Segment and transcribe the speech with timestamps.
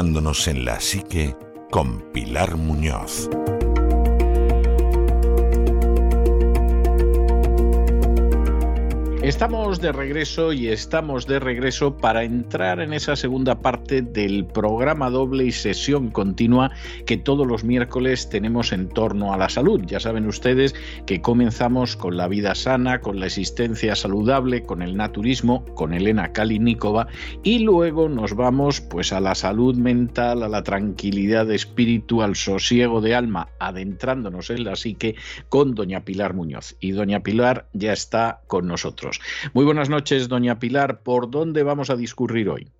[0.00, 1.34] en la psique
[1.72, 3.28] con Pilar Muñoz.
[9.28, 15.10] Estamos de regreso y estamos de regreso para entrar en esa segunda parte del programa
[15.10, 16.70] doble y sesión continua
[17.04, 19.82] que todos los miércoles tenemos en torno a la salud.
[19.84, 24.96] Ya saben ustedes que comenzamos con la vida sana, con la existencia saludable, con el
[24.96, 27.08] naturismo, con Elena Kalinikova
[27.42, 32.34] y luego nos vamos pues a la salud mental, a la tranquilidad de espíritu, al
[32.34, 35.16] sosiego de alma, adentrándonos en la psique
[35.50, 36.76] con doña Pilar Muñoz.
[36.80, 39.17] Y doña Pilar ya está con nosotros.
[39.52, 41.00] Muy buenas noches, doña Pilar.
[41.00, 42.70] ¿Por dónde vamos a discurrir hoy?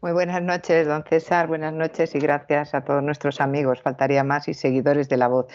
[0.00, 1.46] Muy buenas noches, don César.
[1.46, 5.46] Buenas noches y gracias a todos nuestros amigos, faltaría más, y seguidores de la voz.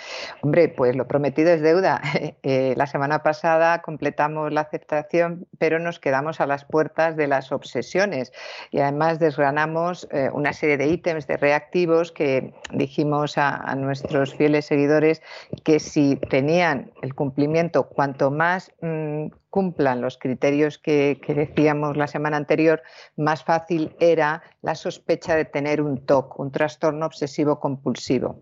[0.41, 2.01] Hombre, pues lo prometido es deuda.
[2.43, 7.51] Eh, la semana pasada completamos la aceptación, pero nos quedamos a las puertas de las
[7.51, 8.31] obsesiones
[8.71, 14.65] y además desgranamos eh, una serie de ítems, de reactivos que dijimos a, nuestros fieles
[14.65, 15.21] seguidores
[15.63, 18.71] que si tenían el cumplimiento, cuanto más...
[18.81, 22.81] Mm, cumplan los criterios que, decíamos la semana anterior,
[23.15, 28.41] más fácil era la sospecha de tener un TOC, un trastorno obsesivo compulsivo.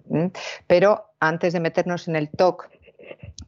[0.68, 2.70] Pero antes de meternos en el TOC,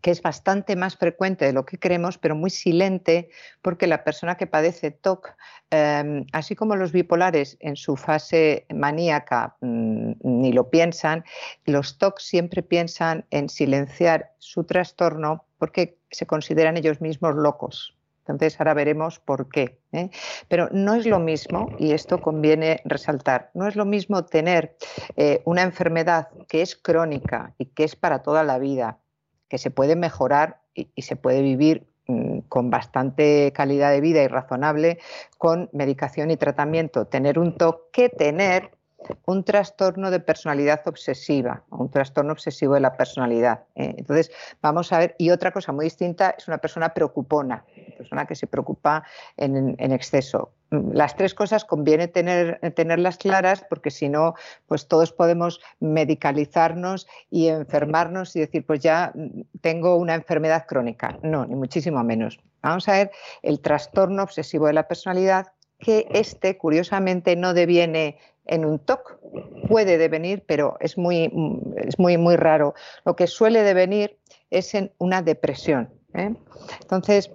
[0.02, 3.30] que es bastante más frecuente de lo que creemos, pero muy silente,
[3.62, 5.36] porque la persona que padece TOC,
[5.70, 11.24] em, así como los bipolares en su fase maníaca mm, ni lo piensan,
[11.66, 17.98] los TOC siempre piensan en silenciar su trastorno porque se consideran ellos mismos locos.
[18.34, 19.80] Entonces ahora veremos por qué.
[19.94, 20.10] ¿eh?
[20.48, 24.76] Pero no es lo mismo, y esto conviene resaltar, no es lo mismo tener
[25.16, 29.00] eh, una enfermedad que es crónica y que es para toda la vida,
[29.50, 34.24] que se puede mejorar y, y se puede vivir mm, con bastante calidad de vida
[34.24, 35.00] y razonable
[35.38, 38.77] con medicación y tratamiento, tener un TOC que tener
[39.26, 43.64] un trastorno de personalidad obsesiva, un trastorno obsesivo de la personalidad.
[43.76, 43.96] ¿eh?
[43.98, 44.32] Entonces,
[44.62, 48.36] vamos a ver, y otra cosa muy distinta es una persona preocupona, una persona que
[48.36, 49.04] se preocupa
[49.38, 50.52] en, exceso.
[50.70, 54.34] Las tres cosas conviene tener, tenerlas claras porque si no,
[54.66, 59.14] pues todos podemos medicalizarnos y enfermarnos y decir, pues ya
[59.62, 61.20] tengo una enfermedad crónica.
[61.22, 62.40] No, ni muchísimo menos.
[62.62, 63.12] Vamos a ver
[63.44, 69.20] el trastorno obsesivo de la personalidad, que este, curiosamente, no deviene en un TOC.
[69.68, 71.32] Puede devenir, pero es muy,
[71.78, 72.74] es muy, muy raro.
[73.06, 74.18] Lo que suele devenir
[74.50, 75.90] es en una depresión.
[76.14, 76.34] ¿eh?
[76.82, 77.32] Entonces,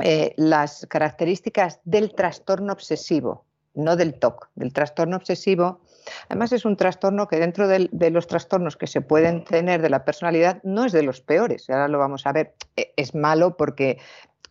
[0.00, 3.44] eh, las características del trastorno obsesivo,
[3.74, 5.80] no del TOC, del trastorno obsesivo,
[6.28, 10.04] además es un trastorno que dentro de, los trastornos que se pueden tener de la
[10.04, 13.98] personalidad no es de los peores, ahora lo vamos a ver, e, es malo porque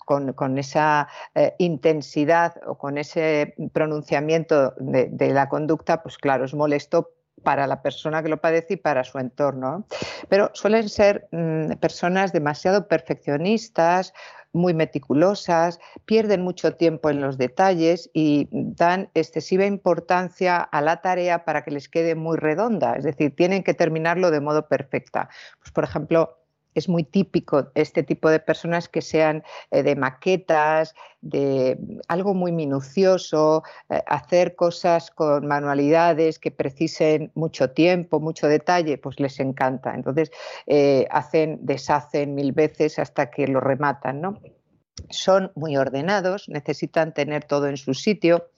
[0.06, 7.12] con, esa eh, intensidad o con ese pronunciamiento de, la conducta, pues claro, es molesto
[7.44, 9.86] para la persona que lo padece y para su entorno.
[10.30, 14.14] Pero suelen ser mm, personas demasiado perfeccionistas,
[14.54, 21.46] muy meticulosas, pierden mucho tiempo en los detalles y dan excesiva importancia a la tarea
[21.46, 25.30] para que les quede muy redonda, es decir, tienen que terminarlo de modo perfecta.
[25.60, 26.41] Pues, por ejemplo,
[26.76, 31.78] es muy típico este tipo de personas que sean eh, de maquetas, de
[32.08, 39.20] algo muy minucioso, eh, hacer cosas con manualidades que precisen mucho tiempo, mucho detalle, pues
[39.20, 39.94] les encanta.
[39.94, 40.32] Entonces
[40.68, 44.40] eh, hacen, deshacen mil veces hasta que lo rematan, ¿no?
[45.09, 48.50] Son muy ordenados, necesitan tener todo en su sitio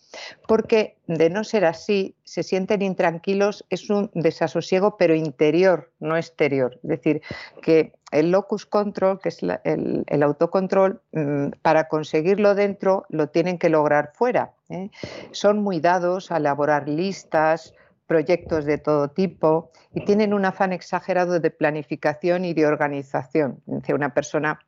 [0.47, 6.79] porque de no ser así, se sienten intranquilos, es un desasosiego, pero interior, no exterior.
[6.83, 7.21] Es decir,
[7.61, 13.69] que el locus control, que es el, autocontrol, mm, para conseguirlo dentro lo tienen que
[13.69, 14.53] lograr fuera.
[14.69, 14.89] ¿eh?
[15.31, 17.73] Son muy dados a elaborar listas,
[18.05, 23.61] proyectos de todo tipo y tienen un afán exagerado de planificación y de organización.
[23.65, 24.59] Una persona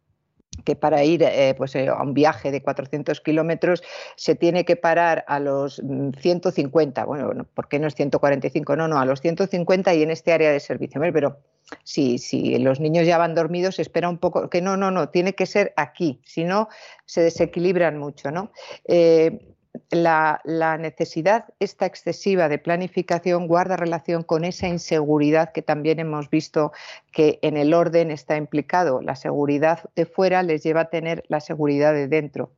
[0.63, 3.83] que para ir eh, pues, eh, a un viaje de 400 kilómetros
[4.15, 5.81] se tiene que parar a los
[6.19, 8.75] 150, mm, bueno, ¿por qué no es 145?
[8.75, 11.01] No, no, a los 150 y en este área de servicio.
[11.01, 11.37] Pero
[11.83, 15.33] si, si, los niños ya van dormidos, espera un poco, que no, no, no, tiene
[15.33, 16.69] que ser aquí, si no,
[17.05, 18.51] se desequilibran mucho, ¿no?
[18.85, 19.54] Eh,
[19.91, 20.41] la,
[20.79, 26.71] necesidad esta excesiva de planificación guarda relación con esa inseguridad que también hemos visto
[27.11, 29.01] que en el orden está implicado.
[29.01, 32.51] La seguridad de fuera les lleva a tener la seguridad de dentro.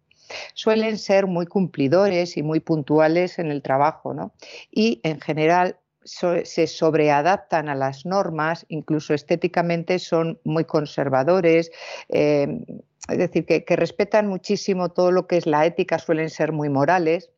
[0.54, 4.34] Suelen ser muy cumplidores y muy puntuales en el trabajo, ¿no?
[4.72, 11.70] Y en general se sobreadaptan a las normas, incluso estéticamente son muy conservadores,
[12.08, 12.64] eh,
[13.08, 17.32] es decir, que, respetan muchísimo todo lo que es la ética, suelen ser muy morales.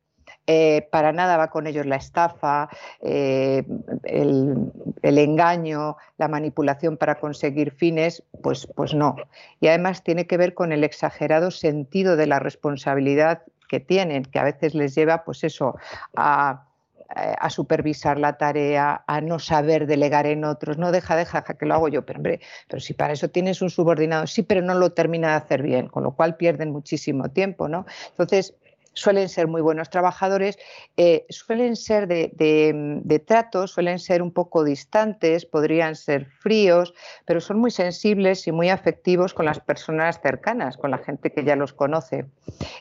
[0.47, 2.69] Eh, para nada va con ellos la estafa,
[3.01, 3.63] eh,
[4.03, 4.71] el,
[5.03, 9.15] engaño, la manipulación para conseguir fines, pues, pues no.
[9.59, 14.39] Y además tiene que ver con el exagerado sentido de la responsabilidad que tienen, que
[14.39, 15.75] a veces les lleva, pues eso,
[16.15, 16.68] a
[17.09, 21.73] a supervisar la tarea, a no saber delegar en otros, no deja, deja, que lo
[21.73, 24.91] hago yo, pero hombre, pero si para eso tienes un subordinado, sí, pero no lo
[24.91, 27.85] termina de hacer bien, con lo cual pierden muchísimo tiempo, ¿no?
[28.11, 28.55] Entonces,
[28.93, 30.57] suelen ser muy buenos trabajadores,
[30.97, 36.93] eh, suelen ser de, trato, suelen ser un poco distantes, podrían ser fríos,
[37.25, 41.43] pero son muy sensibles y muy afectivos con las personas cercanas, con la gente que
[41.43, 42.25] ya los conoce.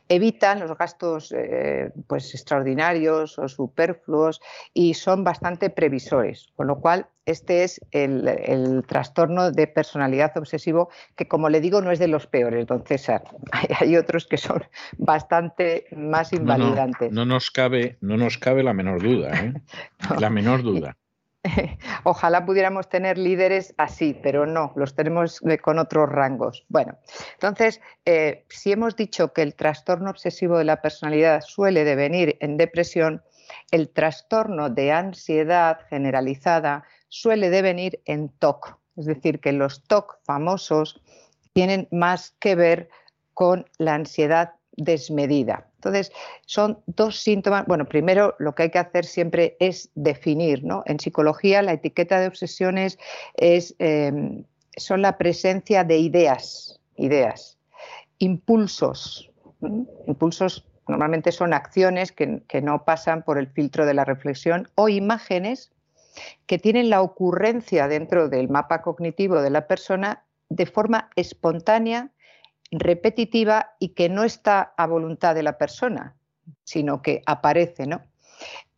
[0.08, 4.40] Evitan los gastos eh, pues extraordinarios o superfluos
[4.74, 11.28] y son bastante previsores, con lo cual este es el, trastorno de personalidad obsesivo, que
[11.28, 13.22] como le digo, no es de los peores, don César.
[13.80, 14.64] Hay, otros que son
[14.96, 17.12] bastante más invalidantes.
[17.12, 19.54] No, nos, cabe, no nos cabe la menor duda, ¿eh?
[20.18, 20.96] la menor duda.
[22.04, 26.64] Ojalá pudiéramos tener líderes así, pero no, los tenemos con otros rangos.
[26.68, 26.98] Bueno,
[27.34, 32.56] entonces, eh, si hemos dicho que el trastorno obsesivo de la personalidad suele devenir en
[32.56, 33.22] depresión,
[33.70, 41.00] el trastorno de ansiedad generalizada suele devenir en TOC, es decir, que los TOC famosos
[41.52, 42.90] tienen más que ver
[43.34, 45.68] con la ansiedad desmedida.
[45.78, 46.12] Entonces,
[46.44, 47.64] son dos síntomas.
[47.66, 50.82] Bueno, primero lo que hay que hacer siempre es definir, ¿no?
[50.86, 52.98] En psicología la etiqueta de obsesiones
[53.34, 54.44] es, em,
[54.76, 57.58] son la presencia de ideas, ideas,
[58.18, 59.30] impulsos.
[60.06, 64.88] Impulsos normalmente son acciones que, que no pasan por el filtro de la reflexión o
[64.88, 65.70] imágenes
[66.46, 72.10] que tienen la ocurrencia dentro del mapa cognitivo de la persona de forma espontánea,
[72.70, 76.16] repetitiva y que no está a voluntad de la persona,
[76.64, 78.02] sino que aparece, ¿no?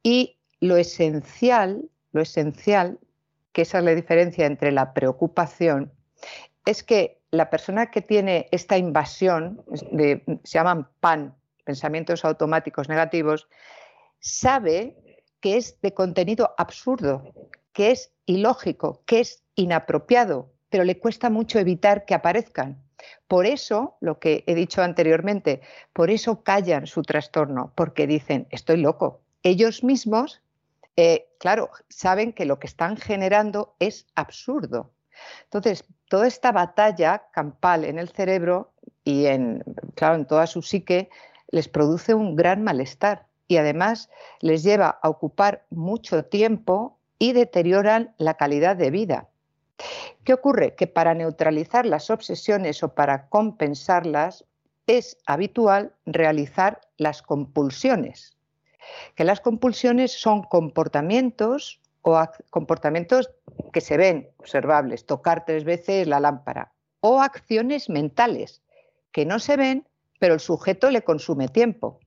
[0.02, 2.98] Y lo esencial, lo esencial,
[3.52, 5.92] que esa es la diferencia entre la preocupación,
[6.66, 11.34] es que la persona que tiene esta invasión, de, se llaman PAN,
[11.64, 13.48] pensamientos automáticos negativos,
[14.20, 14.96] sabe
[15.40, 17.32] que es de contenido absurdo,
[17.72, 22.82] que es ilógico, que es inapropiado, pero le cuesta mucho evitar que aparezcan.
[23.28, 25.60] Por eso, lo que he dicho anteriormente,
[25.92, 29.20] por eso callan su trastorno, porque dicen, estoy loco.
[29.42, 30.42] Ellos mismos,
[30.96, 34.90] eh, claro, saben que lo que están generando es absurdo.
[35.44, 38.72] Entonces, toda esta batalla campal en el cerebro
[39.04, 39.64] y en,
[39.94, 41.10] claro, en toda su psique
[41.48, 44.10] les produce un gran malestar y además
[44.40, 49.29] les lleva a ocupar mucho tiempo y deterioran la calidad de vida.
[50.24, 50.74] ¿Qué ocurre?
[50.74, 54.44] Que para neutralizar las obsesiones o para compensarlas
[54.86, 58.36] es habitual realizar las compulsiones.
[59.14, 62.20] Que las compulsiones son comportamientos o
[62.50, 63.30] comportamientos
[63.72, 68.62] que se ven observables, tocar tres veces la lámpara, o acciones mentales
[69.12, 69.86] que no se ven,
[70.18, 72.00] pero el sujeto le consume tiempo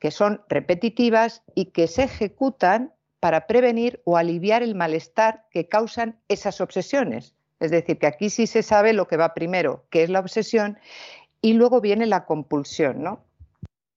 [0.00, 2.92] que son repetitivas y que se ejecutan
[3.24, 7.34] para prevenir o aliviar el malestar que causan esas obsesiones.
[7.58, 10.78] Es decir, que aquí sí se sabe lo que va primero, que es la obsesión,
[11.40, 13.24] y luego viene la compulsión, ¿no?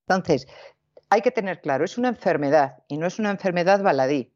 [0.08, 0.48] Entonces,
[1.10, 4.32] hay que tener claro, es una enfermedad y no es una enfermedad baladí,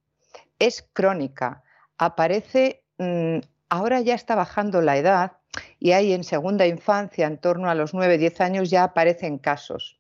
[0.60, 1.64] es crónica,
[1.98, 3.38] aparece, mm,
[3.70, 5.38] ahora ya está bajando la edad,
[5.84, 9.98] y ahí en segunda infancia, en torno a los 9-10 años, ya aparecen casos.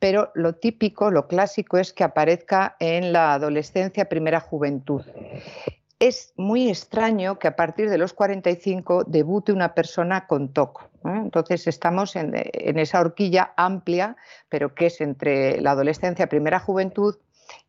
[0.00, 5.02] Pero lo típico, lo clásico es que aparezca en la adolescencia, primera juventud.
[6.00, 10.90] Es muy extraño que a partir de los 45 debute una persona con TOC.
[11.04, 14.16] Entonces estamos en, en esa horquilla amplia,
[14.48, 17.14] pero que es entre la adolescencia, primera juventud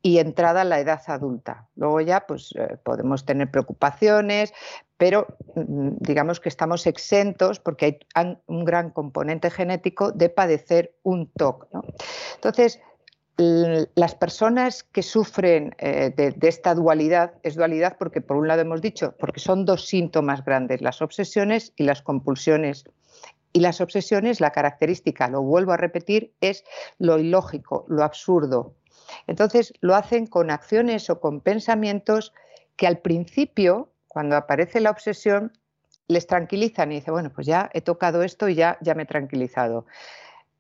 [0.02, 1.68] y entrada a la edad adulta.
[1.76, 4.54] Luego ya pues, eh, podemos tener preocupaciones,
[4.98, 11.32] pero mm, digamos que estamos exentos porque hay un gran componente genético de padecer un
[11.32, 11.68] TOC.
[12.36, 12.80] Entonces,
[13.38, 18.82] las personas que sufren eh, de, esta dualidad, es dualidad porque por un lado hemos
[18.82, 22.86] dicho, porque son dos síntomas grandes, las obsesiones y las compulsiones.
[23.54, 26.64] Y las obsesiones, la característica, lo vuelvo a repetir, es
[26.98, 28.74] lo ilógico, lo absurdo.
[29.28, 32.34] Entonces lo hacen con acciones o con pensamientos
[32.76, 35.52] que al principio, cuando aparece la obsesión,
[36.08, 39.06] les tranquilizan y dicen, bueno, pues ya he tocado esto y ya, ya me he
[39.06, 39.86] tranquilizado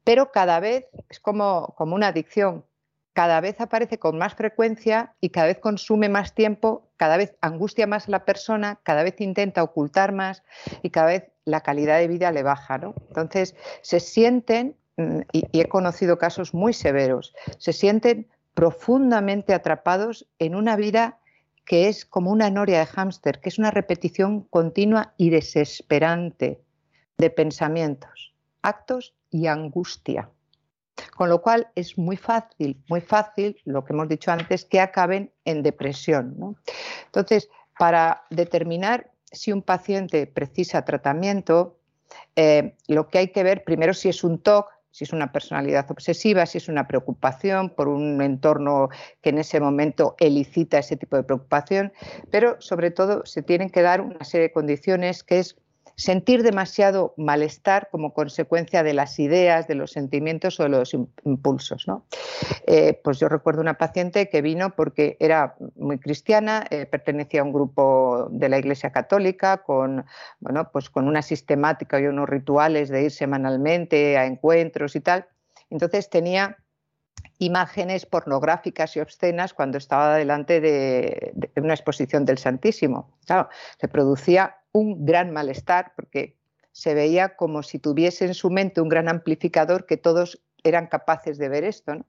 [0.07, 2.63] pero cada vez es como, como una adicción,
[3.11, 7.87] cada vez aparece con más frecuencia y cada vez consume más tiempo, cada vez angustia
[7.87, 10.43] más a la persona, cada vez intenta ocultar más
[10.81, 12.77] y cada vez la calidad de vida le baja.
[12.77, 12.95] ¿no?
[13.09, 20.27] Entonces, se sienten, mm, y, y he conocido casos muy severos, se sienten profundamente atrapados
[20.39, 21.19] en una vida
[21.63, 26.59] que es como una noria de hámster, que es una repetición continua y desesperante
[27.19, 28.33] de pensamientos,
[28.63, 30.31] actos y angustia.
[31.15, 35.31] Con lo cual es muy fácil, muy fácil, lo que hemos dicho antes, que acaben
[35.45, 36.57] en depresión.
[37.05, 41.77] Entonces, para determinar si un paciente precisa tratamiento,
[42.35, 45.91] eh, lo que hay que ver primero si es un TOC, si es una personalidad
[45.91, 48.89] obsesiva, si es una preocupación por un entorno
[49.21, 51.93] que en ese momento elicita ese tipo de preocupación,
[52.31, 55.55] pero sobre todo se tienen que dar una serie de condiciones que es
[55.97, 61.87] sentir demasiado malestar como consecuencia de las ideas, de los sentimientos o de los impulsos.
[61.87, 62.05] ¿no?
[62.67, 67.43] Eh, pues yo recuerdo una paciente que vino porque era muy cristiana, eh, pertenecía a
[67.43, 70.05] un grupo de la Iglesia Católica con,
[70.39, 75.25] bueno, pues con una sistemática y unos rituales de ir semanalmente a encuentros y tal.
[75.71, 76.57] Entonces tenía
[77.39, 83.17] imágenes pornográficas y obscenas cuando estaba delante de, de, una exposición del Santísimo.
[83.25, 83.49] Claro,
[83.79, 86.37] se producía un gran malestar porque
[86.71, 91.37] se veía como si tuviese en su mente un gran amplificador que todos eran capaces
[91.37, 92.05] de ver esto.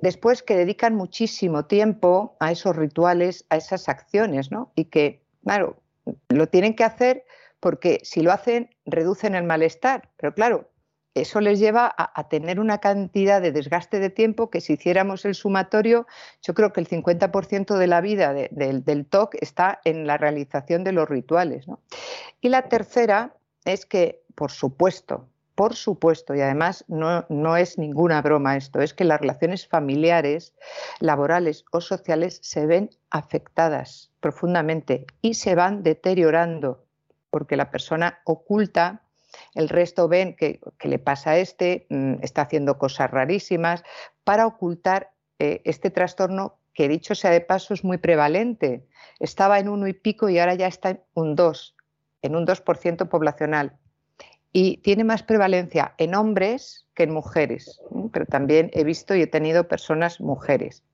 [0.00, 4.72] Después que dedican muchísimo tiempo a esos rituales, a esas acciones, ¿no?
[4.76, 5.82] Y que, claro,
[6.28, 7.24] lo tienen que hacer
[7.60, 10.10] porque si lo hacen reducen el malestar.
[10.18, 10.70] Pero claro,
[11.14, 15.36] eso les lleva a, tener una cantidad de desgaste de tiempo que si hiciéramos el
[15.36, 16.06] sumatorio,
[16.42, 20.92] yo creo que el 50% de la vida del TOC está en la realización de
[20.92, 21.66] los rituales.
[22.40, 28.20] Y la tercera es que, por supuesto, por supuesto, y además no, no, es ninguna
[28.20, 30.52] broma esto, es que las relaciones familiares,
[30.98, 36.84] laborales o sociales se ven afectadas profundamente y se van deteriorando
[37.30, 39.03] porque la persona oculta
[39.54, 43.82] el resto ven que, le pasa a este, mm, está haciendo cosas rarísimas,
[44.24, 48.86] para ocultar eh, este trastorno que dicho sea de paso es muy prevalente.
[49.20, 51.76] Estaba en uno y pico y ahora ya está en un 2,
[52.22, 53.78] en un 2% poblacional.
[54.52, 57.80] Y tiene más prevalencia en hombres que en mujeres,
[58.12, 60.84] pero también he visto y he tenido personas mujeres.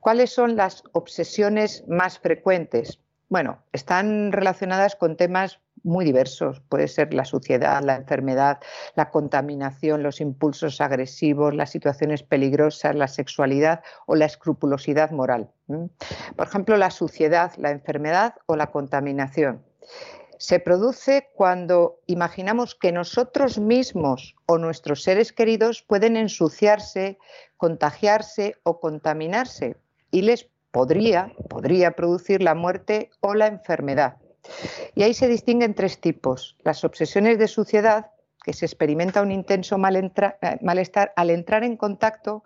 [0.00, 3.00] ¿Cuáles son las obsesiones más frecuentes?
[3.30, 6.60] Bueno, están relacionadas con temas muy diversos.
[6.68, 8.58] Puede ser la suciedad, la enfermedad,
[8.94, 15.50] la contaminación, los impulsos agresivos, las situaciones peligrosas, la sexualidad o la escrupulosidad moral.
[15.66, 19.62] Por ejemplo, la suciedad, la enfermedad o la contaminación.
[20.38, 27.18] Se produce cuando imaginamos que nosotros mismos o nuestros seres queridos pueden ensuciarse,
[27.58, 29.76] contagiarse o contaminarse
[30.10, 34.16] y les podría, podría producir la muerte o la enfermedad.
[34.94, 36.56] Y ahí se distinguen tres tipos.
[36.62, 38.10] Las obsesiones de suciedad,
[38.42, 42.42] que se experimenta un intenso eh, malestar al entrar en contacto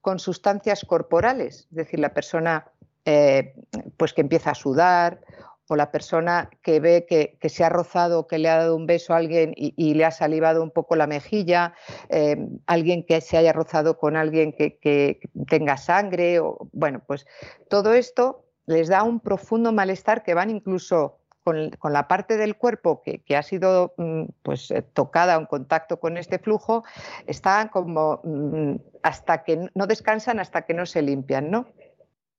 [0.00, 2.66] con sustancias corporales, es decir, la persona
[3.04, 3.54] eh,
[3.96, 5.20] pues que empieza a sudar
[5.68, 9.14] o la persona que ve que, se ha rozado, que le ha dado un beso
[9.14, 11.72] a alguien y, le ha salivado un poco la mejilla,
[12.10, 12.36] eh,
[12.66, 17.26] alguien que se haya rozado con alguien que, tenga sangre, o, bueno, pues
[17.68, 23.02] todo esto les da un profundo malestar que van incluso con, la parte del cuerpo
[23.02, 26.84] que, ha sido mm, pues, eh, tocada en contacto con este flujo,
[27.26, 31.66] están como mm, hasta que no descansan hasta que no se limpian, ¿no?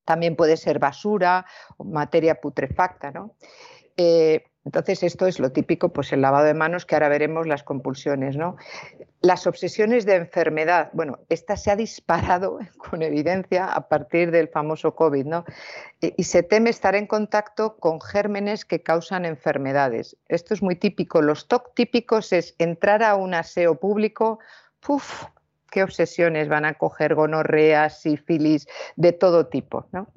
[0.06, 1.44] también puede ser basura
[1.76, 3.10] o materia putrefacta.
[3.10, 3.34] ¿no?
[3.98, 7.62] Eh, entonces, esto es lo típico, pues el lavado de manos, que ahora veremos las
[7.62, 8.36] compulsiones.
[8.36, 8.56] ¿no?
[9.20, 14.96] Las obsesiones de enfermedad, bueno, esta se ha disparado con evidencia a partir del famoso
[14.96, 15.44] COVID, ¿no?
[16.00, 20.16] Y, se teme estar en contacto con gérmenes que causan enfermedades.
[20.26, 21.22] Esto es muy típico.
[21.22, 24.40] Los TOC típicos es entrar a un aseo público,
[24.80, 25.26] ¡puf!
[25.70, 29.86] qué obsesiones van a coger gonorrea, sífilis, de todo tipo.
[29.92, 30.08] ¿no?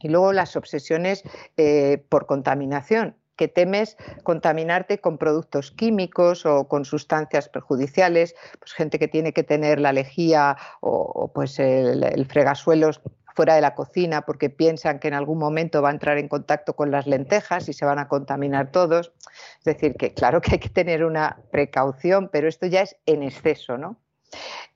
[0.00, 1.22] Y luego las obsesiones
[1.56, 3.14] eh, por contaminación.
[3.36, 9.42] Que temes contaminarte con productos químicos o con sustancias perjudiciales, pues gente que tiene que
[9.42, 13.00] tener la lejía o, pues el, fregasuelos
[13.34, 16.74] fuera de la cocina porque piensan que en algún momento va a entrar en contacto
[16.74, 19.12] con las lentejas y se van a contaminar todos.
[19.58, 23.22] Es decir, que claro que hay que tener una precaución, pero esto ya es en
[23.22, 24.00] exceso, ¿no?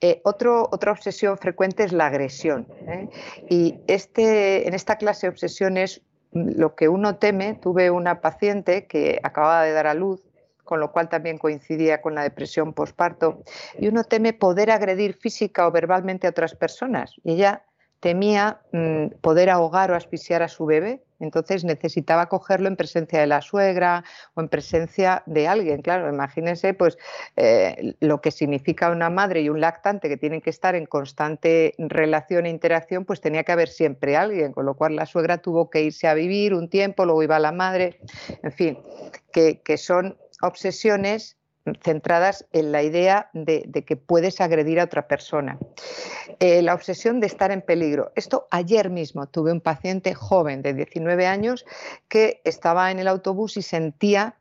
[0.01, 2.67] Eh, otra obsesión frecuente es la agresión.
[2.87, 3.09] ¿eh?
[3.49, 9.21] Y este, en esta clase de obsesiones, lo que uno teme, tuve una paciente que
[9.23, 10.23] acababa de dar a luz,
[10.65, 13.43] con lo cual también coincidía con la depresión posparto,
[13.79, 17.15] y uno teme poder agredir física o verbalmente a otras personas.
[17.25, 17.65] Y ella
[17.99, 23.27] temía mm, poder ahogar o asfixiar a su bebé, entonces necesitaba cogerlo en presencia de
[23.27, 25.83] la suegra o en presencia de alguien.
[25.83, 26.99] Claro, imagínense pues
[27.37, 31.75] eh, lo que significa una madre y un lactante que tienen que estar en constante
[31.79, 35.71] relación e interacción, pues tenía que haber siempre alguien, con lo cual la suegra tuvo
[35.71, 38.01] que irse a vivir un tiempo, luego iba la madre,
[38.43, 38.79] en fin,
[39.33, 41.37] que, que son obsesiones
[41.83, 45.59] centradas en la idea de, que puedes agredir a otra persona.
[46.39, 48.13] Eh, la obsesión de estar en peligro.
[48.15, 51.67] Esto ayer mismo tuve un paciente joven de 19 años
[52.09, 54.37] que estaba en el autobús y sentía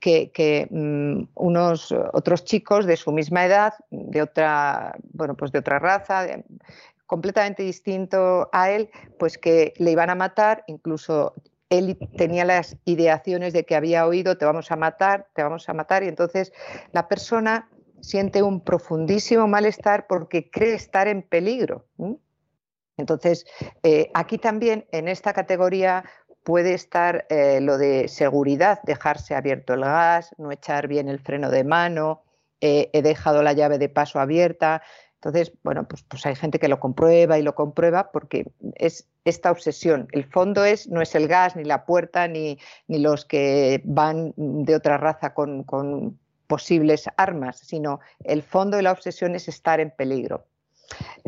[0.00, 5.78] que, mm, unos otros chicos de su misma edad, de otra, bueno, pues de otra
[5.78, 6.26] raza,
[7.06, 11.34] completamente distinto a él, pues que le iban a matar, incluso
[11.72, 15.72] él tenía las ideaciones de que había oído, te vamos a matar, te vamos a
[15.72, 16.52] matar, y entonces
[16.92, 21.86] la persona siente un profundísimo malestar porque cree estar en peligro.
[22.98, 23.46] Entonces,
[23.82, 26.04] eh, aquí también en esta categoría
[26.44, 31.50] puede estar eh, lo de seguridad, dejarse abierto el gas, no echar bien el freno
[31.50, 32.22] de mano,
[32.60, 34.82] eh, he dejado la llave de paso abierta.
[35.24, 39.52] Entonces, bueno, pues, pues hay gente que lo comprueba y lo comprueba porque es esta
[39.52, 40.08] obsesión.
[40.10, 44.34] El fondo es, no es el gas, ni la puerta, ni, ni los que van
[44.36, 49.78] de otra raza con, con posibles armas, sino el fondo de la obsesión es estar
[49.78, 50.44] en peligro.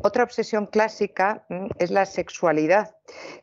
[0.02, 2.96] Otra obsesión clásica mm, es la sexualidad,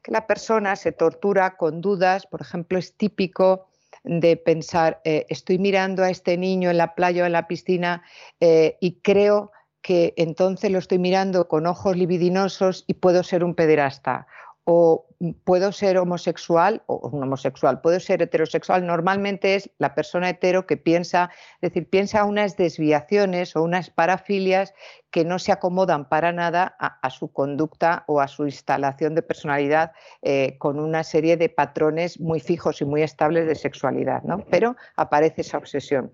[0.03, 3.69] que la persona se tortura con dudas, por ejemplo, es típico
[4.03, 8.03] de pensar, eh, estoy mirando a este niño en la playa o en la piscina
[8.41, 13.55] eh, y creo que entonces lo estoy mirando con ojos libidinosos y puedo ser un
[13.55, 14.27] pederasta
[14.63, 15.07] o
[15.43, 18.85] puedo ser homosexual o un homosexual, puedo ser heterosexual.
[18.85, 24.73] Normalmente es la persona hetero que piensa, es decir, piensa unas desviaciones o unas parafilias
[25.11, 29.91] que no se acomodan para nada a, su conducta o a su instalación de personalidad
[30.21, 34.45] eh, con una serie de patrones muy fijos y muy estables de sexualidad, ¿no?
[34.49, 36.11] Pero aparece esa obsesión.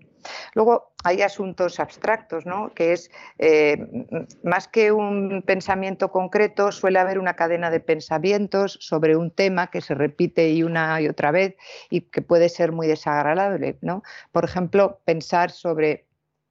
[0.54, 2.72] Luego hay asuntos abstractos, ¿no?
[2.74, 3.78] que es eh,
[4.42, 9.80] más que un pensamiento concreto, suele haber una cadena de pensamientos sobre un tema que
[9.80, 11.56] se repite y una y otra vez
[11.90, 13.78] y que puede ser muy desagradable.
[13.80, 14.02] ¿no?
[14.32, 16.06] Por ejemplo, pensar sobre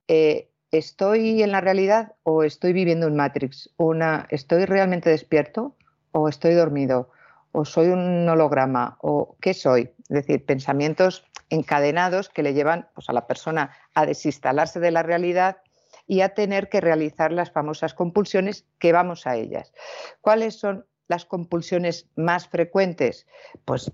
[0.07, 3.69] eh, ¿estoy en la realidad o estoy viviendo en Matrix?
[3.77, 5.75] Una, ¿Estoy realmente despierto
[6.11, 7.09] o estoy dormido?
[7.51, 8.97] ¿O soy un holograma?
[9.01, 9.91] ¿O qué soy?
[10.01, 15.03] Es decir, pensamientos encadenados que le llevan pues, a la persona a desinstalarse de la
[15.03, 15.57] realidad
[16.05, 19.73] y a tener que realizar las famosas compulsiones que vamos a ellas.
[20.21, 23.27] ¿Cuáles son las compulsiones más frecuentes?
[23.65, 23.91] Pues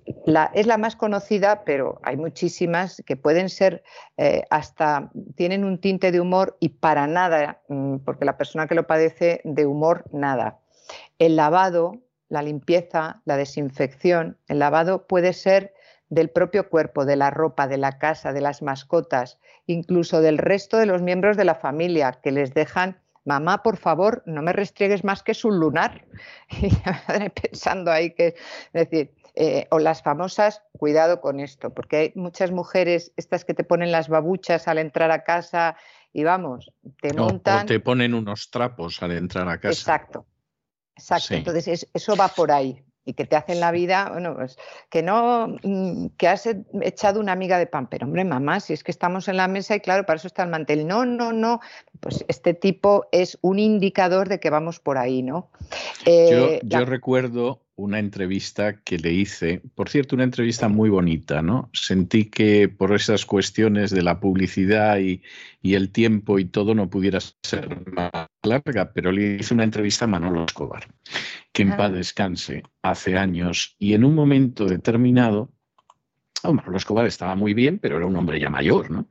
[0.54, 3.84] es la más conocida, pero hay muchísimas que pueden ser
[4.18, 8.76] eh, hasta, tienen un tinte de humor y para nada, mm, porque la persona que
[8.76, 10.60] lo padece de humor, nada.
[11.20, 15.74] El lavado, la limpieza, la desinfección, el lavado puede ser
[16.10, 20.78] del propio cuerpo, de la ropa, de la casa, de las mascotas, incluso del resto
[20.78, 25.04] de los miembros de la familia, que les dejan mamá, por favor, no me restriegues
[25.04, 26.06] más que su lunar.
[26.62, 28.36] Y madre pensando ahí que,
[28.74, 33.54] es decir, eh, o las famosas, cuidado con esto, porque hay muchas mujeres, estas que
[33.54, 35.76] te ponen las babuchas al entrar a casa
[36.12, 37.64] y vamos, te montan.
[37.64, 39.74] O te ponen unos trapos al entrar a casa.
[39.74, 40.26] Exacto,
[40.96, 41.34] exacto.
[41.34, 44.58] Entonces, eso va por ahí y que te hacen la vida, bueno, pues
[44.90, 46.48] que no, mm, que has
[46.82, 49.76] echado una amiga de pan, pero hombre, mamá, si es que estamos en la mesa
[49.76, 50.88] y claro, para eso está el mantel.
[50.88, 51.60] No, no, no,
[52.00, 55.50] pues este tipo es un indicador de que vamos por ahí, ¿no?
[56.06, 61.70] yo, eh, recuerdo una entrevista que le hice, por cierto, una entrevista muy bonita, ¿no?
[61.74, 65.22] Sentí que por esas cuestiones de la publicidad y,
[65.62, 68.12] y el tiempo y todo no pudiera ser más
[68.44, 70.88] larga, pero le hice una entrevista a Manolo Escobar,
[71.52, 75.52] que en paz descanse, hace años, y en un momento determinado,
[76.44, 79.10] oh, Manolo Escobar estaba muy bien, pero era un hombre ya mayor, ¿no?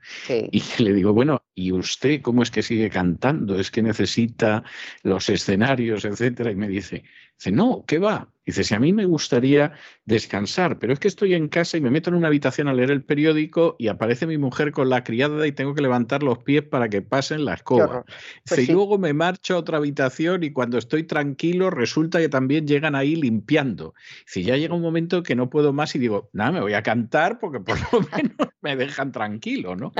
[0.52, 3.58] Y le digo, bueno, ¿y usted cómo es que sigue cantando?
[3.58, 4.62] ¿Es que necesita
[5.02, 6.52] los escenarios, etcétera?
[6.52, 7.02] Y me dice,
[7.36, 8.31] dice, no, ¿qué va?
[8.44, 9.72] Dice, si a mí me gustaría
[10.04, 12.90] descansar, pero es que estoy en casa y me meto en una habitación a leer
[12.90, 16.62] el periódico y aparece mi mujer con la criada y tengo que levantar los pies
[16.62, 18.04] para que pasen la escoba.
[18.48, 22.66] Pues y luego me marcho a otra habitación y cuando estoy tranquilo resulta que también
[22.66, 23.94] llegan ahí limpiando.
[24.26, 26.82] Si ya llega un momento que no puedo más y digo, nada, me voy a
[26.82, 29.92] cantar porque por lo menos me dejan tranquilo, ¿no?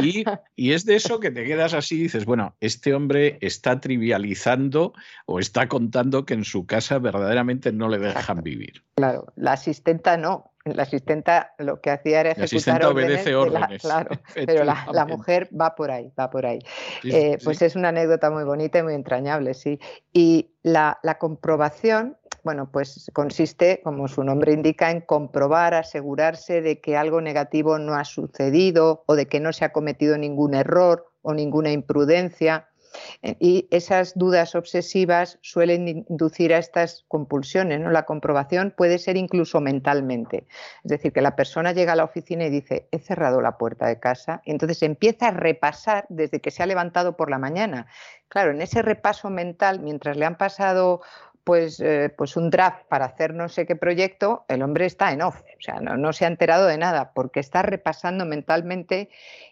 [0.00, 3.80] Y, y es de eso que te quedas así y dices, bueno, este hombre está
[3.80, 4.92] trivializando
[5.26, 8.82] o está contando que en su casa verdaderamente no le dejan vivir.
[8.96, 10.52] Claro, la asistenta no.
[10.64, 13.82] La asistenta lo que hacía era ejecutar la obedece órdenes.
[13.82, 16.58] claro, pero la, mujer va por ahí, va por ahí.
[17.04, 19.78] Eh, pues es una anécdota muy bonita y muy entrañable, sí.
[20.12, 26.78] Y la, la comprobación bueno, pues consiste, como su nombre indica, en comprobar, asegurarse de
[26.78, 31.10] que algo negativo no ha sucedido o de que no se ha cometido ningún error
[31.22, 32.68] o ninguna imprudencia.
[33.22, 37.80] Eh, y esas dudas obsesivas suelen inducir a estas compulsiones.
[37.80, 37.90] ¿no?
[37.90, 40.46] La comprobación puede ser incluso mentalmente.
[40.84, 43.86] Es decir, que la persona llega a la oficina y dice, he cerrado la puerta
[43.86, 47.86] de casa, y entonces empieza a repasar desde que se ha levantado por la mañana.
[48.28, 51.02] Claro, en ese repaso mental, mientras le han pasado
[51.44, 55.22] pues, eh, pues un draft para hacer no sé qué proyecto, el hombre está en
[55.22, 59.10] off, o sea, no, se ha enterado de nada, porque está repasando mentalmente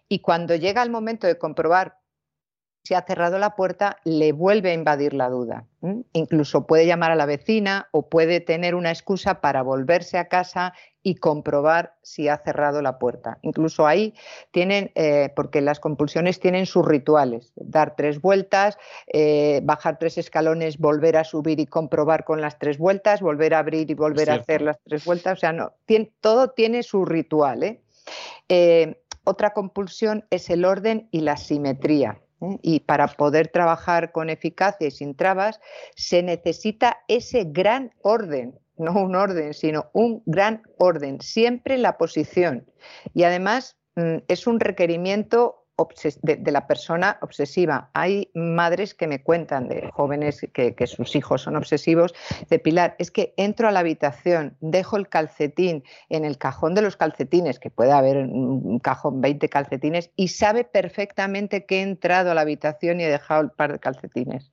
[0.08, 1.98] y cuando llega el momento de comprobar
[2.84, 5.66] si ha cerrado la puerta, le vuelve a invadir la duda.
[6.12, 10.74] Incluso puede llamar a la vecina o puede tener una excusa para volverse a casa
[11.02, 13.38] y comprobar si ha cerrado la puerta.
[13.42, 14.14] Incluso ahí
[14.52, 18.78] tienen, eh, porque las compulsiones tienen sus rituales, dar tres vueltas,
[19.12, 23.58] eh, bajar tres escalones, volver a subir y comprobar con las tres vueltas, volver a
[23.58, 25.38] abrir y volver a hacer las tres vueltas.
[25.38, 25.72] O sea, no,
[26.20, 27.62] todo tiene su ritual.
[28.48, 28.96] ¿eh?
[29.24, 32.20] otra compulsión es el orden y la simetría.
[32.42, 32.58] ¿Eh?
[32.62, 35.60] Y para poder trabajar con eficacia y sin trabas,
[35.96, 42.66] se necesita ese gran orden, no un orden, sino un gran orden, siempre la posición.
[43.14, 45.61] Y además mm, es un requerimiento
[46.22, 47.90] de, la persona obsesiva.
[47.92, 52.14] Hay madres que me cuentan de jóvenes que, sus hijos son obsesivos,
[52.48, 56.82] de Pilar, es que entro a la habitación, dejo el calcetín en el cajón de
[56.82, 62.30] los calcetines, que puede haber un cajón 20 calcetines, y sabe perfectamente que he entrado
[62.30, 64.52] a la habitación y he dejado el par de calcetines.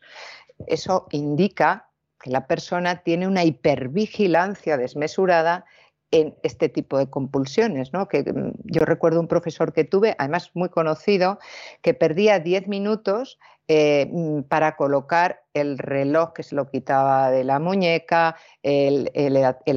[0.67, 1.89] Eso indica
[2.21, 5.65] que la persona tiene una hipervigilancia desmesurada
[6.11, 7.93] en este tipo de compulsiones.
[7.93, 8.07] ¿no?
[8.07, 11.39] Que mm, yo recuerdo un profesor que tuve, además muy conocido,
[11.81, 17.43] que perdía 10 minutos eh, mm, para colocar el reloj que se lo quitaba de
[17.43, 19.11] la muñeca, el,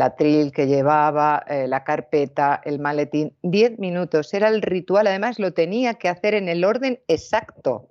[0.01, 3.37] atril que llevaba, eh, la carpeta, el maletín.
[3.42, 7.88] 10 minutos, era el ritual, además lo tenía que hacer en el orden exacto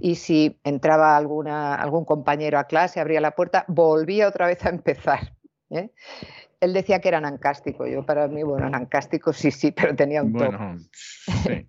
[0.00, 5.34] y si entraba algún compañero a clase, abría la puerta, volvía otra vez a empezar.
[5.70, 5.90] ¿eh?
[6.60, 7.88] Él decía que eran ancásticos.
[7.90, 10.86] Yo para mí, bueno, ancástico sí, sí, pero tenía un toque.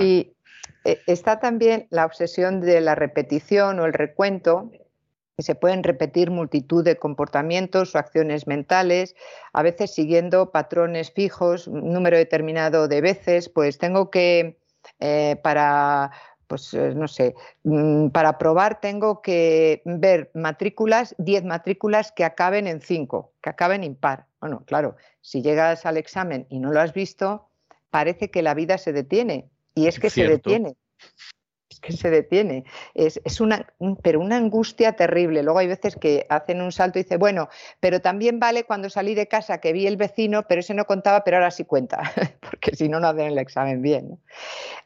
[0.00, 0.34] y
[0.84, 4.70] eh, está también la obsesión de la repetición o el recuento,
[5.36, 9.14] que se pueden repetir multitud de comportamientos o acciones mentales,
[9.52, 14.58] a veces siguiendo patrones fijos, un número determinado de veces, pues tengo que,
[15.00, 16.10] eh, para
[16.46, 22.66] pues eh, no sé, mm, para probar tengo que ver matrículas, 10 matrículas que acaben
[22.66, 24.26] en 5, que acaben impar.
[24.40, 27.48] Bueno, claro, si llegas al examen y no lo has visto,
[27.90, 29.50] parece que la vida se detiene.
[29.74, 30.76] Y es que se detiene
[31.80, 32.64] que se detiene.
[32.94, 33.66] Es, una,
[34.02, 35.42] pero una angustia terrible.
[35.42, 37.48] Luego hay veces que hacen un salto y dice, bueno,
[37.80, 41.24] pero también vale cuando salí de casa que vi el vecino, pero ese no contaba,
[41.24, 42.02] pero ahora sí cuenta,
[42.40, 44.18] porque si no, no hacen el examen bien.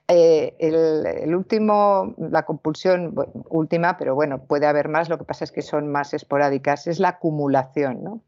[0.09, 3.15] Eh, el, último, la compulsión
[3.49, 6.99] última, pero bueno, puede haber más, lo que pasa es que son más esporádicas, es
[6.99, 8.05] la acumulación.
[8.05, 8.21] ¿no?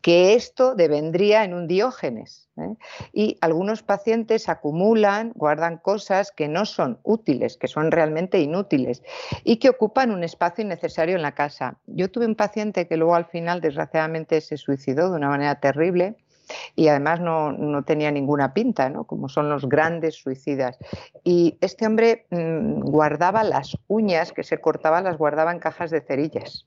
[0.00, 2.48] Que esto devendría en un diógenes.
[2.56, 2.74] ¿eh?
[3.12, 9.02] Y algunos pacientes acumulan, guardan cosas que no son útiles, que son realmente inútiles
[9.44, 11.78] y que ocupan un espacio innecesario en la casa.
[11.86, 16.16] Yo tuve un paciente que luego al final, desgraciadamente, se suicidó de una manera terrible
[16.76, 19.04] y además no, tenía ninguna pinta, ¿no?
[19.04, 20.78] como son los grandes suicidas.
[21.24, 26.00] Y este hombre mm, guardaba las uñas que se cortaban, las guardaba en cajas de
[26.00, 26.66] cerillas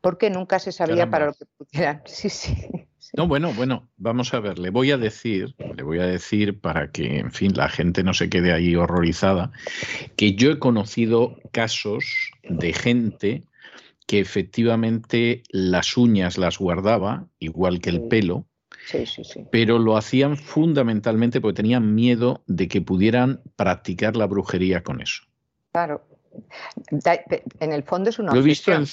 [0.00, 2.02] porque nunca se sabía para lo que pudieran.
[2.06, 2.54] Sí, sí,
[3.16, 6.90] No, bueno, bueno, vamos a ver, le voy a decir, le voy a decir para
[6.90, 9.50] que, en fin, la gente no se quede ahí horrorizada,
[10.16, 12.04] que yo he conocido casos
[12.42, 13.44] de gente
[14.06, 18.46] que efectivamente las uñas las guardaba, igual que el pelo,
[18.86, 19.46] Sí, sí, sí.
[19.50, 25.22] Pero lo hacían fundamentalmente porque tenían miedo de que pudieran practicar la brujería con eso.
[25.72, 26.04] Claro,
[27.60, 28.32] En el fondo es una.
[28.32, 28.84] Lo he visto en,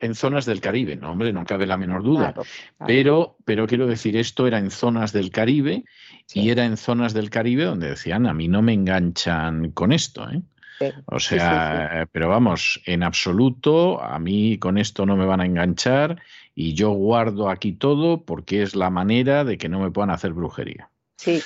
[0.00, 2.34] en, zonas del Caribe, no, hombre, no cabe la menor duda.
[2.86, 5.84] Pero, pero quiero decir, esto era en zonas del Caribe
[6.32, 10.28] y era en zonas del Caribe donde decían, a mí no me enganchan con esto,
[10.30, 10.42] ¿eh?
[11.06, 16.20] O sea, pero vamos, en absoluto, a mí con esto no me van a enganchar
[16.54, 20.34] y yo guardo aquí todo porque es la manera de que no me puedan hacer
[20.34, 20.90] brujería.
[21.16, 21.42] Sí,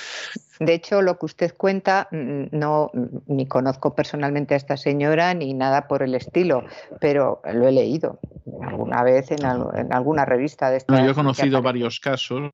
[0.59, 2.91] de hecho lo que usted cuenta, mm, no
[3.27, 6.65] ni conozco personalmente a esta señora ni nada por el estilo,
[6.99, 8.19] pero lo he leído
[8.61, 10.93] alguna vez en, alguna revista de esta.
[10.93, 12.51] No, yo he conocido varios casos,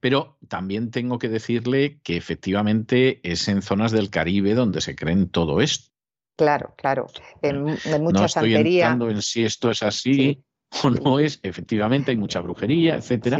[0.00, 5.28] pero también tengo que decirle que efectivamente es en zonas del Caribe donde se creen
[5.28, 5.92] todo esto.
[6.36, 7.06] Claro, claro.
[7.42, 7.64] En,
[8.00, 10.44] mucha no estoy entrando en si esto es así
[10.84, 13.38] o no es, efectivamente hay mucha brujería, etcétera.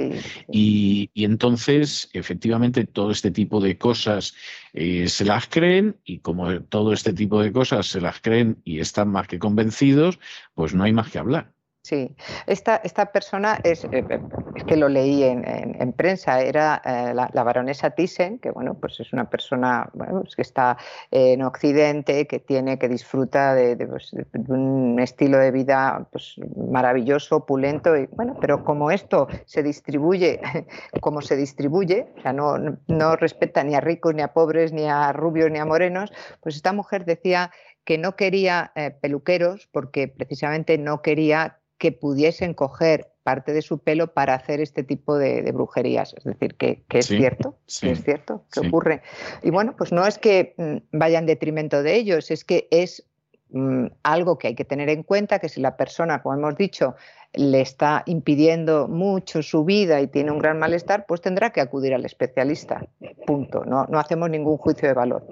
[0.50, 4.34] Y, entonces, efectivamente, todo este tipo de cosas
[4.72, 8.80] eh, se las creen, y como todo este tipo de cosas se las creen y
[8.80, 10.18] están más que convencidos,
[10.54, 11.52] pues no hay más que hablar.
[11.88, 12.14] Sí,
[12.46, 14.20] esta, esta persona es, eh, eh,
[14.57, 19.14] es que lo leí en, prensa, era eh, la, baronesa Thyssen, que bueno, pues es
[19.14, 20.77] una persona pues que está
[21.11, 23.57] en Occidente, que tiene, que disfruta
[23.88, 26.37] pues, de, un estilo de vida pues,
[26.70, 30.42] maravilloso, opulento, y bueno, pero como esto se distribuye
[31.01, 34.85] como se distribuye, o sea, no, no respeta ni a ricos, ni a pobres, ni
[34.85, 37.51] a rubios, ni a morenos, pues esta mujer decía
[37.87, 38.70] que no quería
[39.01, 44.82] peluqueros porque precisamente no quería que pudiesen coger parte de su pelo para hacer este
[44.82, 46.14] tipo de, brujerías.
[46.16, 49.02] Es decir, que, es cierto, que es cierto, que ocurre.
[49.42, 53.04] Y bueno, pues no es que mm, vaya en detrimento de ellos, es que es
[53.50, 56.96] mm, algo que hay que tener en cuenta, que si la persona, como hemos dicho,
[57.34, 61.94] le está impidiendo mucho su vida y tiene un gran malestar, pues tendrá que acudir
[61.94, 62.86] al especialista.
[63.26, 63.64] Punto.
[63.64, 65.26] No, no hacemos ningún juicio de valor.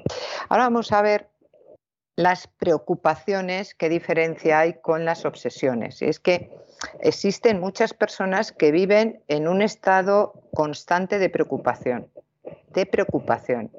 [0.49, 1.29] Ahora vamos a ver
[2.17, 6.01] las preocupaciones, qué diferencia hay con las obsesiones.
[6.01, 6.51] Y es que
[7.01, 12.11] existen muchas personas que viven en un estado constante de preocupación,
[12.71, 13.71] de preocupación.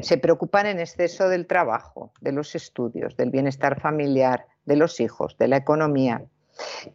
[0.00, 5.36] Se preocupan en exceso del trabajo, de los estudios, del bienestar familiar, de los hijos,
[5.36, 6.24] de la economía.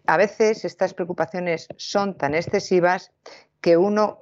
[0.07, 3.11] A veces estas preocupaciones son tan excesivas
[3.61, 4.19] que uno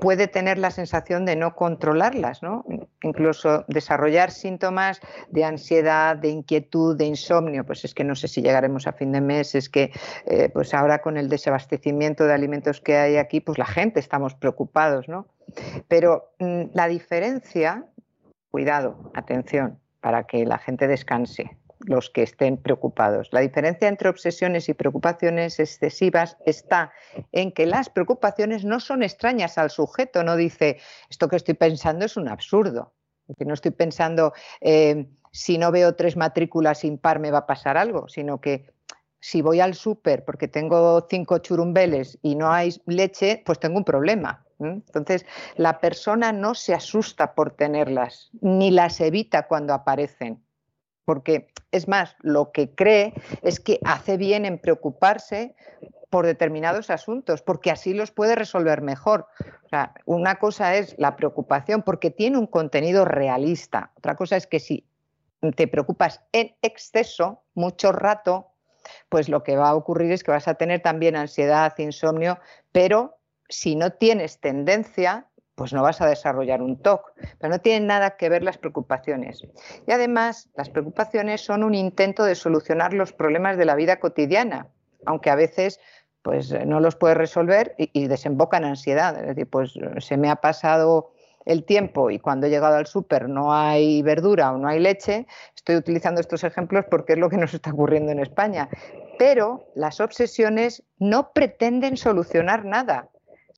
[0.00, 2.64] puede tener la sensación de no controlarlas, ¿no?
[3.02, 8.42] incluso desarrollar síntomas de ansiedad, de inquietud, de insomnio, pues es que no sé si
[8.42, 9.92] llegaremos a fin de mes, es que
[10.26, 14.34] eh, pues ahora con el desabastecimiento de alimentos que hay aquí, pues la gente estamos
[14.34, 15.26] preocupados, ¿no?
[15.88, 17.84] Pero mm, la diferencia,
[18.50, 23.28] cuidado, atención, para que la gente descanse, los que estén preocupados.
[23.32, 26.92] La diferencia entre obsesiones y preocupaciones excesivas está
[27.32, 30.78] en que las preocupaciones no son extrañas al sujeto, no dice,
[31.10, 32.92] esto que estoy pensando es un absurdo,
[33.36, 37.76] que no estoy pensando, eh, si no veo tres matrículas impar me va a pasar
[37.76, 38.66] algo, sino que
[39.20, 43.84] si voy al súper porque tengo cinco churumbeles y no hay leche, pues tengo un
[43.84, 44.44] problema.
[44.58, 50.40] Entonces, la persona no se asusta por tenerlas, ni las evita cuando aparecen
[51.04, 55.54] porque es más, lo que cree es que hace bien en preocuparse
[56.10, 59.26] por determinados asuntos, porque así los puede resolver mejor.
[59.64, 63.92] O sea, una cosa es la preocupación porque tiene un contenido realista.
[63.96, 64.86] Otra cosa es que si
[65.56, 68.48] te preocupas en exceso, mucho rato,
[69.08, 72.38] pues lo que va a ocurrir es que vas a tener también ansiedad, insomnio,
[72.72, 73.16] pero
[73.48, 77.12] si no tienes tendencia, pues no vas a desarrollar un TOC.
[77.38, 79.42] Pero no tienen nada que ver las preocupaciones.
[79.86, 84.68] Y además, las preocupaciones son un intento de solucionar los problemas de la vida cotidiana,
[85.06, 85.80] aunque a veces
[86.22, 89.18] pues no los puedes resolver y, desembocan en ansiedad.
[89.20, 91.10] Es decir, pues se me ha pasado
[91.44, 95.26] el tiempo y cuando he llegado al súper no hay verdura o no hay leche,
[95.56, 98.68] estoy utilizando estos ejemplos porque es lo que nos está ocurriendo en España.
[99.18, 103.08] Pero las obsesiones no pretenden solucionar nada,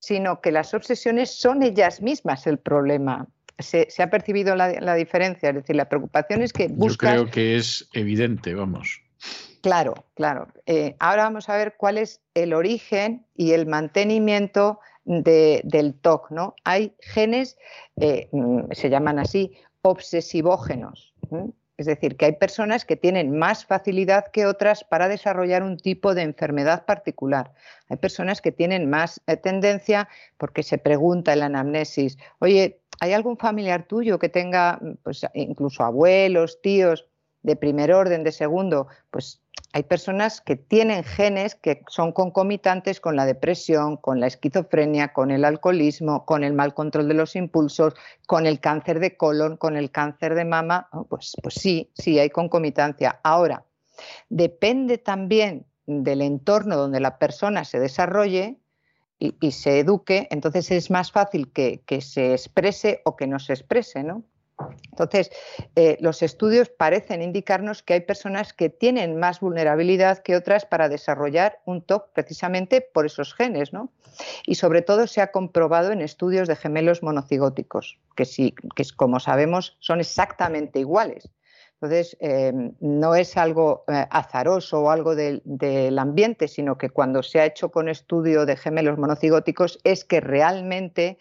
[0.04, 3.26] sino que las obsesiones son ellas mismas el problema.
[3.58, 7.14] Se, ha percibido la, diferencia, es decir, la preocupación es que buscas...
[7.14, 9.00] Yo creo que es evidente, vamos.
[9.62, 10.48] Claro, claro.
[10.66, 16.30] Eh, ahora vamos a ver cuál es el origen y el mantenimiento del TOC.
[16.30, 16.54] ¿no?
[16.64, 17.56] Hay genes,
[17.96, 21.14] eh, mm, se llaman así, obsesivógenos.
[21.76, 26.14] Es decir, que hay personas que tienen más facilidad que otras para desarrollar un tipo
[26.14, 27.52] de enfermedad particular.
[27.88, 30.08] Hay personas que tienen más eh, tendencia
[30.38, 35.82] porque se pregunta en la anamnesis, oye, ¿hay algún familiar tuyo que tenga pues, incluso
[35.82, 37.06] abuelos, tíos
[37.44, 38.88] de primer orden, de segundo?
[39.12, 39.40] Pues
[39.72, 45.30] hay personas que tienen genes que son concomitantes con la depresión, con la esquizofrenia, con
[45.30, 47.94] el alcoholismo, con el mal control de los impulsos,
[48.26, 50.88] con el cáncer de colon, con el cáncer de mama.
[51.08, 53.20] Pues, pues sí, sí, hay concomitancia.
[53.22, 53.64] Ahora,
[54.28, 58.58] Depende también del entorno donde la persona se desarrolle
[59.18, 63.54] y, se eduque, entonces es más fácil que, que, se exprese o que no se
[63.54, 64.22] exprese, ¿no?
[64.90, 65.30] Entonces,
[65.74, 70.88] eh, los estudios parecen indicarnos que hay personas que tienen más vulnerabilidad que otras para
[70.88, 73.90] desarrollar un TOC precisamente por esos genes, ¿no?
[74.46, 79.18] Y sobre todo se ha comprobado en estudios de gemelos monocigóticos, que sí, que como
[79.18, 81.30] sabemos son exactamente iguales.
[81.80, 87.40] Entonces, eh, no es algo eh, azaroso o algo del ambiente, sino que cuando se
[87.40, 91.18] ha hecho con estudio de gemelos monocigóticos es que realmente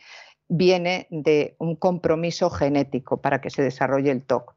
[0.56, 4.54] viene de un compromiso genético para que se desarrolle el TOC.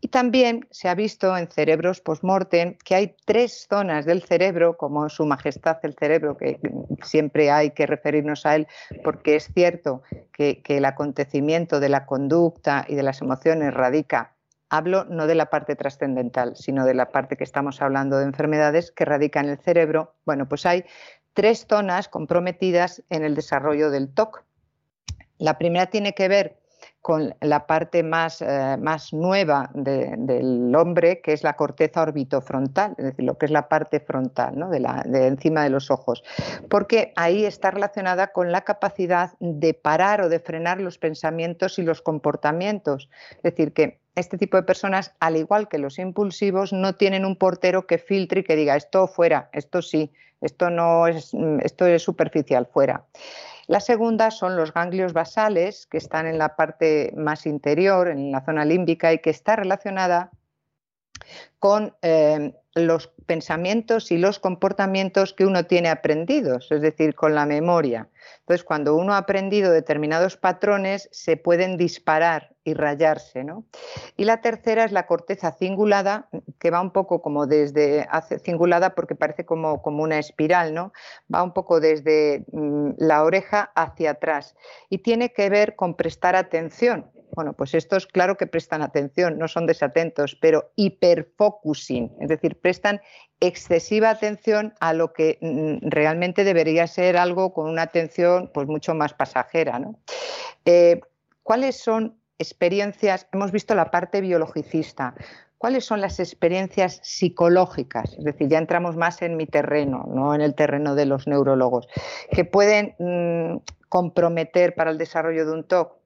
[0.00, 5.08] Y también se ha visto en cerebros post-mortem que hay tres zonas del cerebro, como
[5.08, 6.60] Su Majestad el cerebro, que
[7.02, 8.66] siempre hay que referirnos a él,
[9.02, 14.34] porque es cierto que, el acontecimiento de la conducta y de las emociones radica,
[14.68, 18.90] hablo no de la parte trascendental, sino de la parte que estamos hablando de enfermedades
[18.90, 20.14] que radica en el cerebro.
[20.26, 20.84] Bueno, pues hay
[21.32, 24.44] tres zonas comprometidas en el desarrollo del TOC.
[25.42, 26.56] La primera tiene que ver
[27.00, 33.04] con la parte más, eh, más nueva del hombre, que es la corteza orbitofrontal, es
[33.06, 34.70] decir, lo que es la parte frontal, ¿no?
[34.70, 36.22] de, de encima de los ojos,
[36.70, 41.82] porque ahí está relacionada con la capacidad de parar o de frenar los pensamientos y
[41.82, 43.10] los comportamientos.
[43.38, 47.34] Es decir, que este tipo de personas, al igual que los impulsivos, no tienen un
[47.34, 52.02] portero que filtre y que diga esto fuera, esto sí, esto no es, esto es
[52.02, 53.04] superficial, fuera.
[53.66, 58.44] La segunda son los ganglios basales, que están en la parte más interior, en la
[58.44, 60.30] zona límbica, y que está relacionada
[61.62, 67.46] con eh, los pensamientos y los comportamientos que uno tiene aprendidos, es decir, con la
[67.46, 68.08] memoria.
[68.40, 73.44] Entonces, cuando uno ha aprendido determinados patrones, se pueden disparar y rayarse.
[73.44, 73.64] ¿no?
[74.16, 78.08] Y la tercera es la corteza cingulada, que va un poco como desde,
[78.44, 80.92] cingulada porque parece como, como una espiral, ¿no?
[81.32, 84.56] va un poco desde mm, la oreja hacia atrás
[84.90, 87.08] y tiene que ver con prestar atención.
[87.34, 90.70] Bueno, pues estos claro que prestan atención, no son desatentos, pero
[92.20, 93.00] es decir, prestan
[93.40, 98.94] excesiva atención a lo que mm, realmente debería ser algo con una atención pues mucho
[98.94, 99.80] más pasajera.
[100.64, 101.00] Eh,
[101.42, 103.26] ¿Cuáles son experiencias?
[103.32, 105.14] Hemos visto la parte biologicista.
[105.58, 108.14] ¿Cuáles son las experiencias psicológicas?
[108.18, 111.86] Es decir, ya entramos más en mi terreno, no en el terreno de los neurólogos,
[112.32, 115.96] que pueden mm, comprometer para el desarrollo de un TOC.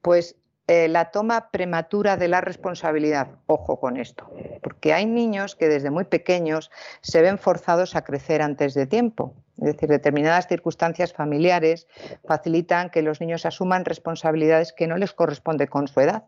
[0.00, 3.28] Pues eh, la toma prematura de la responsabilidad.
[3.46, 4.30] Ojo con esto,
[4.62, 6.70] porque hay niños que desde muy pequeños
[7.02, 9.34] se ven forzados a crecer antes de tiempo.
[9.58, 11.86] Es decir, determinadas circunstancias familiares
[12.26, 16.24] facilitan que los niños asuman responsabilidades que no les corresponde con su edad.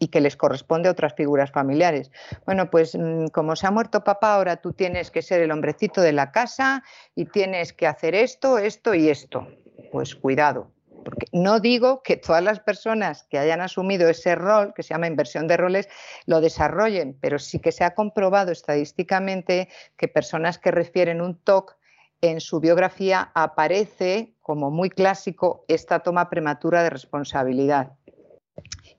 [0.00, 2.10] y que les corresponde a otras figuras familiares.
[2.44, 6.00] Bueno, pues mm, como se ha muerto papá, ahora tú tienes que ser el hombrecito
[6.00, 6.82] de la casa
[7.14, 9.46] y tienes que hacer esto, esto y esto.
[9.92, 10.73] Pues cuidado,
[11.04, 15.06] porque no digo que todas las personas que hayan asumido ese rol, que se llama
[15.06, 15.88] inversión de roles,
[16.26, 21.76] lo desarrollen, pero sí que se ha comprobado estadísticamente que personas que refieren un TOC
[22.20, 27.92] en su biografía aparece como muy clásico esta toma prematura de responsabilidad.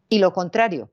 [0.10, 0.92] Y lo contrario,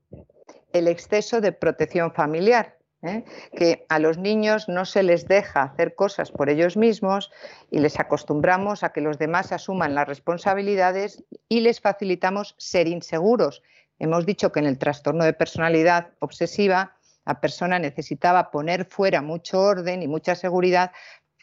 [0.73, 2.77] el exceso de protección familiar.
[3.03, 3.23] ¿Eh?
[3.55, 7.31] que a los niños no se les deja hacer cosas por ellos mismos
[7.69, 13.61] y les acostumbramos a que los demás asuman las responsabilidades y les facilitamos ser inseguros.
[13.99, 19.61] Hemos dicho que en el trastorno de personalidad obsesiva la persona necesitaba poner fuera mucho
[19.61, 20.91] orden y mucha seguridad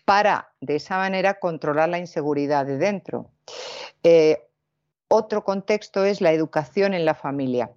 [0.05, 3.31] para de esa manera controlar la inseguridad de dentro.
[4.03, 4.47] Eh,
[5.09, 7.71] otro contexto es la educación en la familia.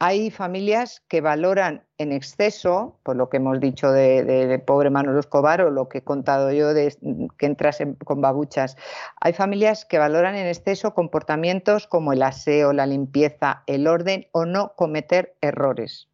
[0.00, 5.60] Hay familias que valoran en exceso, por lo que hemos dicho de, pobre Manolo Escobar
[5.62, 6.96] o lo que he contado yo de
[7.36, 8.76] que entras con babuchas,
[9.20, 14.46] hay familias que valoran en exceso comportamientos como el aseo, la limpieza, el orden o
[14.46, 16.08] no cometer errores.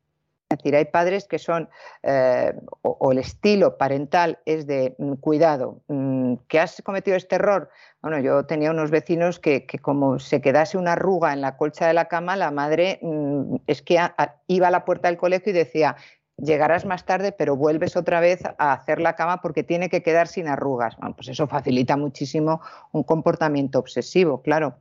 [0.55, 1.69] Es decir, hay padres que son,
[2.03, 7.71] eh, o, el estilo parental es de mm, cuidado, mm, que has cometido este error.
[8.01, 11.95] Bueno, yo tenía unos vecinos que, como se quedase una arruga en la colcha de
[11.95, 13.99] la cama, la madre mm, es que
[14.47, 15.97] iba a la puerta del colegio y decía,
[16.37, 20.29] llegarás más tarde, pero vuelves otra vez a hacer la cama porque tiene que quedar
[20.29, 20.97] sin arrugas.
[20.97, 22.61] Bueno, pues eso facilita muchísimo
[22.93, 24.77] un comportamiento obsesivo, claro.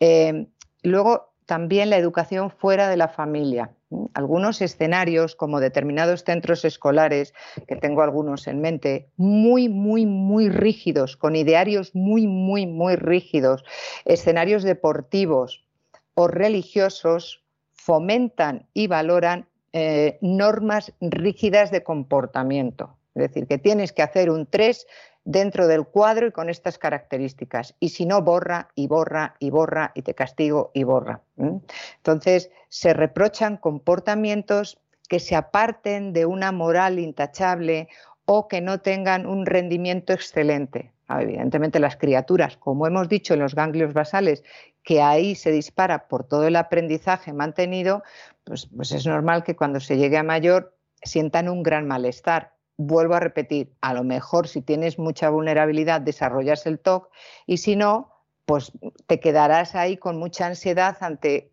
[0.00, 0.46] Eh,
[0.82, 3.70] luego, también la educación fuera de la familia.
[4.12, 7.32] Algunos escenarios, como determinados centros escolares,
[7.66, 13.64] que tengo algunos en mente, muy, muy, muy rígidos, con idearios muy, muy, muy rígidos,
[14.04, 15.64] escenarios deportivos
[16.12, 17.42] o religiosos,
[17.72, 22.98] fomentan y valoran eh, normas rígidas de comportamiento.
[23.14, 24.86] Es decir, que tienes que hacer un 3
[25.28, 27.74] dentro del cuadro y con estas características.
[27.80, 31.20] Y si no, borra y borra y borra y te castigo y borra.
[31.36, 37.88] Entonces, se reprochan comportamientos que se aparten de una moral intachable
[38.24, 40.92] o que no tengan un rendimiento excelente.
[41.08, 44.42] Ah, evidentemente las criaturas, como hemos dicho en los ganglios basales,
[44.82, 48.02] que ahí se dispara por todo el aprendizaje mantenido,
[48.44, 52.57] pues, pues es normal que cuando se llegue a mayor sientan un gran malestar.
[52.80, 57.10] Vuelvo a repetir, a lo mejor si tienes mucha vulnerabilidad desarrollas el TOC
[57.44, 58.12] y si no,
[58.46, 58.72] pues
[59.06, 61.50] te quedarás ahí con mucha ansiedad ante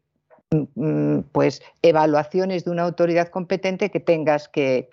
[0.75, 4.89] mm, pues evaluaciones de una autoridad competente que tengas que,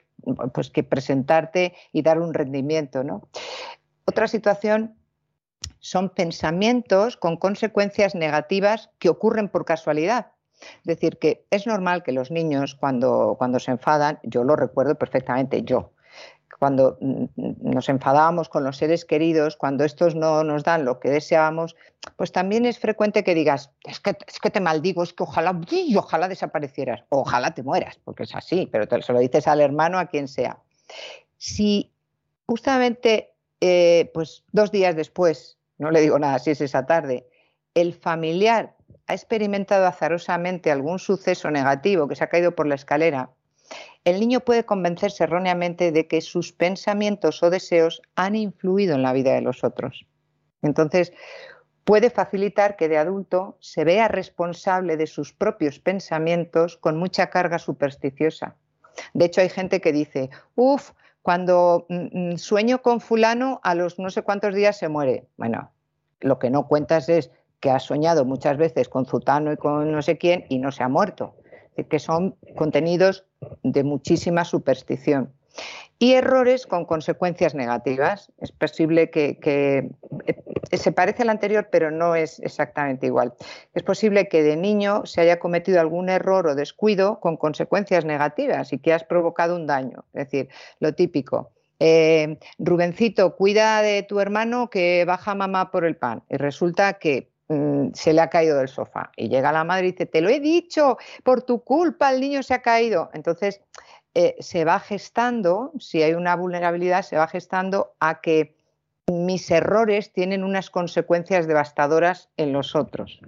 [0.54, 3.04] pues que presentarte y dar un rendimiento.
[3.04, 3.28] ¿no?
[4.06, 4.96] Otra situación
[5.80, 10.32] son pensamientos con consecuencias negativas que ocurren por casualidad.
[10.60, 14.94] Es decir, que es normal que los niños cuando, cuando se enfadan, yo lo recuerdo
[14.94, 15.92] perfectamente, yo,
[16.62, 21.74] cuando nos enfadábamos con los seres queridos, cuando estos no nos dan lo que deseábamos,
[22.14, 25.60] pues también es frecuente que digas, es que, es que te maldigo, es que ojalá,
[25.72, 29.60] y ojalá desaparecieras, ojalá te mueras, porque es así, pero te, se lo dices al
[29.60, 30.60] hermano, a quien sea.
[31.36, 31.90] Si
[32.46, 37.26] justamente, eh, pues dos días después, no le digo nada si es esa tarde,
[37.74, 38.76] el familiar
[39.08, 43.30] ha experimentado azarosamente algún suceso negativo que se ha caído por la escalera,
[44.04, 49.12] el niño puede convencerse erróneamente de que sus pensamientos o deseos han influido en la
[49.12, 50.06] vida de los otros.
[50.62, 51.12] Entonces,
[51.84, 57.58] puede facilitar que de adulto se vea responsable de sus propios pensamientos con mucha carga
[57.58, 58.56] supersticiosa.
[59.14, 60.90] De hecho, hay gente que dice, uff,
[61.22, 65.26] cuando mm, mm, sueño con fulano, a los no sé cuántos días se muere.
[65.36, 65.70] Bueno,
[66.20, 70.02] lo que no cuentas es que has soñado muchas veces con Zutano y con no
[70.02, 71.36] sé quién y no se ha muerto
[71.88, 73.24] que son contenidos
[73.62, 75.32] de muchísima superstición.
[75.98, 78.32] Y errores con consecuencias negativas.
[78.38, 79.38] Es posible que,
[80.26, 83.34] eh, se parece al anterior, pero no es exactamente igual.
[83.74, 88.72] Es posible que de niño se haya cometido algún error o descuido con consecuencias negativas
[88.72, 90.04] y que has provocado un daño.
[90.12, 90.48] Es decir,
[90.80, 91.52] lo típico.
[91.78, 96.22] Eh, Rubencito, cuida de tu hermano que baja mamá por el pan.
[96.28, 97.31] Y resulta que
[97.94, 99.10] se le ha caído del sofá.
[99.16, 102.42] Y llega la madre y dice, te lo he dicho, por tu culpa el niño
[102.42, 103.10] se ha caído.
[103.14, 103.60] Entonces,
[104.14, 108.54] eh, se va gestando, si hay una vulnerabilidad, se va gestando a que
[109.10, 113.20] mis errores tienen unas consecuencias devastadoras en los otros.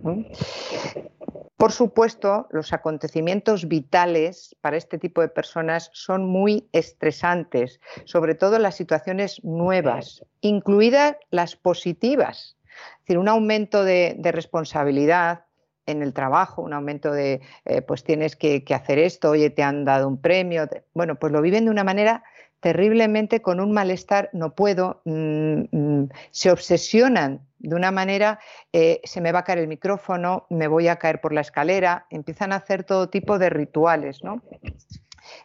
[1.56, 8.58] Por supuesto, los acontecimientos vitales para este tipo de personas son muy estresantes, sobre todo
[8.58, 12.56] las situaciones nuevas, incluidas las positivas,
[12.94, 15.44] es decir, un aumento de, responsabilidad
[15.86, 19.84] en el trabajo, un aumento de, eh, pues tienes que, hacer esto, oye, te han
[19.84, 20.68] dado un premio.
[20.94, 22.24] Bueno, pues lo viven de una manera
[22.60, 28.38] terriblemente con un malestar, no puedo, mm, mm, se obsesionan de una manera,
[28.72, 32.06] eh, se me va a caer el micrófono, me voy a caer por la escalera,
[32.08, 34.42] empiezan a hacer todo tipo de rituales, ¿no?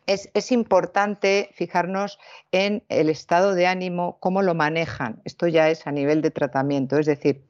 [0.09, 2.19] Es, importante fijarnos
[2.51, 5.21] en el estado de ánimo, cómo lo manejan.
[5.23, 7.43] Esto ya es a nivel de tratamiento, es decir,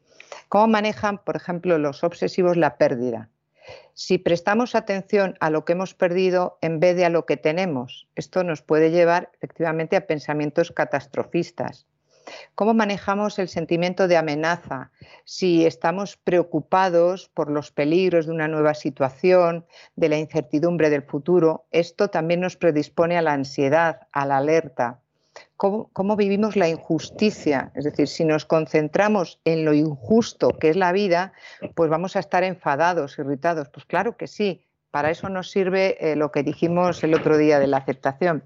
[0.50, 3.30] cómo manejan, por ejemplo, los obsesivos la pérdida.
[3.94, 8.08] Si prestamos atención a lo que hemos perdido en vez de a lo que tenemos,
[8.16, 11.86] esto nos puede llevar efectivamente a pensamientos catastrofistas.
[12.56, 14.92] ¿Cómo manejamos el sentimiento de amenaza?
[15.26, 19.66] Si estamos preocupados por los peligros de una nueva situación,
[19.96, 25.00] de la incertidumbre del futuro, esto también nos predispone a la ansiedad, a la alerta.
[25.58, 27.72] ¿Cómo, vivimos la injusticia?
[27.76, 31.34] Es decir, si nos concentramos en lo injusto que es la vida,
[31.76, 33.68] pues vamos a estar enfadados, irritados.
[33.70, 37.60] Pues claro que sí, para eso nos sirve eh, lo que dijimos el otro día
[37.60, 38.44] de la aceptación.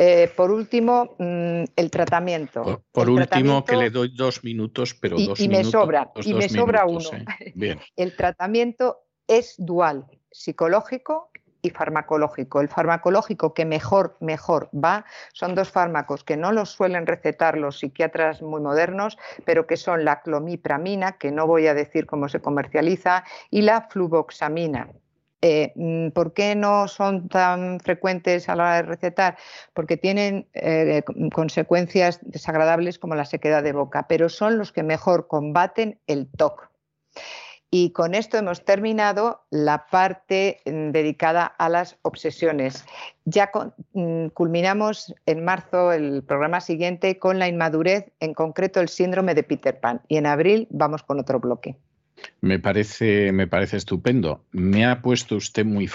[0.00, 2.84] Eh, por último, mm, el tratamiento.
[2.92, 6.86] Por, último, que le doy dos minutos, pero dos y me sobra, y me sobra
[6.86, 7.10] uno.
[7.40, 7.76] ¿eh?
[7.96, 11.32] El tratamiento es dual, psicológico
[11.62, 12.60] y farmacológico.
[12.60, 17.80] El farmacológico que mejor, mejor va son dos fármacos que no los suelen recetar los
[17.80, 22.38] psiquiatras muy modernos, pero que son la clomipramina, que no voy a decir cómo se
[22.40, 24.90] comercializa, y la fluvoxamina.
[25.40, 29.38] Eh, mm, ¿Por qué no son tan frecuentes a la hora de recetar?
[29.72, 35.28] Porque tienen eh, consecuencias desagradables como la sequedad de boca, pero son los que mejor
[35.28, 36.68] combaten el TOC.
[37.70, 42.86] Y con esto hemos terminado la parte mm, dedicada a las obsesiones.
[43.26, 43.50] Ya
[43.92, 49.42] mm, culminamos en marzo el programa siguiente con la inmadurez, en concreto el síndrome de
[49.42, 50.00] Peter Pan.
[50.08, 51.76] Y en abril vamos con otro bloque.
[52.40, 54.44] Me parece, me parece estupendo.
[54.52, 55.90] Me ha puesto usted muy,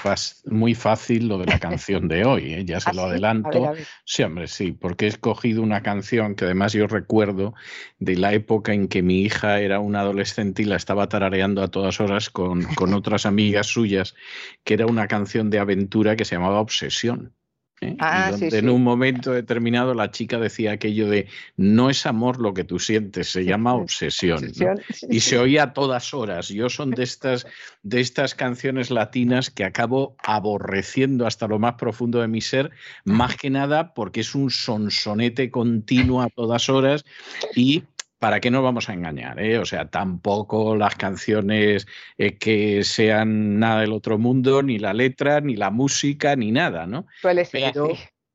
[0.46, 2.66] muy fácil lo de la canción de hoy, ¿eh?
[2.66, 3.74] ya se ¿Ah, lo adelanto.
[4.04, 7.54] Sí, hombre, sí, porque he escogido una canción que además yo recuerdo
[8.00, 11.70] de la época en que mi hija era una adolescente y la estaba tarareando a
[11.70, 14.14] todas horas con, con otras amigas suyas,
[14.66, 17.34] que era una canción de aventura que se llamaba Obsesión.
[17.84, 17.95] ¿Eh?
[17.99, 21.27] Ah, en un momento determinado la chica decía aquello de
[21.57, 24.51] no es amor lo que tú sientes, se llama obsesión.
[25.09, 26.49] Y se oía a todas horas.
[26.49, 27.45] Yo son de estas,
[27.84, 32.71] de estas canciones latinas que acabo aborreciendo hasta lo más profundo de mi ser,
[33.05, 37.05] más que nada porque es un sonsonete continuo a todas horas
[37.55, 37.84] y
[38.24, 39.38] ¿para qué nos vamos a engañar?
[39.41, 39.57] Eh?
[39.57, 41.86] O sea, tampoco las canciones
[42.17, 46.88] eh, que sean nada del otro mundo, ni la letra, ni la música, ni nada,
[46.88, 47.05] ¿no?
[47.19, 47.89] Suele ser pero,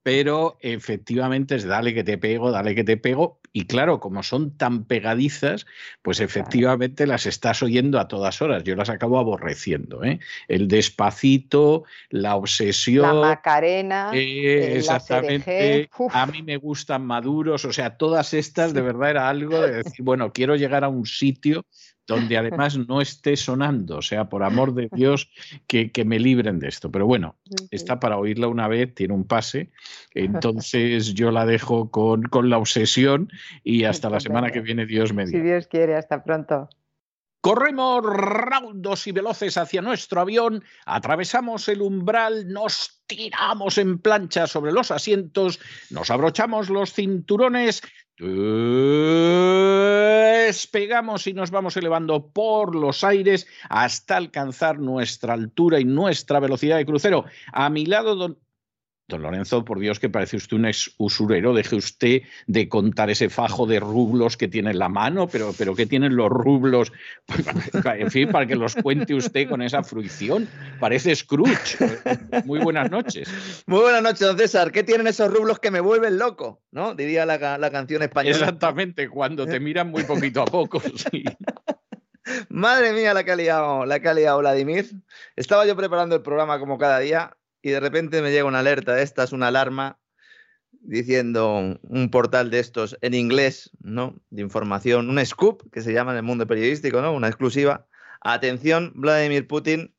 [0.09, 4.57] pero efectivamente es dale que te pego, dale que te pego, y claro, como son
[4.57, 5.67] tan pegadizas,
[6.01, 8.65] pues efectivamente las estás oyendo a todas horas.
[8.65, 10.03] Yo las acabo aborreciendo.
[10.05, 10.19] ¿eh?
[10.49, 13.21] El despacito, la obsesión.
[13.21, 14.11] La Macarena.
[14.15, 15.91] Eh, exactamente.
[16.11, 17.67] A mí me gustan maduros.
[17.67, 21.05] O sea, todas estas de verdad era algo de decir, bueno, quiero llegar a un
[21.05, 21.67] sitio
[22.09, 25.31] donde además no esté sonando, o sea, por amor de Dios,
[25.67, 26.91] que, me libren de esto.
[26.91, 27.37] Pero bueno,
[27.71, 29.71] está para oírla una vez, tiene un pase,
[30.15, 33.31] entonces yo la dejo con, con la obsesión
[33.63, 36.71] y hasta la semana que viene, Dios me Si Dios quiere, hasta pronto.
[37.41, 44.73] Corremos raudos y veloces hacia nuestro avión, atravesamos el umbral, nos tiramos en plancha sobre
[44.73, 47.83] los asientos, nos abrochamos los cinturones,
[50.49, 56.79] despegamos y nos vamos elevando por los aires hasta alcanzar nuestra altura y nuestra velocidad
[56.79, 57.27] de crucero.
[57.53, 58.39] A mi lado, don
[59.09, 63.31] Don Lorenzo, por Dios, que parece usted un ex usurero, deje usted de contar ese
[63.31, 66.93] fajo de rublos que tiene en la mano, pero, pero ¿qué tienen los rublos?
[67.99, 70.47] En fin, para que los cuente usted con esa fruición.
[70.79, 71.79] Parece Scrooge.
[72.45, 73.29] Muy buenas noches.
[73.67, 74.73] Muy buenas noches, don César.
[74.73, 76.61] ¿Qué tienen esos rublos que me vuelven loco?
[76.71, 76.95] ¿No?
[76.95, 78.37] Diría la, canción española.
[78.37, 80.83] Exactamente, cuando te miran muy poquito a poco.
[82.51, 84.87] Madre mía, la que ha liado, la que ha liado Vladimir.
[85.35, 88.95] Estaba yo preparando el programa como cada día y de repente me llega una alerta
[88.95, 89.99] de estas, una alarma
[90.81, 94.21] diciendo un portal de estos en inglés, ¿no?
[94.31, 97.13] De información, un scoop que se llama en el mundo periodístico, ¿no?
[97.13, 97.87] Una exclusiva.
[98.21, 99.95] Atención, Vladimir Putin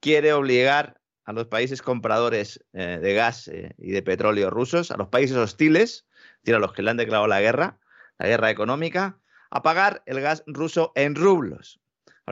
[0.00, 4.96] quiere obligar a los países compradores eh, de gas eh, y de petróleo rusos, a
[4.96, 7.78] los países hostiles, es decir, a los que le han declarado la guerra,
[8.18, 9.18] la guerra económica,
[9.50, 11.80] a pagar el gas ruso en rublos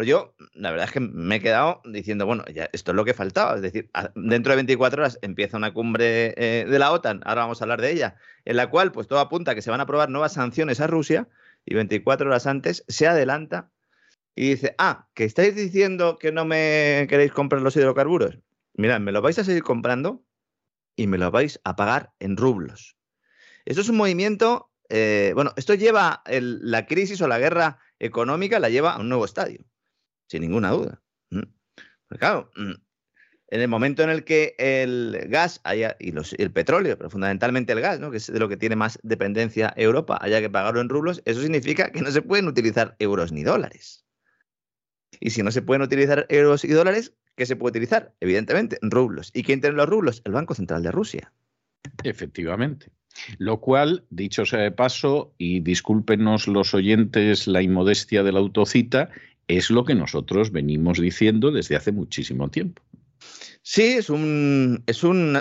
[0.05, 3.15] yo, la verdad es que me he quedado diciendo, bueno, ya esto es lo que
[3.15, 3.57] faltaba.
[3.57, 7.61] Es decir, dentro de 24 horas empieza una cumbre eh, de la OTAN, ahora vamos
[7.61, 9.85] a hablar de ella, en la cual pues todo apunta a que se van a
[9.85, 11.29] aprobar nuevas sanciones a Rusia
[11.65, 13.71] y 24 horas antes se adelanta
[14.35, 18.39] y dice, ah, que estáis diciendo que no me queréis comprar los hidrocarburos.
[18.75, 20.23] Mirad, me lo vais a seguir comprando
[20.97, 22.97] y me lo vais a pagar en rublos.
[23.65, 28.69] Esto es un movimiento, eh, bueno, esto lleva la crisis o la guerra económica, la
[28.69, 29.65] lleva a un nuevo estadio
[30.27, 31.03] sin ninguna duda.
[32.09, 32.73] Pues claro, mm,
[33.49, 37.81] en el momento en el que el gas haya, y el petróleo, pero fundamentalmente el
[37.81, 38.11] gas, ¿no?
[38.11, 41.41] que es de lo que tiene más dependencia Europa, haya que pagarlo en rublos, eso
[41.41, 44.05] significa que no se pueden utilizar euros ni dólares.
[45.21, 48.15] Y si no se pueden utilizar euros y dólares, ¿qué se puede utilizar?
[48.21, 49.31] Evidentemente, rublos.
[49.33, 50.23] ¿Y quién tiene los rublos?
[50.25, 51.33] El Banco Central de Rusia.
[52.03, 52.91] Efectivamente.
[53.39, 59.11] Lo cual, dicho sea de paso, y discúlpenos los oyentes la inmodestia de la autocita,
[59.49, 62.83] es lo que nosotros venimos diciendo desde hace muchísimo tiempo.
[63.63, 65.33] Sí, es un, es un,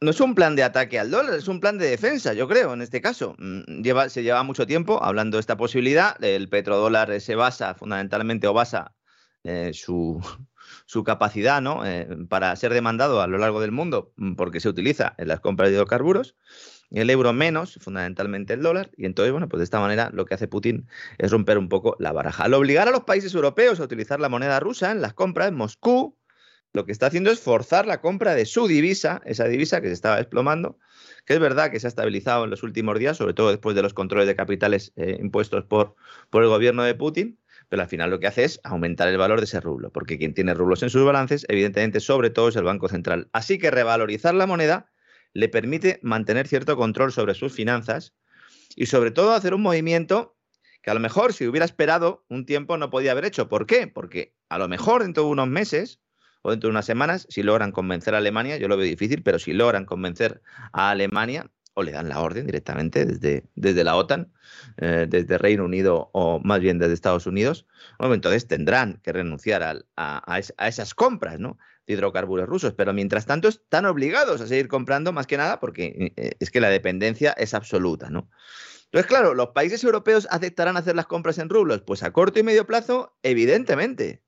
[0.00, 2.74] no es un plan de ataque al dólar, es un plan de defensa, yo creo,
[2.74, 3.34] en este caso.
[3.38, 6.22] Mm, lleva, se lleva mucho tiempo hablando de esta posibilidad.
[6.22, 8.94] El petrodólar se basa fundamentalmente o basa
[9.44, 10.20] eh, su,
[10.86, 11.86] su, capacidad ¿no?
[11.86, 15.40] Eh, para ser demandado a lo largo del mundo mm, porque se utiliza en las
[15.40, 16.36] compras de hidrocarburos
[16.90, 20.34] el euro menos, fundamentalmente el dólar, y entonces, bueno, pues de esta manera lo que
[20.34, 22.44] hace Putin es romper un poco la baraja.
[22.44, 26.16] Al obligar a los países europeos a utilizar la moneda rusa en las compras, Moscú
[26.72, 29.94] lo que está haciendo es forzar la compra de su divisa, esa divisa que se
[29.94, 30.78] estaba desplomando,
[31.24, 33.80] que es verdad que se ha estabilizado en los últimos días, sobre todo después de
[33.80, 35.94] los controles de capitales eh, impuestos por,
[36.28, 37.38] por el gobierno de Putin,
[37.70, 40.34] pero al final lo que hace es aumentar el valor de ese rublo, porque quien
[40.34, 43.28] tiene rublos en sus balances, evidentemente, sobre todo es el Banco Central.
[43.32, 44.90] Así que revalorizar la moneda
[45.36, 48.14] le permite mantener cierto control sobre sus finanzas
[48.74, 50.36] y sobre todo hacer un movimiento
[50.82, 53.48] que a lo mejor si hubiera esperado un tiempo no podía haber hecho.
[53.48, 53.86] ¿Por qué?
[53.86, 56.00] Porque a lo mejor dentro de unos meses
[56.42, 59.38] o dentro de unas semanas, si logran convencer a Alemania, yo lo veo difícil, pero
[59.38, 60.40] si logran convencer
[60.72, 64.32] a Alemania o le dan la orden directamente desde, desde la OTAN,
[64.78, 67.66] eh, desde Reino Unido o más bien desde Estados Unidos,
[67.98, 71.58] entonces tendrán que renunciar a, a, esas compras ¿no?
[71.86, 72.74] De hidrocarburos rusos.
[72.74, 76.60] Pero mientras tanto están obligados a seguir comprando más que nada porque eh, es que
[76.60, 78.10] la dependencia es absoluta.
[78.10, 78.28] ¿no?
[78.86, 81.82] Entonces, claro, ¿los países europeos aceptarán hacer las compras en rublos?
[81.82, 84.22] Pues a corto y medio plazo, evidentemente.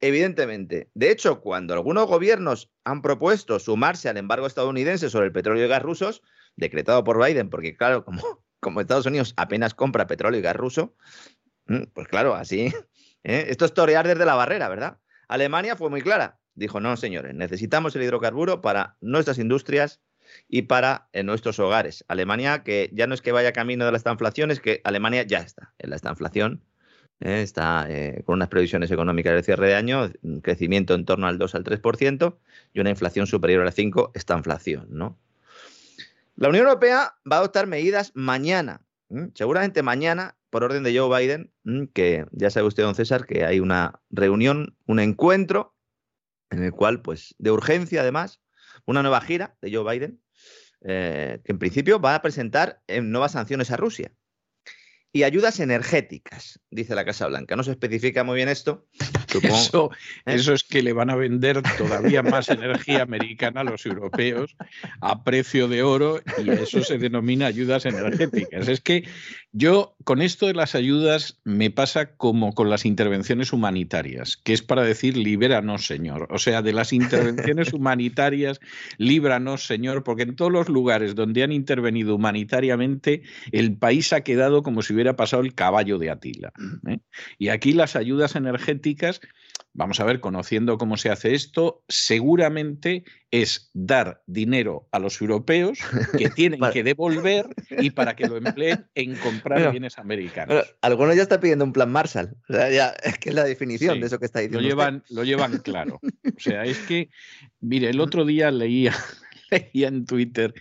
[0.00, 0.90] Evidentemente.
[0.94, 5.68] De hecho, cuando algunos gobiernos han propuesto sumarse al embargo estadounidense sobre el petróleo y
[5.68, 6.22] gas rusos,
[6.54, 10.94] decretado por Biden, porque claro, como, Estados Unidos apenas compra petróleo y gas ruso,
[11.66, 12.72] mm, pues claro, así.
[13.24, 13.46] ¿eh?
[13.48, 14.98] Esto es torear desde la barrera, ¿verdad?
[15.28, 16.38] Alemania fue muy clara.
[16.56, 20.00] Dijo, no, señores, necesitamos el hidrocarburo para nuestras industrias
[20.48, 22.04] y para en nuestros hogares.
[22.08, 25.38] Alemania, que ya no es que vaya camino de la estanflación, es que Alemania ya
[25.38, 26.62] está en la estanflación.
[27.20, 27.42] ¿eh?
[27.42, 31.38] está eh, con unas previsiones económicas de cierre de año, un crecimiento en torno al
[31.38, 32.36] 2 al 3%
[32.72, 35.18] y una inflación superior al 5, estanflación, ¿no?
[36.36, 38.82] La Unión Europea va a adoptar medidas mañana,
[39.34, 41.50] seguramente mañana, por orden de Joe Biden,
[41.94, 45.75] que ya sabe usted, don César, que hay una reunión, un encuentro,
[46.50, 48.40] en el cual, pues, de urgencia además,
[48.84, 50.22] una nueva gira de Joe Biden,
[50.82, 54.12] eh, que en principio va a presentar eh, nuevas sanciones a Rusia
[55.16, 57.56] y ayudas energéticas, dice la Casa Blanca.
[57.56, 58.84] No se especifica muy bien esto.
[59.42, 59.90] Eso,
[60.24, 60.34] ¿eh?
[60.34, 64.56] eso, es que le van a vender todavía más energía americana a los europeos
[65.00, 68.68] a precio de oro y eso se denomina ayudas energéticas.
[68.68, 69.04] Es que
[69.52, 74.62] yo con esto de las ayudas me pasa como con las intervenciones humanitarias, que es
[74.62, 76.28] para decir libéranos, Señor.
[76.30, 78.60] O sea, de las intervenciones humanitarias,
[78.96, 84.62] líbranos, Señor, porque en todos los lugares donde han intervenido humanitariamente, el país ha quedado
[84.62, 86.52] como si hubiera pasado el caballo de Atila.
[86.88, 86.98] ¿eh?
[87.38, 89.20] Y aquí las ayudas energéticas
[89.76, 95.78] vamos a ver, conociendo cómo se hace esto, seguramente es dar dinero a los europeos
[96.16, 100.74] que tienen que devolver y para que lo empleen en comprar bienes americanos.
[100.80, 102.34] algunos ya están pidiendo un plan Marshall.
[102.48, 104.62] O sea, ya, es que es la definición de eso que está diciendo.
[104.62, 106.00] Lo llevan, lo llevan claro.
[106.02, 107.10] O sea, es que,
[107.60, 108.94] mire, el otro día leía,
[109.50, 110.54] leía en Twitter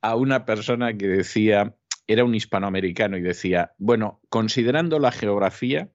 [0.00, 1.76] a una persona que decía,
[2.12, 5.88] era un hispanoamericano y decía, bueno, considerando la geografía,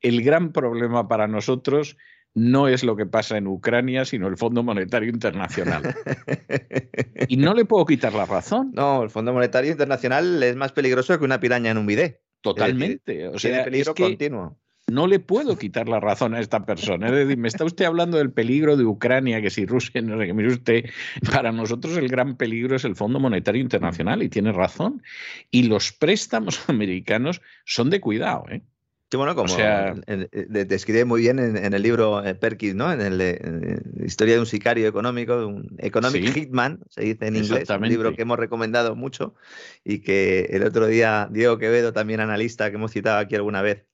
[0.00, 1.98] el gran problema para nosotros
[2.34, 5.82] no es lo que pasa en Ucrania, sino el Fondo Monetario Internacional.
[7.28, 8.72] y no le puedo quitar la razón.
[8.74, 12.22] No, el Fondo Monetario Internacional es más peligroso que una piraña en un bidet.
[12.40, 13.28] Totalmente.
[13.28, 14.58] o sea, peligro continuo.
[14.92, 17.06] No le puedo quitar la razón a esta persona.
[17.06, 20.26] Es decir, me está usted hablando del peligro de Ucrania, que si Rusia, no sé
[20.26, 20.84] qué, mire usted,
[21.32, 25.02] para nosotros el gran peligro es el Fondo Monetario Internacional, y tiene razón.
[25.50, 28.62] Y los préstamos americanos son de cuidado, ¿eh?
[29.10, 29.54] Sí, bueno, como
[30.48, 32.90] describe muy bien en, el libro eh, Perkins, ¿no?
[32.90, 37.68] En, el, Historia de un sicario económico, de un economic hitman, se dice en inglés,
[37.68, 39.34] un libro que hemos recomendado mucho
[39.84, 43.84] y que el otro día Diego Quevedo, también analista que hemos citado aquí alguna vez,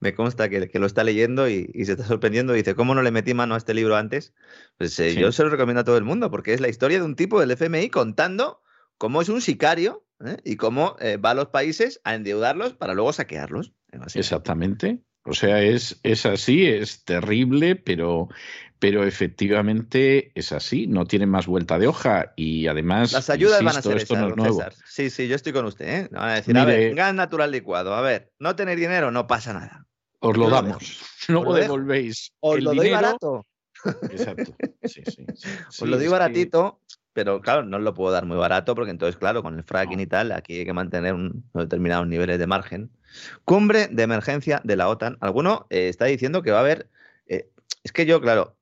[0.00, 2.54] me consta que, lo está leyendo y, se está sorprendiendo.
[2.54, 4.34] Y dice, ¿cómo no le metí mano a este libro antes?
[4.76, 7.04] Pues eh, yo se lo recomiendo a todo el mundo porque es la historia de
[7.04, 8.62] un tipo del FMI contando
[8.98, 10.36] cómo es un sicario ¿eh?
[10.44, 13.72] y cómo va a los países a endeudarlos para luego saquearlos.
[14.14, 15.00] Exactamente.
[15.24, 18.28] O sea, es, es así, es terrible, pero,
[18.78, 23.12] pero efectivamente es así, no tiene más vuelta de hoja y además...
[23.12, 24.62] Las ayudas van a ser esto no es nuevo.
[24.86, 25.88] Sí, sí, yo estoy con usted.
[25.88, 26.08] ¿eh?
[26.12, 29.54] Van a decir, a ver, gas natural licuado, a ver, no tener dinero, no pasa
[29.54, 29.86] nada.
[30.20, 32.32] Os lo damos, no lo devolvéis.
[32.40, 33.46] Os lo doy barato.
[34.10, 34.54] Exacto.
[34.84, 35.24] Sí, sí,
[35.68, 36.82] os lo doy baratito,
[37.14, 40.06] pero claro, no lo puedo dar muy barato porque entonces, claro, con el fracking y
[40.06, 42.90] tal, aquí hay que mantener unos determinados niveles de margen.
[43.44, 45.18] Cumbre de emergencia de la OTAN.
[45.20, 46.88] Alguno eh, está diciendo que va a haber.
[47.26, 47.48] Eh,
[47.82, 48.56] es que yo, claro,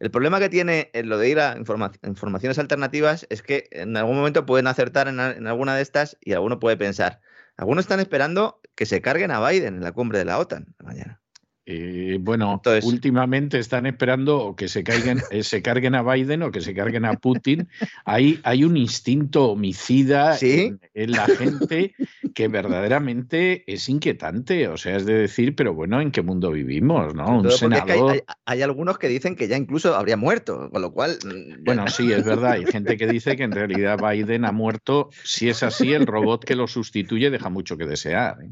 [0.00, 4.44] el problema que tiene lo de ir a informaciones alternativas es que en algún momento
[4.46, 7.20] pueden acertar en, en, alguna de estas y alguno puede pensar.
[7.56, 11.21] Algunos están esperando que se carguen a Biden en la cumbre de la OTAN mañana.
[11.64, 16.60] Eh, bueno, últimamente están esperando que se, caigan, eh, se carguen a Biden o que
[16.60, 17.68] se carguen a Putin.
[18.04, 21.94] Hay, hay un instinto homicida en, la gente
[22.34, 24.66] que verdaderamente es inquietante.
[24.66, 27.14] O sea, es de decir, pero bueno, ¿en qué mundo vivimos?
[27.14, 27.38] ¿no?
[27.38, 28.24] Un senador...
[28.44, 31.18] hay, algunos que dicen que ya incluso habría muerto, con lo cual.
[31.24, 32.52] Mm, bueno, sí, es verdad.
[32.52, 35.10] Hay gente que dice que en realidad Biden ha muerto.
[35.22, 38.38] Si es así, el robot que lo sustituye deja mucho que desear.
[38.42, 38.50] ¿eh?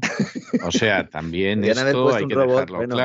[0.63, 3.00] O sea, también esto hay que dejarlo claro.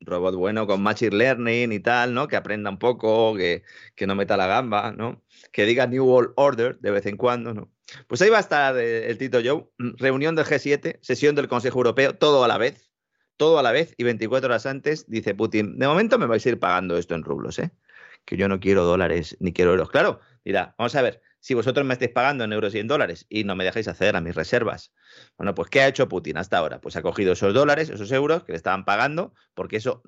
[0.00, 2.28] Un robot bueno con machine learning y tal, ¿no?
[2.28, 3.64] Que aprenda un poco, que,
[3.96, 5.24] que, no meta la gamba, ¿no?
[5.52, 7.72] Que diga New World Order de vez en cuando, ¿no?
[8.06, 9.66] Pues ahí va a estar eh, el Tito Joe,
[9.96, 12.90] reunión del G7, sesión del Consejo Europeo, todo a la vez,
[13.36, 16.48] todo a la vez, y 24 horas antes dice Putin, de momento me vais a
[16.48, 17.70] ir pagando esto en rublos, ¿eh?
[18.24, 19.90] Que yo no quiero dólares ni quiero euros.
[19.90, 23.24] Claro, dirá, vamos a ver, si vosotros me estáis pagando en euros y en dólares
[23.30, 24.92] y no me dejáis acceder a mis reservas.
[25.38, 26.78] Bueno, pues ¿qué ha hecho Putin hasta ahora?
[26.82, 30.02] Pues ha cogido esos dólares, esos euros que le estaban pagando, porque eso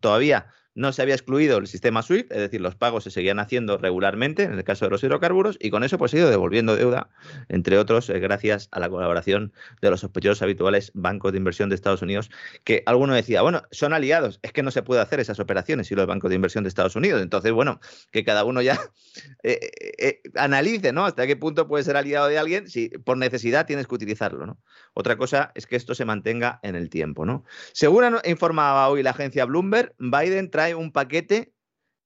[0.00, 3.78] todavía no se había excluido el sistema SWIFT, es decir, los pagos se seguían haciendo
[3.78, 7.08] regularmente en el caso de los hidrocarburos y con eso pues ha ido devolviendo deuda,
[7.48, 11.76] entre otros, eh, gracias a la colaboración de los sospechosos habituales bancos de inversión de
[11.76, 12.30] Estados Unidos,
[12.62, 15.94] que alguno decía, bueno, son aliados, es que no se puede hacer esas operaciones si
[15.94, 17.22] los bancos de inversión de Estados Unidos.
[17.22, 17.80] Entonces, bueno,
[18.12, 18.78] que cada uno ya
[19.42, 19.58] eh,
[19.98, 21.04] eh, analice, ¿no?
[21.04, 24.58] Hasta qué punto puede ser aliado de alguien si por necesidad tienes que utilizarlo.
[24.94, 27.44] Otra cosa es que esto se mantenga en el tiempo, ¿no?
[27.72, 31.52] Según informaba hoy la agencia Bloomberg, Biden trae un paquete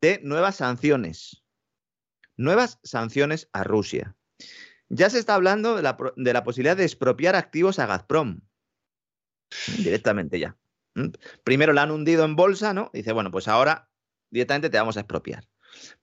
[0.00, 1.44] de nuevas sanciones.
[2.36, 4.16] Nuevas sanciones a Rusia.
[4.88, 8.40] Ya se está hablando de la, posibilidad de expropiar activos a Gazprom.
[9.78, 10.56] Directamente ya.
[10.94, 11.10] ¿Mm?
[11.44, 12.90] Primero la han hundido en bolsa, ¿no?
[12.92, 13.88] Dice, bueno, pues ahora
[14.30, 15.46] directamente te vamos a expropiar.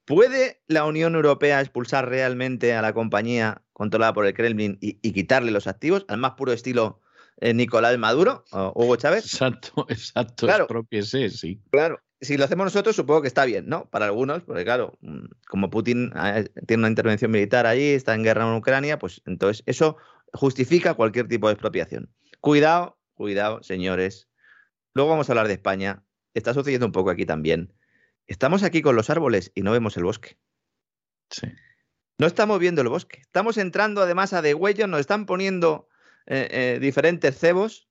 [0.06, 5.52] ¿Puede la Unión Europea expulsar realmente a la compañía controlada por el Kremlin y, quitarle
[5.52, 7.02] los activos al más puro estilo
[7.42, 9.26] eh, Nicolás Maduro o Hugo Chávez?
[9.26, 10.48] Exacto, exacto.
[10.48, 10.68] Claro,
[11.02, 11.62] sí.
[11.72, 13.90] Claro, si lo hacemos nosotros, supongo que está bien, ¿no?
[13.90, 18.24] Para algunos, porque claro, mm, como Putin eh, tiene una intervención militar allí, está en
[18.24, 19.98] guerra en Ucrania, pues entonces eso
[20.34, 22.10] justifica cualquier tipo de expropiación.
[22.40, 24.30] Cuidado, cuidado, señores.
[24.94, 26.04] Luego vamos a hablar de España.
[26.34, 27.74] Está sucediendo un poco aquí también.
[28.28, 30.38] Estamos aquí con los árboles y no vemos el bosque.
[31.30, 31.48] Sí.
[32.18, 33.20] No estamos viendo el bosque.
[33.22, 35.88] Estamos entrando además a degüellos, nos están poniendo
[36.26, 37.88] eh, eh, diferentes cebos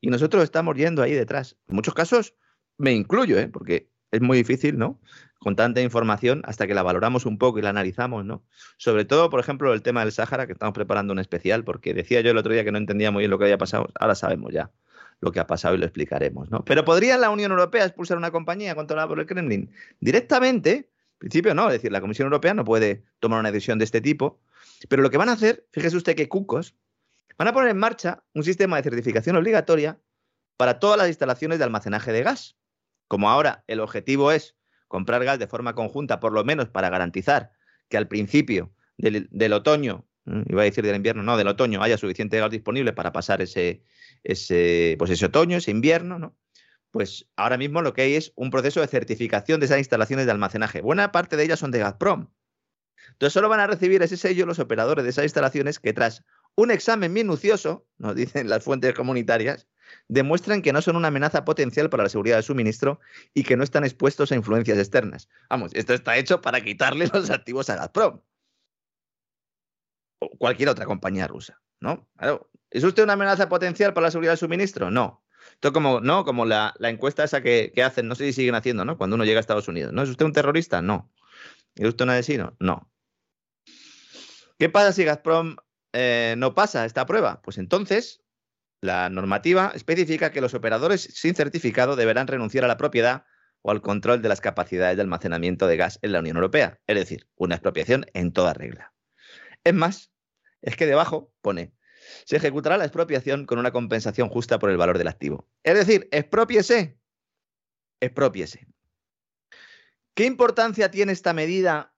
[0.00, 1.56] y nosotros estamos yendo ahí detrás.
[1.68, 2.34] En muchos casos
[2.78, 3.48] me incluyo, ¿eh?
[3.48, 5.00] porque es muy difícil, ¿no?
[5.38, 8.44] Con tanta información, hasta que la valoramos un poco y la analizamos, ¿no?
[8.76, 12.20] Sobre todo, por ejemplo, el tema del Sáhara, que estamos preparando un especial, porque decía
[12.20, 13.88] yo el otro día que no entendía muy bien lo que había pasado.
[13.94, 14.70] Ahora sabemos ya
[15.20, 16.64] lo que ha pasado y lo explicaremos, ¿no?
[16.64, 19.70] Pero ¿podría la Unión Europea expulsar una compañía controlada por el Kremlin?
[20.00, 23.84] Directamente, en principio no, es decir, la Comisión Europea no puede tomar una decisión de
[23.84, 24.40] este tipo,
[24.88, 26.74] pero lo que van a hacer, fíjese usted que cucos,
[27.36, 29.98] van a poner en marcha un sistema de certificación obligatoria
[30.56, 32.56] para todas las instalaciones de almacenaje de gas.
[33.08, 34.56] Como ahora el objetivo es
[34.88, 37.52] comprar gas de forma conjunta, por lo menos para garantizar
[37.88, 42.38] que al principio del, otoño, iba a decir del invierno, no, del otoño haya suficiente
[42.38, 43.82] gas disponible para pasar ese,
[44.22, 46.36] ese, pues ese otoño, ese invierno, ¿no?
[46.90, 50.32] Pues ahora mismo lo que hay es un proceso de certificación de esas instalaciones de
[50.32, 50.80] almacenaje.
[50.80, 52.32] Buena parte de ellas son de Gazprom.
[53.12, 56.24] Entonces solo van a recibir ese sello los operadores de esas instalaciones que tras
[56.56, 59.68] un examen minucioso, nos dicen las fuentes comunitarias,
[60.08, 63.00] demuestran que no son una amenaza potencial para la seguridad del suministro
[63.34, 65.28] y que no están expuestos a influencias externas.
[65.48, 68.20] Vamos, esto está hecho para quitarle los activos a Gazprom.
[70.18, 72.08] O cualquier otra compañía rusa, ¿no?
[72.70, 74.90] ¿Es usted una amenaza potencial para la seguridad del suministro?
[74.90, 75.24] No.
[75.52, 76.24] Esto como, ¿no?
[76.24, 78.96] como la, encuesta esa que, hacen, no sé si siguen haciendo, ¿no?
[78.96, 79.92] Cuando uno llega a Estados Unidos.
[79.92, 80.80] ¿No es usted un terrorista?
[80.80, 81.12] No.
[81.74, 82.56] ¿Es usted un asesino?
[82.60, 82.90] No.
[84.58, 85.56] ¿Qué pasa si Gazprom
[85.92, 87.42] eh, no pasa esta prueba?
[87.42, 88.22] Pues entonces
[88.80, 93.24] la normativa especifica que los operadores sin certificado deberán renunciar a la propiedad
[93.62, 96.96] o al control de las capacidades de almacenamiento de gas en la Unión Europea, es
[96.96, 98.94] decir, una expropiación en toda regla.
[99.64, 100.12] Es más,
[100.62, 101.74] es que debajo pone,
[102.24, 105.48] se ejecutará la expropiación con una compensación justa por el valor del activo.
[105.62, 106.98] Es decir, expropiese,
[108.00, 108.66] expropiese.
[110.14, 111.94] ¿Qué importancia tiene esta medida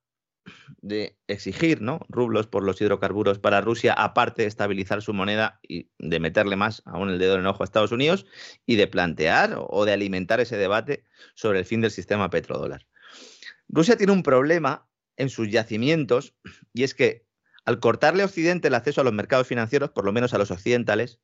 [0.80, 2.00] de exigir ¿no?
[2.08, 6.82] rublos por los hidrocarburos para Rusia, aparte de estabilizar su moneda y de meterle más
[6.84, 8.26] aún el dedo en el ojo a Estados Unidos
[8.66, 11.04] y de plantear o de alimentar ese debate
[11.34, 12.86] sobre el fin del sistema petrodólar.
[13.68, 16.34] Rusia tiene un problema en sus yacimientos
[16.72, 17.26] y es que
[17.64, 20.50] al cortarle a Occidente el acceso a los mercados financieros, por lo menos a los
[20.50, 21.20] occidentales,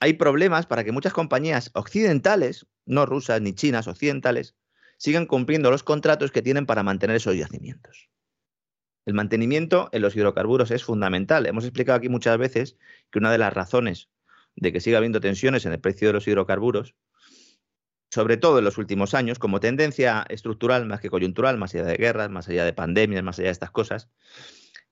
[0.00, 4.56] hay problemas para que muchas compañías occidentales, no rusas ni chinas, occidentales,
[4.98, 8.08] sigan cumpliendo los contratos que tienen para mantener esos yacimientos.
[9.06, 11.46] El mantenimiento en los hidrocarburos es fundamental.
[11.46, 12.76] Hemos explicado aquí muchas veces
[13.10, 14.08] que una de las razones
[14.56, 16.94] de que siga habiendo tensiones en el precio de los hidrocarburos,
[18.10, 21.96] sobre todo en los últimos años, como tendencia estructural más que coyuntural, más allá de
[21.96, 24.08] guerras, más allá de pandemias, más allá de estas cosas,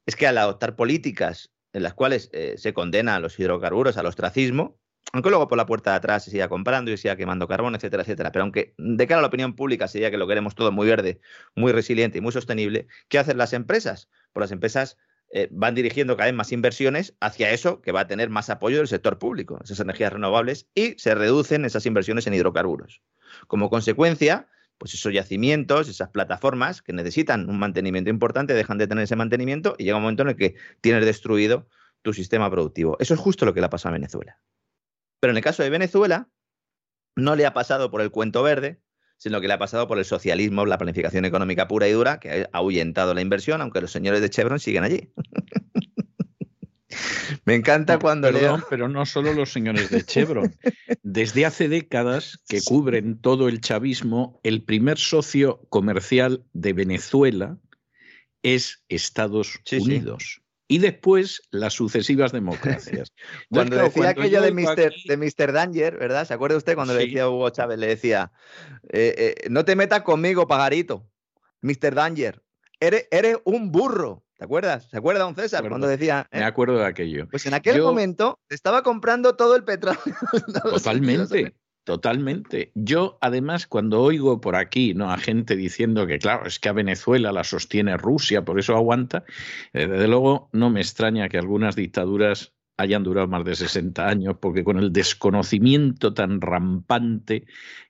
[0.06, 4.06] es que al adoptar políticas en las cuales eh, se condena a los hidrocarburos al
[4.06, 4.78] ostracismo,
[5.12, 7.74] aunque luego por la puerta de atrás se siga comprando y se siga quemando carbón,
[7.74, 8.32] etcétera, etcétera.
[8.32, 11.20] Pero aunque de cara a la opinión pública sería que lo queremos todo muy verde,
[11.54, 14.08] muy resiliente y muy sostenible, ¿qué hacen las empresas?
[14.32, 14.98] Pues las empresas
[15.30, 18.78] eh, van dirigiendo cada vez más inversiones hacia eso que va a tener más apoyo
[18.78, 23.02] del sector público, esas energías renovables, y se reducen esas inversiones en hidrocarburos.
[23.46, 24.48] Como consecuencia,
[24.82, 29.76] pues esos yacimientos, esas plataformas que necesitan un mantenimiento importante, dejan de tener ese mantenimiento
[29.78, 31.68] y llega un momento en el que tienes destruido
[32.02, 32.96] tu sistema productivo.
[32.98, 34.40] Eso es justo lo que le ha pasado a Venezuela.
[35.20, 36.28] Pero en el caso de Venezuela,
[37.14, 38.82] no le ha pasado por el cuento verde
[39.18, 42.48] sino que le ha pasado por el socialismo, la planificación económica pura y dura, que
[42.52, 45.12] ha ahuyentado la inversión, aunque los señores de Chevron siguen allí.
[47.44, 48.62] Me encanta cuando leo.
[48.70, 50.56] Pero no solo los señores de Chevron.
[51.02, 57.58] Desde hace décadas que cubren todo el chavismo, el primer socio comercial de Venezuela
[58.42, 60.42] es Estados Unidos.
[60.68, 63.12] Y después las sucesivas democracias.
[63.50, 65.52] cuando decía aquello de Mr., de Mr.
[65.52, 66.26] Danger, ¿verdad?
[66.26, 67.78] ¿Se acuerda usted cuando le decía a Hugo Chávez?
[67.78, 68.32] Le decía,
[68.88, 71.06] eh, eh, no te metas conmigo, pagarito.
[71.60, 71.94] Mr.
[71.94, 72.42] Danger,
[72.80, 74.24] eres, eres un burro.
[74.42, 74.88] ¿Te acuerdas?
[74.90, 75.68] ¿Se acuerda, don César?
[75.68, 76.26] Cuando decía.
[76.32, 76.42] Me eh?
[76.42, 77.28] acuerdo de aquello.
[77.30, 80.00] Pues en aquel momento estaba comprando todo el petróleo.
[80.64, 81.54] Totalmente.
[81.84, 82.72] Totalmente.
[82.74, 85.12] Yo, además, cuando oigo por aquí ¿no?
[85.12, 89.22] a gente diciendo que, claro, es que a Venezuela la sostiene Rusia, por eso aguanta,
[89.74, 94.36] eh, desde luego no me extraña que algunas dictaduras hayan durado más de 60 años,
[94.40, 97.44] porque con el desconocimiento tan rampante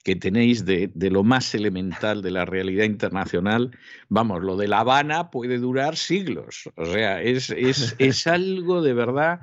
[0.05, 3.71] que tenéis de, lo más elemental de la realidad internacional,
[4.09, 6.69] vamos, lo de La Habana puede durar siglos.
[6.77, 9.41] O sea, es, es, es algo de verdad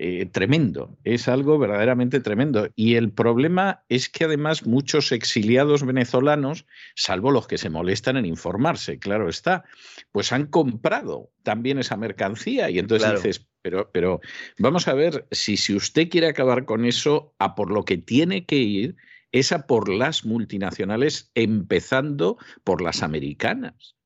[0.00, 2.68] eh, tremendo, es algo verdaderamente tremendo.
[2.76, 8.24] Y el problema es que además muchos exiliados venezolanos, salvo los que se molestan en
[8.24, 9.64] informarse, claro está,
[10.12, 14.20] pues han comprado también esa mercancía y entonces dices, pero, pero
[14.58, 18.46] vamos a ver, si, si usted quiere acabar con eso, a por lo que tiene
[18.46, 18.96] que ir
[19.32, 23.98] es a por las multinacionales, empezando por las americanas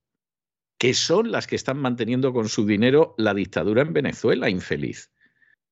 [0.82, 5.12] que son las que están manteniendo con su dinero la dictadura en Venezuela, infeliz.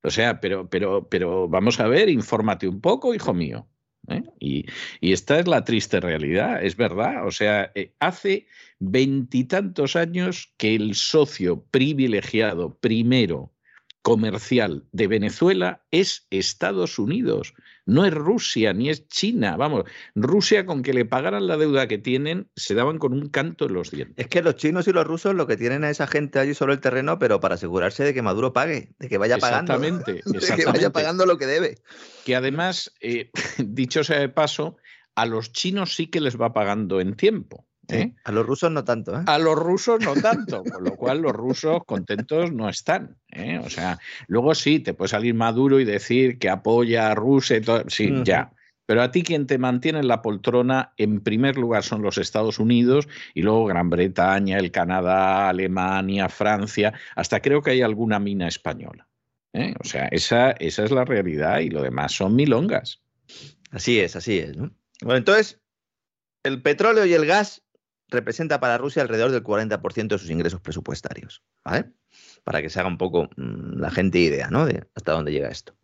[0.04, 3.66] O sea, pero, pero, pero vamos a ver, infórmate un poco, hijo mío.
[4.06, 4.22] ¿eh?
[4.38, 4.66] Y,
[5.00, 7.26] esta es la triste realidad, es verdad.
[7.26, 8.46] O sea, eh, hace
[8.78, 13.52] veintitantos años que el socio privilegiado primero
[14.02, 17.54] comercial de Venezuela es Estados Unidos,
[17.86, 19.56] no es Rusia ni es China.
[19.56, 19.84] Vamos,
[20.14, 23.74] Rusia con que le pagaran la deuda que tienen se daban con un canto en
[23.74, 24.16] los dientes.
[24.16, 26.74] Es que los chinos y los rusos lo que tienen a esa gente allí sobre
[26.74, 29.74] el terreno, pero para asegurarse de que Maduro pague, de que vaya pagando.
[29.74, 31.78] Exactamente, de que vaya pagando lo que debe.
[32.24, 34.76] Que además, eh, dicho sea de paso,
[35.14, 37.66] a los chinos sí que les va pagando en tiempo.
[37.92, 38.14] ¿Eh?
[38.24, 39.16] A los rusos no tanto.
[39.16, 39.22] ¿eh?
[39.26, 43.16] A los rusos no tanto, con lo cual los rusos contentos no están.
[43.28, 43.60] ¿eh?
[43.64, 47.60] O sea, luego sí, te puede salir Maduro y decir que apoya a Rusia y
[47.60, 47.84] todo.
[47.88, 48.52] Sí, ya.
[48.86, 52.58] Pero a ti quien te mantiene en la poltrona, en primer lugar son los Estados
[52.58, 58.48] Unidos y luego Gran Bretaña, el Canadá, Alemania, Francia, hasta creo que hay alguna mina
[58.48, 59.06] española.
[59.80, 63.00] O sea, esa, esa es la realidad y lo demás son milongas.
[63.70, 64.56] Así es, así es.
[64.56, 65.60] Bueno, entonces,
[66.42, 67.62] el petróleo y el gas
[68.10, 71.92] representa para Rusia alrededor del 40% de sus ingresos presupuestarios, ¿vale?
[72.44, 74.66] Para que se haga un poco mm, la gente idea, ¿no?
[74.66, 75.74] De hasta dónde llega esto.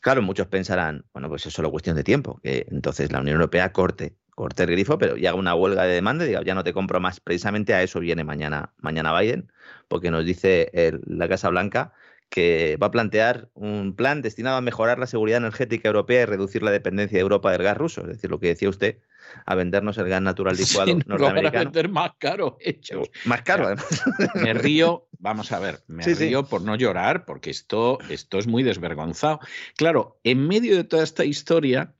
[0.00, 3.72] Claro, muchos pensarán, bueno, pues es solo cuestión de tiempo, que entonces la Unión Europea
[3.72, 6.64] corte, corte el grifo, pero y haga una huelga de demanda y diga, ya no
[6.64, 7.20] te compro más.
[7.20, 9.52] Precisamente a eso viene mañana, mañana Biden,
[9.88, 10.70] porque nos dice
[11.06, 11.92] la Casa Blanca
[12.30, 16.62] que va a plantear un plan destinado a mejorar la seguridad energética europea y reducir
[16.62, 18.02] la dependencia de Europa del gas ruso.
[18.02, 18.98] Es decir, lo que decía usted,
[19.46, 21.58] a vendernos el gas natural licuado norteamericano.
[21.58, 23.10] Lo vender más caro, hechos.
[23.24, 24.02] Más caro, además.
[24.34, 28.62] Me río, vamos a ver, me río por no llorar, porque esto, esto es muy
[28.62, 29.40] desvergonzado.
[29.76, 31.94] Claro, en medio de toda esta historia,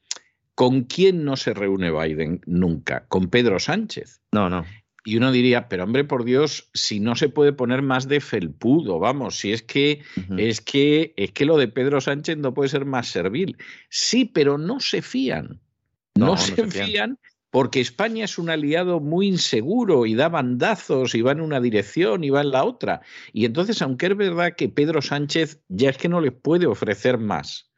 [0.55, 3.07] ¿con quién no se reúne Biden nunca?
[3.09, 4.21] Con Pedro Sánchez.
[4.33, 4.65] No, no.
[5.05, 8.99] Y uno diría, pero hombre, por Dios, si no se puede poner más de felpudo,
[8.99, 10.03] vamos, si es que,
[10.37, 13.57] es que, es que lo de Pedro Sánchez no puede ser más servil.
[13.89, 15.61] Sí, pero no se fían.
[16.15, 17.19] No, se, fían.
[17.51, 22.25] porque España es un aliado muy inseguro y da bandazos y va en una dirección
[22.25, 23.01] y va en la otra.
[23.33, 27.19] Y entonces, aunque es verdad que Pedro Sánchez ya es que no les puede ofrecer
[27.19, 27.71] más,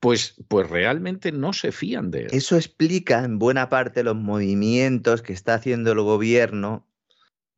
[0.00, 2.28] pues, pues realmente no se fían de él.
[2.32, 6.86] Eso explica en buena parte los movimientos que está haciendo el gobierno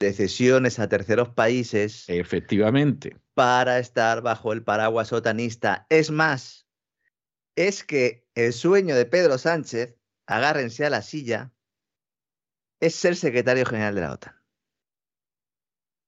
[0.00, 2.04] de cesiones a terceros países.
[2.08, 3.16] Efectivamente.
[3.34, 5.86] Para estar bajo el paraguas otanista.
[5.88, 6.66] Es más,
[7.54, 9.96] es que el sueño de Pedro Sánchez
[10.36, 11.52] agárrense a la silla,
[12.80, 14.34] es ser secretario general de la OTAN.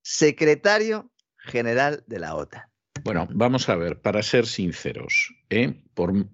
[0.02, 2.62] Secretario general de la OTAN.
[3.02, 5.82] Bueno, vamos a ver, para ser sinceros, ¿eh?
[5.94, 6.26] por,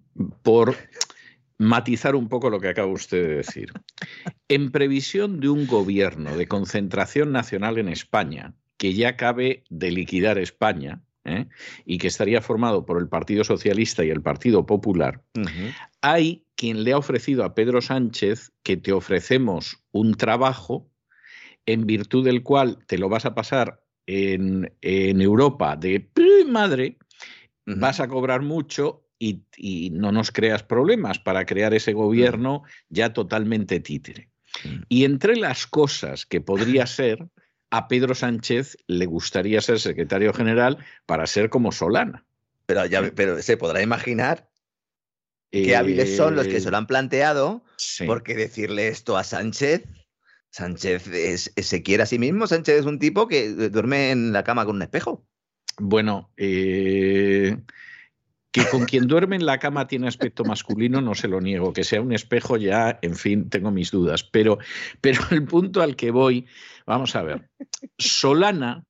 [0.43, 0.77] por
[1.59, 3.73] matizar un poco lo que acaba usted de decir.
[4.49, 10.39] En previsión de un gobierno de concentración nacional en España, que ya cabe de liquidar
[10.39, 11.47] España, ¿eh?
[11.85, 15.23] y que estaría formado por el Partido Socialista y el Partido Popular,
[16.01, 20.91] hay quien le ha ofrecido a Pedro Sánchez que te ofrecemos un trabajo
[21.67, 26.09] en virtud del cual te lo vas a pasar en, Europa de
[26.47, 26.99] madre,
[27.65, 33.13] vas a cobrar mucho y, y, no nos creas problemas para crear ese gobierno ya
[33.13, 34.31] totalmente títere.
[34.89, 37.29] Y entre las cosas que podría ser,
[37.71, 42.25] a Pedro Sánchez le gustaría ser secretario general para ser como Solana.
[42.67, 44.49] Pero, ya, pero se podrá imaginar
[45.51, 47.65] qué hábiles son los que se lo han planteado,
[48.07, 49.85] porque decirle esto a Sánchez,
[50.51, 54.65] Sánchez se quiere a sí mismo, Sánchez es un tipo que duerme en la cama
[54.65, 55.25] con un espejo.
[55.79, 57.57] Bueno, eh,
[58.53, 61.73] que con quien duerme en la cama tiene aspecto masculino, no se lo niego.
[61.73, 64.25] Que sea un espejo ya, en fin, tengo mis dudas.
[64.25, 64.59] Pero,
[65.01, 66.47] pero el punto al que voy,
[66.91, 67.49] vamos a ver.
[67.99, 68.85] Solana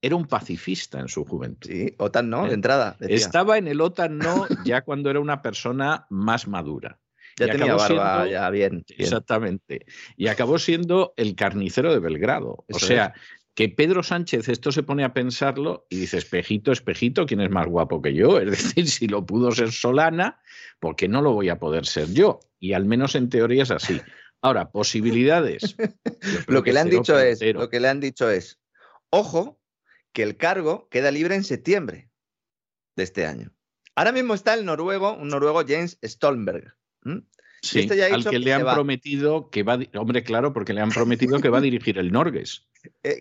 [0.00, 1.70] era un pacifista en su juventud.
[1.70, 2.54] Sí, OTAN no, de ¿Eh?
[2.54, 2.96] entrada.
[3.00, 6.98] Estaba en el OTAN no ya cuando era una persona más madura.
[7.38, 9.86] Ya tenía barba, ya bien, Exactamente.
[10.18, 12.66] Y acabó siendo el carnicero de Belgrado.
[12.70, 13.14] o sea,
[13.54, 17.66] que Pedro Sánchez esto se pone a pensarlo y dice, espejito, espejito, ¿quién es más
[17.66, 18.38] guapo que yo?
[18.38, 20.40] Es decir, si lo pudo ser Solana,
[20.78, 22.40] ¿por qué no lo voy a poder ser yo?
[22.60, 23.98] Y al menos en teoría es así.
[24.42, 25.76] Ahora, posibilidades.
[26.48, 28.60] lo que, le han dicho es, lo que le han dicho es,
[29.10, 29.60] ojo,
[30.12, 32.10] que el cargo queda libre en septiembre
[32.96, 33.54] de este año.
[33.94, 36.74] Ahora mismo está el noruego, un noruego James Stoltenberg.
[37.62, 41.40] Sí, este al que le han prometido que va, hombre, claro, porque le han prometido
[41.40, 42.66] que va a dirigir el Norges.
[43.04, 43.20] Eh,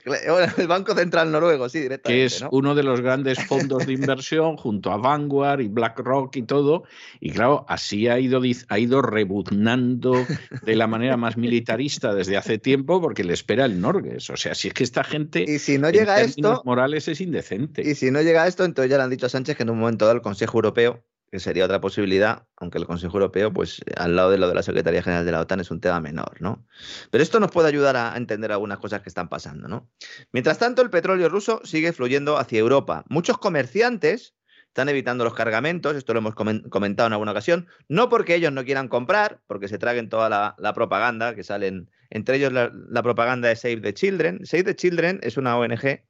[0.57, 2.22] el Banco Central Noruego, sí, directamente.
[2.22, 6.43] Que es uno de los grandes fondos de inversión junto a Vanguard y BlackRock y
[6.43, 6.84] todo.
[7.20, 10.24] Y claro, así ha ido, ha ido rebuznando
[10.62, 14.30] de la manera más militarista desde hace tiempo porque le espera el Norges.
[14.30, 15.45] O sea, si es que esta gente.
[15.47, 16.62] Y si no llega esto.
[16.64, 17.82] Morales es indecente.
[17.82, 19.80] Y si no llega esto, entonces ya le han dicho a Sánchez que en un
[19.80, 24.18] momento dado el Consejo Europeo que sería otra posibilidad, aunque el Consejo Europeo, pues al
[24.18, 26.68] lado de lo de la Secretaría General de la OTAN es un tema menor, ¿no?
[27.10, 29.90] Pero esto nos puede ayudar a entender algunas cosas que están pasando, ¿no?
[30.34, 33.06] Mientras tanto, el petróleo ruso sigue fluyendo hacia Europa.
[33.08, 34.36] Muchos comerciantes
[34.68, 38.66] están evitando los cargamentos, esto lo hemos comentado en alguna ocasión, no porque ellos no
[38.66, 43.56] quieran comprar, porque se traguen toda la, propaganda que salen, entre ellos la, propaganda de
[43.56, 44.46] Save the Children.
[44.46, 46.04] Save the Children es una ONG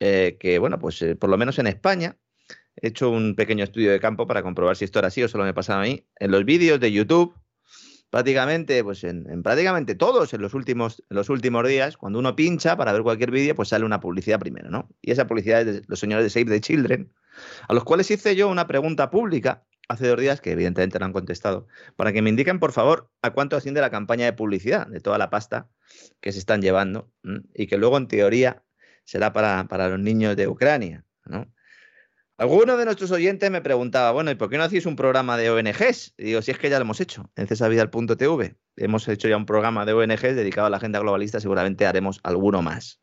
[0.00, 2.16] eh, que, bueno, pues eh, por lo menos en España,
[2.80, 5.44] he hecho un pequeño estudio de campo para comprobar si esto era así o solo
[5.44, 6.04] me pasaba a mí.
[6.16, 7.34] En los vídeos de YouTube,
[8.10, 12.92] prácticamente, pues en, prácticamente todos en los, últimos, los últimos días, cuando uno pincha para
[12.92, 14.88] ver cualquier vídeo, pues sale una publicidad primero, ¿no?
[15.02, 17.12] Y esa publicidad es de los señores de Save the Children,
[17.68, 21.12] a los cuales hice yo una pregunta pública hace dos días, que evidentemente no han
[21.12, 21.66] contestado,
[21.96, 25.16] para que me indiquen, por favor, a cuánto asciende la campaña de publicidad de toda
[25.16, 25.70] la pasta
[26.20, 27.10] que se están llevando
[27.54, 28.62] y que luego, en teoría,
[29.04, 31.50] será para, para los niños de Ucrania, ¿no?
[32.38, 35.50] Alguno de nuestros oyentes me preguntaba, bueno, ¿y por qué no hacéis un programa de
[35.50, 36.14] ONGs?
[36.16, 38.56] Y digo, si es que ya lo hemos hecho en cesavidal.tv.
[38.76, 42.62] Hemos hecho ya un programa de ONGs dedicado a la agenda globalista, seguramente haremos alguno
[42.62, 43.00] más.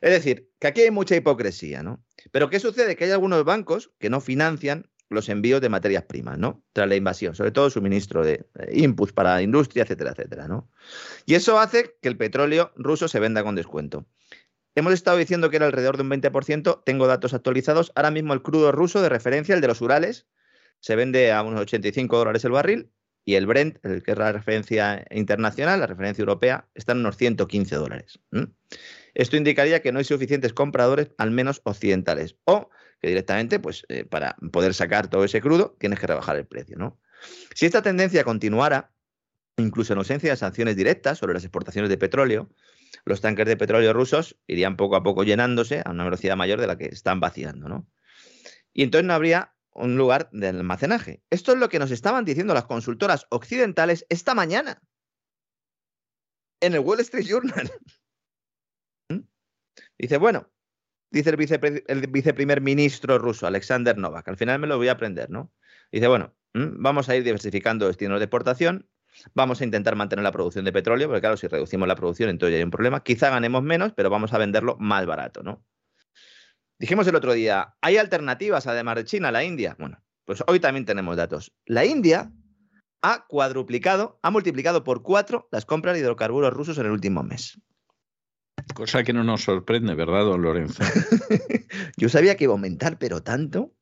[0.00, 2.00] Es decir, que aquí hay mucha hipocresía, ¿no?
[2.30, 2.94] Pero ¿qué sucede?
[2.94, 6.62] Que hay algunos bancos que no financian los envíos de materias primas, ¿no?
[6.72, 10.70] Tras la invasión, sobre todo suministro de inputs para la industria, etcétera, etcétera, ¿no?
[11.26, 14.06] Y eso hace que el petróleo ruso se venda con descuento.
[14.78, 17.90] Hemos estado diciendo que era alrededor de un 20%, tengo datos actualizados.
[17.96, 20.28] Ahora mismo el crudo ruso de referencia, el de los Urales,
[20.78, 22.92] se vende a unos 85 dólares el barril
[23.24, 27.16] y el Brent, el que es la referencia internacional, la referencia europea, está en unos
[27.16, 28.20] 115 dólares.
[29.14, 32.70] Esto indicaría que no hay suficientes compradores, al menos occidentales, o
[33.00, 37.00] que directamente, pues, eh, para poder sacar todo ese crudo, tienes que rebajar el precio.
[37.52, 38.92] Si esta tendencia continuara,
[39.56, 42.48] incluso en ausencia de sanciones directas sobre las exportaciones de petróleo,
[43.04, 46.66] los tanques de petróleo rusos irían poco a poco llenándose a una velocidad mayor de
[46.66, 47.88] la que están vaciando, ¿no?
[48.72, 51.22] Y entonces no habría un lugar de almacenaje.
[51.30, 54.82] Esto es lo que nos estaban diciendo las consultoras occidentales esta mañana
[56.60, 57.70] en el Wall Street Journal.
[59.08, 59.20] ¿Mm?
[59.98, 60.50] Dice, bueno,
[61.10, 65.52] dice el, viceprimer ministro ruso, Alexander Novak, al final me lo voy a aprender, ¿no?
[65.90, 68.88] Dice, bueno, vamos a ir diversificando destinos de exportación,
[69.34, 72.52] Vamos a intentar mantener la producción de petróleo, porque claro, si reducimos la producción, entonces
[72.52, 73.02] ya hay un problema.
[73.02, 75.64] Quizá ganemos menos, pero vamos a venderlo más barato, ¿no?
[76.78, 79.74] Dijimos el otro día, ¿hay alternativas además de China, la India?
[79.78, 81.52] Bueno, pues hoy también tenemos datos.
[81.66, 82.30] La India
[83.02, 87.60] ha cuadruplicado, ha multiplicado por cuatro las compras de hidrocarburos rusos en el último mes.
[88.74, 90.82] Cosa que no nos sorprende, ¿verdad, don Lorenzo?
[91.96, 93.72] Yo sabía que iba a aumentar, pero tanto.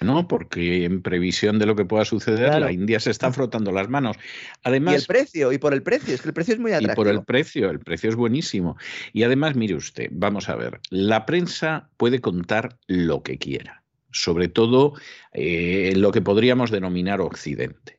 [0.00, 3.88] No, porque en previsión de lo que pueda suceder, la India se está frotando las
[3.88, 4.16] manos.
[4.62, 6.92] Además, y el precio, y por el precio, es que el precio es muy atractivo.
[6.92, 8.76] Y por el precio, el precio es buenísimo.
[9.12, 14.48] Y además, mire usted, vamos a ver, la prensa puede contar lo que quiera, sobre
[14.48, 14.94] todo
[15.32, 17.98] eh, lo que podríamos denominar Occidente.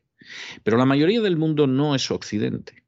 [0.62, 2.84] Pero la mayoría del mundo no es Occidente.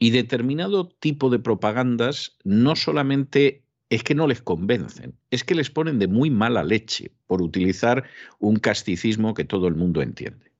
[0.00, 5.70] Y determinado tipo de propagandas no solamente es que no les convencen, es que les
[5.70, 8.04] ponen de muy mala leche por utilizar
[8.38, 10.52] un casticismo que todo el mundo entiende.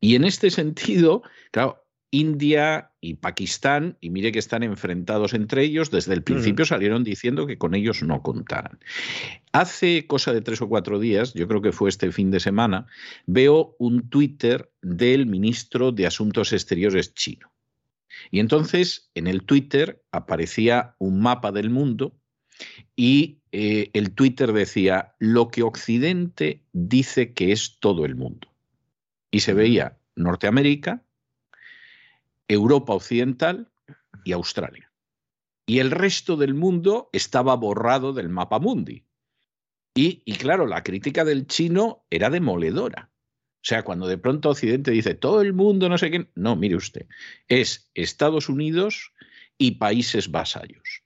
[0.00, 1.22] Y en este sentido,
[1.52, 7.04] claro, India y Pakistán, y mire que están enfrentados entre ellos, desde el principio salieron
[7.04, 8.80] diciendo que con ellos no contaran.
[9.52, 12.86] Hace cosa de tres o cuatro días, yo creo que fue este fin de semana,
[13.26, 17.52] veo un Twitter del ministro de Asuntos Exteriores chino.
[18.32, 22.19] Y entonces en el Twitter aparecía un mapa del mundo
[22.96, 28.48] y eh, el Twitter decía lo que Occidente dice que es todo el mundo.
[29.30, 31.02] Y se veía Norteamérica,
[32.48, 33.70] Europa Occidental
[34.24, 34.90] y Australia.
[35.66, 39.04] Y el resto del mundo estaba borrado del mapa mundi.
[39.94, 43.10] Y, y, claro, la crítica del chino era demoledora.
[43.60, 46.30] O sea, cuando de pronto Occidente dice todo el mundo, no sé quién.
[46.34, 47.06] No, mire usted,
[47.48, 49.12] es Estados Unidos
[49.58, 51.02] y países vasallos.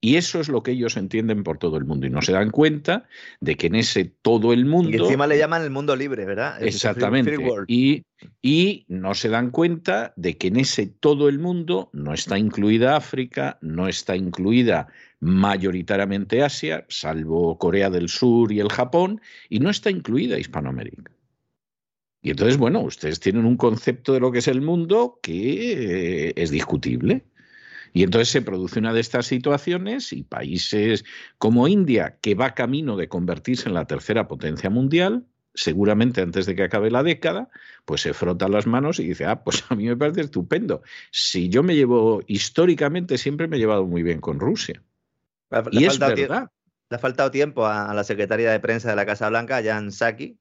[0.00, 2.06] Y eso es lo que ellos entienden por todo el mundo.
[2.06, 3.08] Y no se dan cuenta
[3.40, 4.90] de que en ese todo el mundo.
[4.90, 6.62] Y encima le llaman el mundo libre, ¿verdad?
[6.62, 7.36] exactamente.
[7.66, 8.04] y,
[8.40, 12.96] y, no se dan cuenta de que en ese todo el mundo no está incluida
[12.96, 14.86] África, no está incluida
[15.18, 21.10] mayoritariamente Asia, salvo Corea del Sur y el Japón, y no está incluida Hispanoamérica.
[22.22, 26.50] Y entonces, bueno, ustedes tienen un concepto de lo que es el mundo que es
[26.50, 27.24] discutible.
[27.92, 31.04] Y entonces se produce una de estas situaciones y países
[31.38, 35.24] como India, que va camino de convertirse en la tercera potencia mundial,
[35.54, 37.48] seguramente antes de que acabe la década,
[37.84, 40.82] pues se frota las manos y dice, ah, pues a mí me parece estupendo.
[41.10, 44.82] Si yo me llevo, históricamente siempre me he llevado muy bien con Rusia.
[45.72, 46.50] y es verdad.
[46.90, 50.38] Le ha faltado tiempo a la secretaria de prensa de la Casa Blanca, Jan Psaki,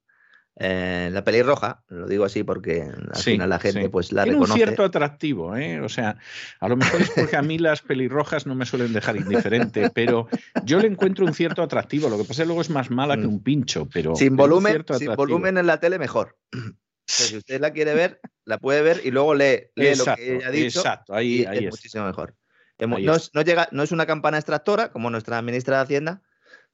[0.59, 4.47] eh, la pelirroja, lo digo así porque al final la gente pues la Tiene un
[4.47, 5.79] cierto atractivo, ¿eh?
[5.81, 6.17] O sea,
[6.59, 10.27] a lo mejor es porque a mí las pelirrojas no me suelen dejar indiferente, pero
[10.63, 12.09] yo le encuentro un cierto atractivo.
[12.09, 13.29] Lo que pasa es que luego es más mala que mm.
[13.29, 16.35] un pincho, pero sin volumen, sin volumen en la tele mejor.
[17.05, 20.51] si usted la quiere ver, la puede ver y luego lee, lo que ella ha
[20.51, 20.79] dicho.
[20.79, 22.35] Exacto, ahí, es, muchísimo mejor.
[22.79, 26.21] No es, no, llega, no es una campana extractora como nuestra ministra de Hacienda,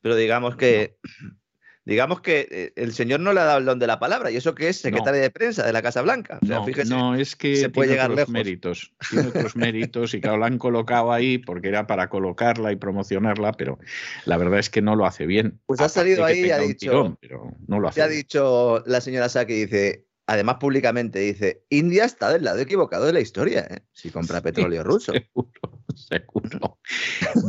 [0.02, 0.98] pero digamos que
[1.86, 4.38] digamos que eh, el señor no le ha dado el don de la palabra, y
[4.38, 6.40] eso que es secretaria de prensa de la Casa Blanca.
[6.88, 10.58] no, es que se puede llegar otros méritos, tiene otros méritos, y claro, la han
[10.58, 13.80] colocado ahí porque era para colocarla y promocionarla, pero
[14.26, 15.60] la verdad es que no lo hace bien.
[15.66, 19.30] Pues ha salido ahí y ha dicho, pero no lo hace ha dicho la señora
[19.30, 23.80] Saki, dice, además públicamente dice, India está del lado equivocado de la historia, ¿eh?
[23.92, 25.14] si compra petróleo ruso.
[25.34, 26.80] Seguro, seguro.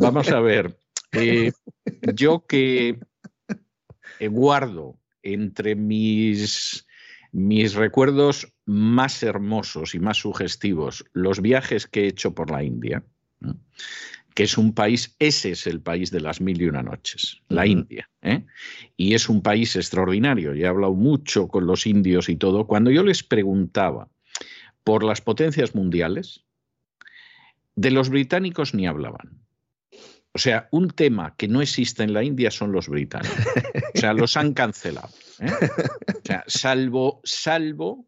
[0.01, 0.77] Vamos a ver,
[1.13, 1.51] eh,
[2.15, 2.99] yo que
[4.21, 6.87] guardo entre mis,
[7.33, 13.05] mis recuerdos más hermosos y más sugestivos los viajes que he hecho por la India,
[14.35, 17.67] que es un país, ese es el país de las mil y una noches, la
[17.67, 18.11] India.
[18.23, 18.45] ¿eh?
[18.97, 20.55] Y es un país extraordinario.
[20.55, 22.67] Y he hablado mucho con los indios y todo.
[22.67, 24.09] Cuando yo les preguntaba
[24.83, 26.45] por las potencias mundiales,
[27.77, 29.44] de los británicos ni hablaban.
[30.35, 33.39] O sea, un tema que no existe en la India son los británicos.
[33.95, 35.11] O sea, los han cancelado.
[35.39, 35.47] ¿eh?
[36.09, 38.07] O sea, salvo, salvo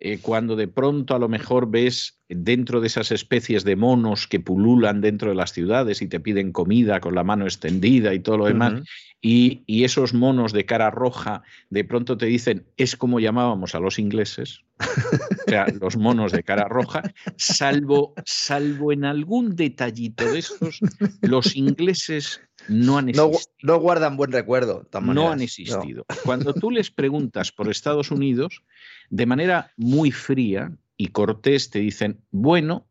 [0.00, 4.38] eh, cuando de pronto a lo mejor ves dentro de esas especies de monos que
[4.38, 8.38] pululan dentro de las ciudades y te piden comida con la mano extendida y todo
[8.38, 8.84] lo demás,
[9.20, 13.80] y, y, esos monos de cara roja de pronto te dicen, es como llamábamos a
[13.80, 17.02] los ingleses, o sea, los monos de cara roja,
[17.36, 20.78] salvo, salvo en algún detallito de estos,
[21.22, 23.54] los ingleses no han existido.
[23.62, 24.86] No, guardan buen recuerdo.
[25.02, 26.06] No han existido.
[26.24, 28.62] Cuando tú les preguntas por Estados Unidos,
[29.10, 32.86] de manera muy fría y cortés te dicen, bueno,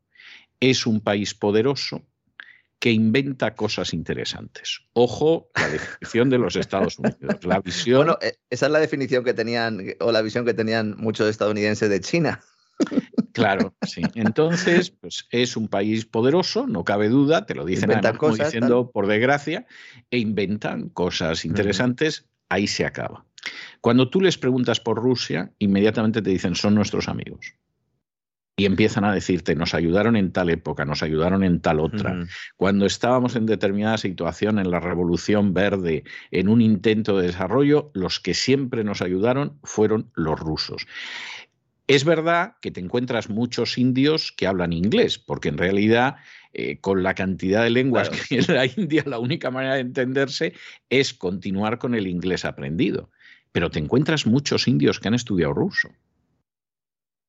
[0.59, 2.03] es un país poderoso,
[2.79, 4.81] que inventa cosas interesantes.
[4.93, 7.43] Ojo, la definición de los Estados Unidos.
[7.43, 7.97] La visión.
[7.97, 11.89] Bueno, eh, esa es la definición que tenían, o la visión que tenían muchos estadounidenses
[11.89, 12.41] de China.
[13.33, 14.01] Claro, sí.
[14.15, 17.91] Entonces, pues es un país poderoso, no cabe duda, te lo dicen
[18.35, 19.65] diciendo por desgracia,
[20.09, 23.25] e inventan cosas interesantes, ahí se acaba.
[23.81, 27.53] Cuando tú les preguntas por Rusia, inmediatamente te dicen son nuestros amigos
[28.59, 32.25] y empiezan a decirte, nos ayudaron en tal época, nos ayudaron en tal otra.
[32.55, 38.19] Cuando estábamos en determinada situación, en la Revolución Verde, en un intento de desarrollo, los
[38.19, 40.87] que siempre nos ayudaron fueron los rusos.
[41.87, 46.17] Es verdad que te encuentras muchos indios que hablan inglés, porque en realidad
[46.53, 49.81] eh, con la cantidad de lenguas que hay en la India, la única manera de
[49.81, 50.53] entenderse
[50.89, 53.09] es continuar con el inglés aprendido.
[53.53, 55.89] Pero te encuentras muchos indios que han estudiado ruso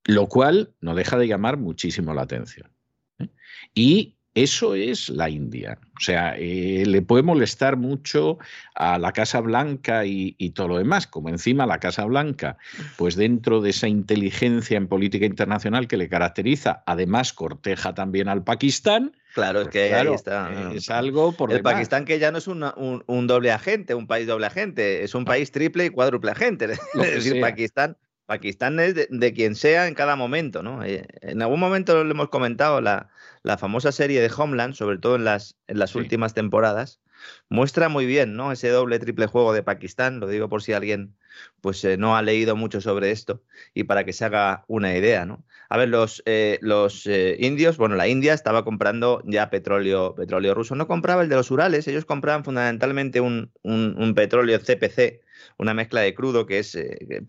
[0.08, 2.72] lo cual no deja de llamar muchísimo la atención.
[3.18, 3.28] ¿eh?
[3.74, 5.78] Y Eso es la India.
[5.96, 8.38] O sea, eh, le puede molestar mucho
[8.76, 12.56] a la Casa Blanca y, todo lo demás, como encima la Casa Blanca,
[12.96, 18.44] pues dentro de esa inteligencia en política internacional que le caracteriza, además corteja también al
[18.44, 19.16] Pakistán.
[19.34, 20.72] Claro, es que ahí está.
[20.72, 24.46] Es algo por El Pakistán que ya no es un, doble agente, un país doble
[24.46, 25.26] agente, es un ah.
[25.26, 26.66] país triple y cuádruple agente.
[26.94, 27.96] Es decir, Pakistán
[28.28, 30.84] Pakistán es de, quien sea en cada momento, ¿no?
[30.84, 33.08] Eh, en algún momento lo hemos comentado, la,
[33.56, 37.00] famosa serie de Homeland, sobre todo en las, en las últimas temporadas,
[37.48, 38.52] muestra muy bien, ¿no?
[38.52, 41.16] Ese doble triple juego de Pakistán, lo digo por si alguien
[41.60, 43.42] pues eh, no ha leído mucho sobre esto
[43.74, 45.44] y para que se haga una idea, ¿no?
[45.68, 50.74] A ver, los, eh, los indios, bueno, la India estaba comprando ya petróleo, petróleo ruso,
[50.74, 55.22] no compraba el de los Urales, ellos compraban fundamentalmente un, un, un petróleo CPC,
[55.58, 57.22] una mezcla de crudo que es eh,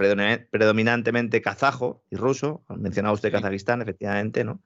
[0.51, 2.63] predominantemente kazajo y ruso.
[2.69, 4.61] Mencionaba usted Kazajistán, efectivamente, ¿no?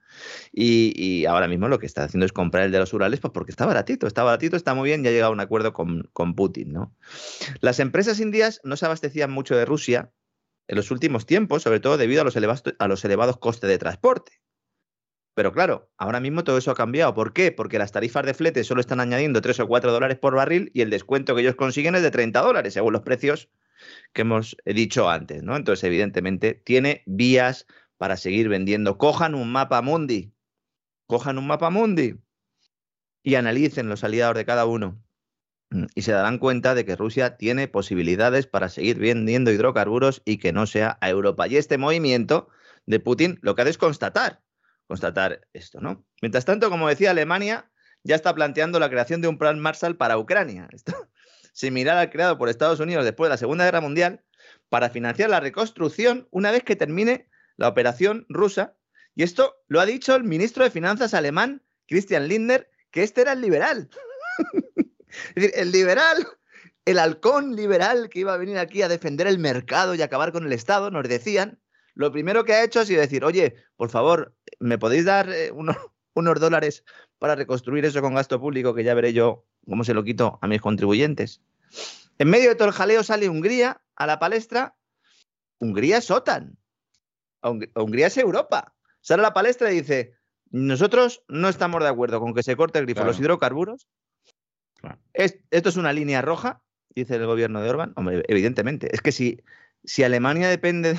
[0.52, 3.50] Y, ahora mismo lo que está haciendo es comprar el de los Urales, pues porque
[3.50, 6.34] está baratito, está baratito, está muy bien y ha llegado a un acuerdo con, con
[6.34, 6.94] Putin, ¿no?
[7.60, 10.10] Las empresas indias no se abastecían mucho de Rusia
[10.68, 13.78] en los últimos tiempos, sobre todo debido a los elevados, a los elevados costes de
[13.78, 14.40] transporte.
[15.34, 17.12] Pero claro, ahora mismo todo eso ha cambiado.
[17.12, 17.50] ¿Por qué?
[17.50, 20.80] Porque las tarifas de flete solo están añadiendo 3 o 4 dólares por barril y
[20.80, 23.50] el descuento que ellos consiguen es de 30 dólares, según los precios
[24.12, 25.56] que hemos dicho antes, ¿no?
[25.56, 27.66] Entonces, evidentemente, tiene vías
[27.98, 28.96] para seguir vendiendo.
[28.96, 30.32] Cojan un mapa mundi,
[31.06, 32.20] cojan un mapa mundi
[33.24, 35.02] y analicen los aliados de cada uno.
[35.70, 40.38] Mm, y se darán cuenta de que Rusia tiene posibilidades para seguir vendiendo hidrocarburos y
[40.38, 41.48] que no sea a Europa.
[41.48, 42.48] Y este movimiento
[42.86, 44.43] de Putin lo que ha de es constatar
[44.86, 46.04] constatar esto, ¿no?
[46.20, 47.70] Mientras tanto, como decía, Alemania
[48.02, 50.68] ya está planteando la creación de un plan Marshall para Ucrania,
[51.52, 54.22] similar al creado por Estados Unidos después de la Segunda Guerra Mundial,
[54.68, 58.76] para financiar la reconstrucción una vez que termine la operación rusa.
[59.14, 63.32] Y esto lo ha dicho el ministro de Finanzas alemán, Christian Lindner, que este era
[63.32, 63.88] el liberal.
[65.28, 66.26] es decir, el liberal,
[66.84, 70.44] el halcón liberal que iba a venir aquí a defender el mercado y acabar con
[70.44, 71.60] el Estado, nos decían,
[71.94, 75.50] lo primero que ha hecho ha sido decir, oye, por favor, ¿me podéis dar eh,
[76.14, 76.84] unos, dólares
[77.18, 80.46] para reconstruir eso con gasto público que ya veré yo cómo se lo quito a
[80.46, 81.40] mis contribuyentes?
[82.18, 84.76] En medio de todo el jaleo sale Hungría a la palestra.
[85.58, 86.56] Hungría es OTAN.
[87.42, 88.74] Hungría es Europa.
[89.00, 90.14] Sale a la palestra y dice,
[90.50, 93.88] nosotros no estamos de acuerdo con que se corte el grifo a los hidrocarburos.
[95.12, 96.62] esto es una línea roja,
[96.94, 97.92] dice el gobierno de Orban.
[97.96, 98.88] Hombre, evidentemente.
[98.92, 99.42] Es que si,
[99.82, 100.98] si Alemania depende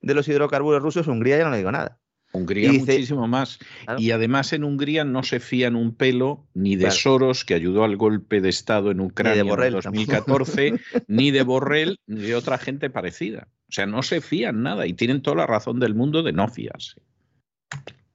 [0.00, 1.98] de los hidrocarburos rusos, Hungría ya no le digo nada.
[2.32, 3.58] Hungría muchísimo más.
[3.96, 7.96] Y además en Hungría no se fían un pelo ni de Soros, que ayudó al
[7.96, 10.74] golpe de Estado en Ucrania en 2014,
[11.08, 13.48] ni de Borrell, ni de otra gente parecida.
[13.68, 16.48] O sea, no se fían nada y tienen toda la razón del mundo de no
[16.48, 17.00] fiarse.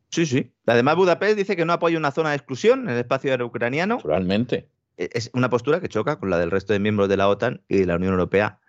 [0.10, 0.54] Sí, sí.
[0.68, 3.96] Además, Budapest dice que no apoya una zona de exclusión en el espacio aéreo ucraniano.
[3.96, 4.70] Naturalmente.
[4.98, 7.64] E-, es una postura que choca con la del resto de miembros de la OTAN
[7.68, 8.60] y de la Unión Europea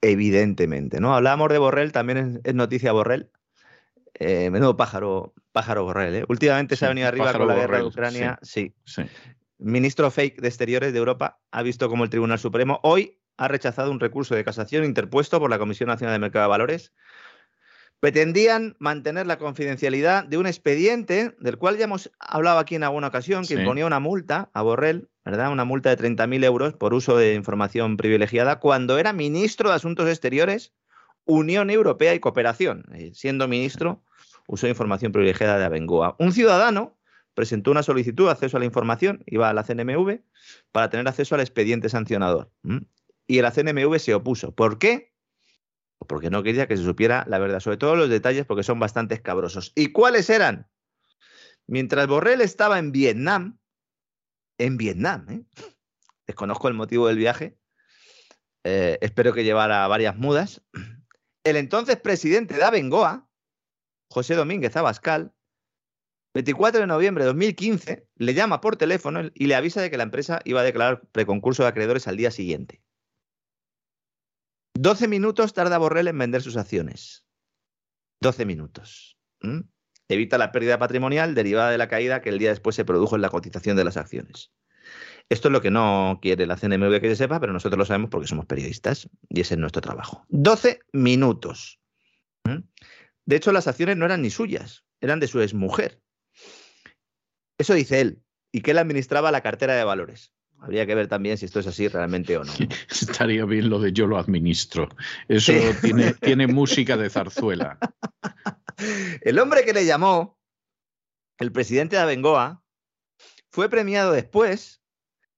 [0.00, 1.00] evidentemente.
[1.00, 1.14] ¿no?
[1.14, 3.30] Hablábamos de Borrell, también es, noticia Borrell.
[4.14, 6.14] Eh, menudo pájaro, pájaro Borrell.
[6.14, 6.24] ¿eh?
[6.28, 8.38] Últimamente se ha venido arriba con la guerra de Ucrania.
[8.42, 8.74] Sí,
[9.58, 13.90] Ministro fake de Exteriores de Europa ha visto como el Tribunal Supremo hoy ha rechazado
[13.90, 16.92] un recurso de casación interpuesto por la Comisión Nacional de Mercado de Valores.
[18.00, 23.08] Pretendían mantener la confidencialidad de un expediente del cual ya hemos hablado aquí en alguna
[23.08, 25.50] ocasión, que imponía una multa a Borrell ¿verdad?
[25.50, 30.08] Una multa de 30.000 euros por uso de información privilegiada cuando era ministro de Asuntos
[30.08, 30.72] Exteriores,
[31.24, 32.84] Unión Europea y Cooperación.
[32.94, 34.04] Eh, siendo ministro,
[34.46, 36.14] usó información privilegiada de Abengoa.
[36.20, 36.96] Un ciudadano
[37.34, 40.20] presentó una solicitud de acceso a la información, iba a la CNMV,
[40.70, 42.52] para tener acceso al expediente sancionador.
[43.26, 44.54] Y la CNMV se opuso.
[44.54, 45.12] ¿Por qué?
[46.06, 49.16] Porque no quería que se supiera la verdad, sobre todo los detalles, porque son bastante
[49.16, 49.72] escabrosos.
[49.74, 50.68] ¿Y cuáles eran?
[51.66, 53.58] Mientras Borrell estaba en Vietnam,
[54.58, 55.26] en Vietnam.
[55.30, 55.44] ¿eh?
[56.26, 57.58] Desconozco el motivo del viaje.
[58.64, 60.62] Eh, espero que llevara varias mudas.
[61.44, 63.28] El entonces presidente de Abengoa,
[64.10, 65.32] José Domínguez Abascal,
[66.34, 70.02] 24 de noviembre de 2015, le llama por teléfono y le avisa de que la
[70.02, 72.82] empresa iba a declarar preconcurso de acreedores al día siguiente.
[74.74, 77.24] 12 minutos tarda Borrell en vender sus acciones.
[78.20, 79.16] 12 minutos
[80.08, 83.22] evita la pérdida patrimonial derivada de la caída que el día después se produjo en
[83.22, 84.52] la cotización de las acciones.
[85.28, 88.10] Esto es lo que no quiere la CNMV que se sepa, pero nosotros lo sabemos
[88.10, 90.24] porque somos periodistas y ese es nuestro trabajo.
[90.28, 91.80] 12 minutos.
[92.44, 92.62] ¿Mm?
[93.24, 96.00] De hecho, las acciones no eran ni suyas, eran de su exmujer.
[97.58, 98.22] Eso dice él,
[98.52, 100.32] y que él administraba la cartera de valores.
[100.58, 102.52] Habría que ver también si esto es así realmente o no.
[102.90, 104.88] Estaría bien lo de yo lo administro.
[105.28, 105.52] Eso
[105.82, 107.78] tiene, tiene música de zarzuela.
[109.22, 110.38] El hombre que le llamó,
[111.38, 112.62] el presidente de Abengoa,
[113.50, 114.82] fue premiado después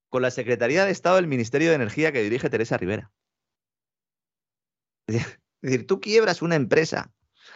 [0.09, 3.11] con la Secretaría de Estado del Ministerio de Energía que dirige Teresa Rivera.
[5.07, 5.25] Es
[5.61, 7.13] decir, tú quiebras una empresa,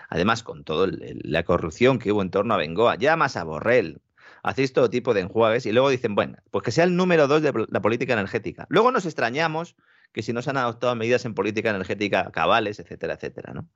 [0.09, 4.01] además con toda la corrupción que hubo en torno a Bengoa, llamas a Borrell,
[4.43, 7.41] hacéis todo tipo de enjuagues y luego dicen, bueno, pues que sea el número dos
[7.41, 8.65] de la política energética.
[8.69, 9.75] Luego nos extrañamos
[10.11, 13.69] que si no se han adoptado medidas en política energética cabales, etcétera, etcétera, ¿no?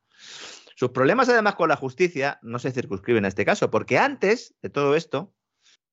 [0.78, 4.70] Sus problemas además con la justicia no se circunscriben a este caso, porque antes de
[4.70, 5.34] todo esto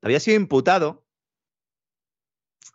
[0.03, 1.07] había sido imputado,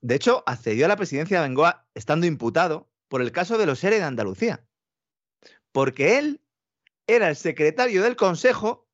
[0.01, 3.83] de hecho accedió a la presidencia de Bengoa estando imputado por el caso de los
[3.83, 4.65] ERE de Andalucía,
[5.71, 6.41] porque él
[7.05, 8.89] era el secretario del Consejo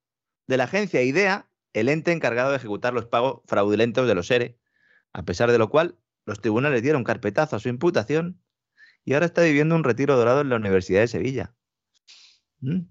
[0.45, 4.59] de la agencia IDEA, el ente encargado de ejecutar los pagos fraudulentos de los ERE,
[5.13, 8.41] a pesar de lo cual los tribunales dieron carpetazo a su imputación
[9.05, 11.54] y ahora está viviendo un retiro dorado en la Universidad de Sevilla.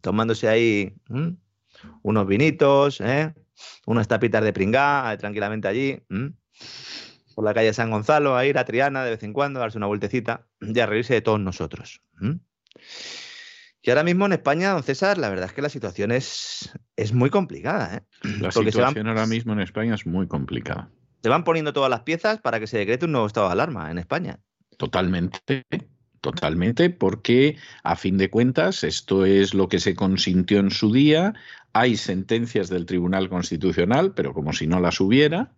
[0.01, 0.95] Tomándose ahí
[2.03, 3.35] unos vinitos, ¿eh?
[3.87, 6.01] unas tapitas de pringá, eh, tranquilamente allí,
[7.35, 9.79] por la calle San Gonzalo, a ir a Triana de vez en cuando, a darse
[9.79, 12.03] una vueltecita y a reírse de todos nosotros.
[13.83, 17.13] Y ahora mismo en España, don César, la verdad es que la situación es, es
[17.13, 17.97] muy complicada.
[17.97, 18.01] ¿eh?
[18.41, 20.91] La situación ahora mismo en España es muy complicada.
[21.23, 23.91] Se van poniendo todas las piezas para que se decrete un nuevo estado de alarma
[23.91, 24.41] en España.
[24.79, 25.65] Totalmente.
[26.25, 31.35] Totalmente, porque a fin de cuentas esto es lo que se consintió en su día.
[31.75, 35.53] Hay sentencias del Tribunal Constitucional, pero como si no las hubiera,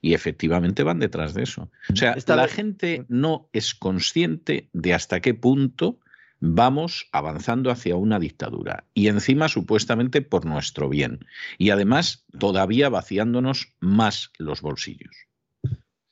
[0.00, 1.70] y efectivamente van detrás de eso.
[1.92, 6.00] O sea, la gente no es consciente de hasta qué punto
[6.40, 11.26] vamos avanzando hacia una dictadura y encima supuestamente por nuestro bien
[11.58, 15.27] y además todavía vaciándonos más los bolsillos.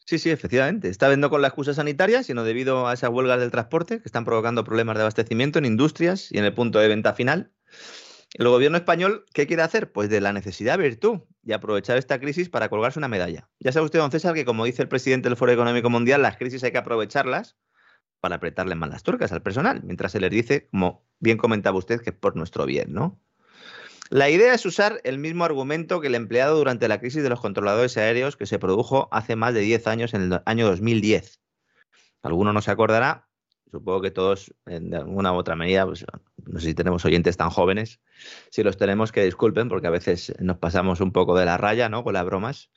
[0.08, 0.88] Sí, sí, efectivamente.
[0.88, 4.24] Está viendo con la excusa sanitaria, sino debido a esas huelgas del transporte que están
[4.24, 7.50] provocando problemas de abastecimiento en industrias y en el punto de venta final.
[8.34, 9.90] El gobierno español, ¿qué quiere hacer?
[9.90, 13.50] Pues de la necesidad virtud y aprovechar esta crisis para colgarse una medalla.
[13.58, 16.36] Ya sabe usted, don César, que como dice el presidente del Foro Económico Mundial, las
[16.36, 17.56] crisis hay que aprovecharlas
[18.20, 22.00] para apretarle más las tuercas al personal, mientras se les dice, como bien comentaba usted,
[22.00, 23.20] que es por nuestro bien, ¿no?
[24.10, 27.40] La idea es usar el mismo argumento que el empleado durante la crisis de los
[27.40, 31.40] controladores aéreos que se produjo hace más de 10 años, en el año 2010.
[32.22, 33.28] Alguno no se acordará,
[33.70, 36.04] supongo que todos en alguna u otra medida, pues,
[36.44, 38.00] no sé si tenemos oyentes tan jóvenes,
[38.50, 41.88] si los tenemos que disculpen porque a veces nos pasamos un poco de la raya
[41.88, 42.04] ¿no?
[42.04, 42.70] con las bromas.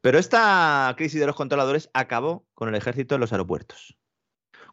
[0.00, 3.98] Pero esta crisis de los controladores acabó con el ejército en los aeropuertos.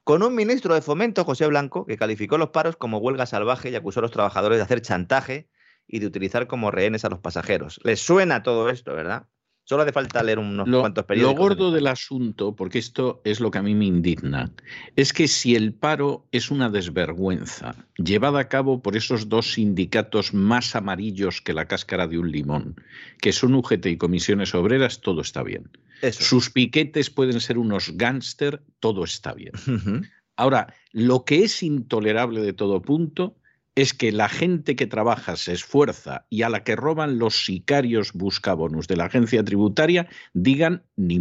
[0.03, 3.75] Con un ministro de fomento, José Blanco, que calificó los paros como huelga salvaje y
[3.75, 5.49] acusó a los trabajadores de hacer chantaje
[5.87, 7.79] y de utilizar como rehenes a los pasajeros.
[7.83, 9.27] Les suena todo esto, ¿verdad?
[9.65, 11.39] Solo hace falta leer unos cuantos periódicos.
[11.39, 14.51] Lo gordo del asunto, porque esto es lo que a mí me indigna,
[14.97, 20.33] es que si el paro es una desvergüenza llevada a cabo por esos dos sindicatos
[20.33, 22.75] más amarillos que la cáscara de un limón,
[23.21, 25.69] que son UGT y comisiones obreras, todo está bien.
[26.11, 29.53] Sus piquetes pueden ser unos gángster, todo está bien.
[30.35, 33.37] Ahora, lo que es intolerable de todo punto
[33.75, 38.13] es que la gente que trabaja se esfuerza y a la que roban los sicarios
[38.13, 41.19] buscabonus de la agencia tributaria digan ni.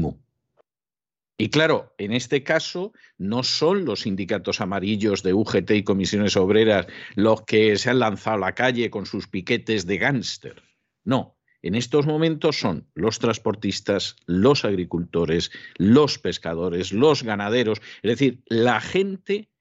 [1.39, 6.87] Y claro, en este caso no son los sindicatos amarillos de UGT y comisiones obreras
[7.15, 10.63] los que se han lanzado a la calle con sus piquetes de gángster.
[11.05, 18.43] No, en estos momentos son los transportistas, los agricultores, los pescadores, los ganaderos, es decir,
[18.47, 19.52] la gente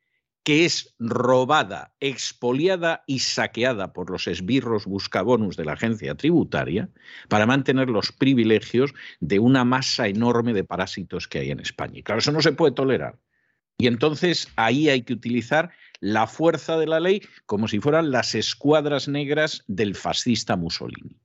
[0.44, 6.90] que es robada, expoliada y saqueada por los esbirros buscabonus de la agencia tributaria
[7.30, 12.00] para mantener los privilegios de una masa enorme de parásitos que hay en España.
[12.00, 13.20] Y claro, eso no se puede tolerar.
[13.78, 18.36] Y entonces ahí hay que utilizar la fuerza de la ley como si fueran las
[18.36, 21.20] escuadras negras del fascista Mussolini.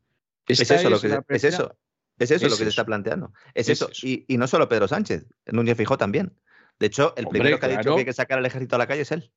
[0.46, 1.76] Es eso, lo que, es eso,
[2.18, 3.32] es eso, lo que se está planteando.
[3.54, 3.90] Es, eso.
[4.02, 6.32] Y, y, no solo Pedro Sánchez, Núñez Fijó también.
[6.78, 8.86] De hecho, el primero que ha dicho que hay que sacar al ejército a la
[8.86, 9.30] calle es él.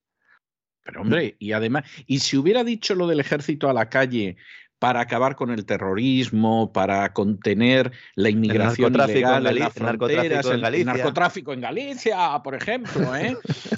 [0.83, 4.37] Pero hombre, y además, y si hubiera dicho lo del ejército a la calle
[4.79, 11.51] para acabar con el terrorismo, para contener la inmigración ilegal en, las fronteras, el, narcotráfico
[11.51, 13.37] en Galicia, por ejemplo, ¿eh?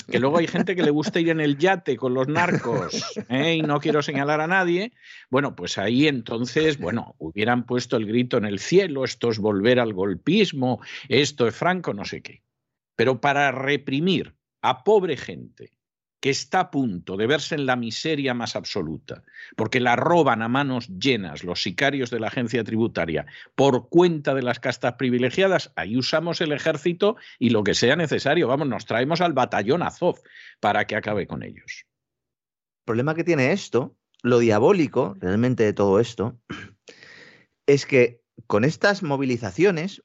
[0.09, 3.55] que luego hay gente que le gusta ir en el yate con los narcos, ¿eh?
[3.55, 4.93] y no quiero señalar a nadie,
[5.31, 9.79] bueno, pues ahí entonces, bueno, hubieran puesto el grito en el cielo, esto es volver
[9.79, 12.43] al golpismo, esto es Franco, no sé qué.
[12.95, 15.71] Pero para reprimir a pobre gente
[16.21, 19.23] que está a punto de verse en la miseria más absoluta,
[19.57, 24.43] porque la roban a manos llenas los sicarios de la agencia tributaria por cuenta de
[24.43, 28.47] las castas privilegiadas, ahí usamos el ejército y lo que sea necesario.
[28.47, 30.19] Vamos, nos traemos al batallón Azov
[30.59, 31.85] para que acabe con ellos.
[32.81, 36.39] El problema que tiene esto, lo diabólico realmente de todo esto,
[37.65, 40.03] es que con estas movilizaciones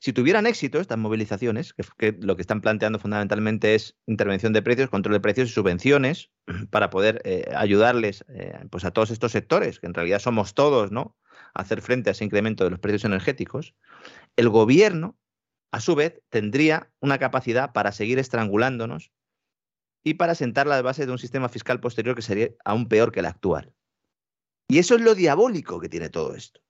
[0.00, 4.90] Si tuvieran éxito estas movilizaciones, que, lo que están planteando fundamentalmente es intervención de precios,
[4.90, 6.30] control de precios y subvenciones
[6.70, 10.92] para poder eh, ayudarles eh, pues a todos estos sectores, que en realidad somos todos,
[10.92, 11.16] ¿no?
[11.54, 13.74] A hacer frente a ese incremento de los precios energéticos,
[14.36, 15.18] el gobierno,
[15.72, 19.12] a su vez, tendría una capacidad para seguir estrangulándonos
[20.02, 23.20] y para sentar las bases de un sistema fiscal posterior que sería aún peor que
[23.20, 23.72] el actual.
[24.68, 26.60] Y eso es lo diabólico que tiene todo esto.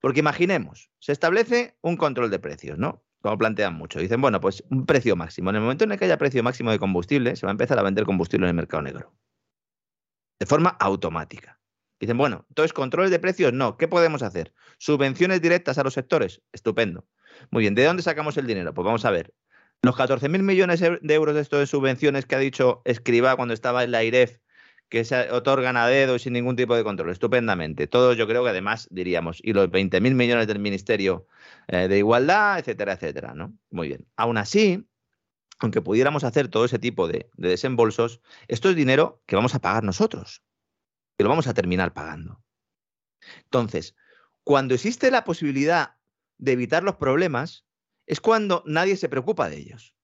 [0.00, 3.04] Porque imaginemos, se establece un control de precios, ¿no?
[3.20, 3.98] Como plantean mucho.
[3.98, 5.50] Dicen, bueno, pues un precio máximo.
[5.50, 7.78] En el momento en el que haya precio máximo de combustible, se va a empezar
[7.78, 9.12] a vender combustible en el mercado negro.
[10.38, 11.60] De forma automática.
[12.00, 13.76] Dicen, bueno, entonces controles de precios no.
[13.76, 14.54] ¿Qué podemos hacer?
[14.78, 16.40] Subvenciones directas a los sectores.
[16.52, 17.06] Estupendo.
[17.50, 18.72] Muy bien, ¿de dónde sacamos el dinero?
[18.72, 19.34] Pues vamos a ver.
[19.82, 23.84] Los 14.000 millones de euros de esto de subvenciones que ha dicho Escriba cuando estaba
[23.84, 24.38] en la IREF
[24.90, 27.86] que se otorgan a dedo y sin ningún tipo de control, estupendamente.
[27.86, 31.26] Todo yo creo que además diríamos, y los 20.000 millones del Ministerio
[31.68, 33.56] eh, de Igualdad, etcétera, etcétera, ¿no?
[33.70, 34.06] Muy bien.
[34.16, 34.84] Aún así,
[35.60, 39.60] aunque pudiéramos hacer todo ese tipo de, de desembolsos, esto es dinero que vamos a
[39.60, 40.42] pagar nosotros,
[41.16, 42.42] que lo vamos a terminar pagando.
[43.44, 43.94] Entonces,
[44.42, 45.96] cuando existe la posibilidad
[46.38, 47.64] de evitar los problemas,
[48.06, 49.94] es cuando nadie se preocupa de ellos.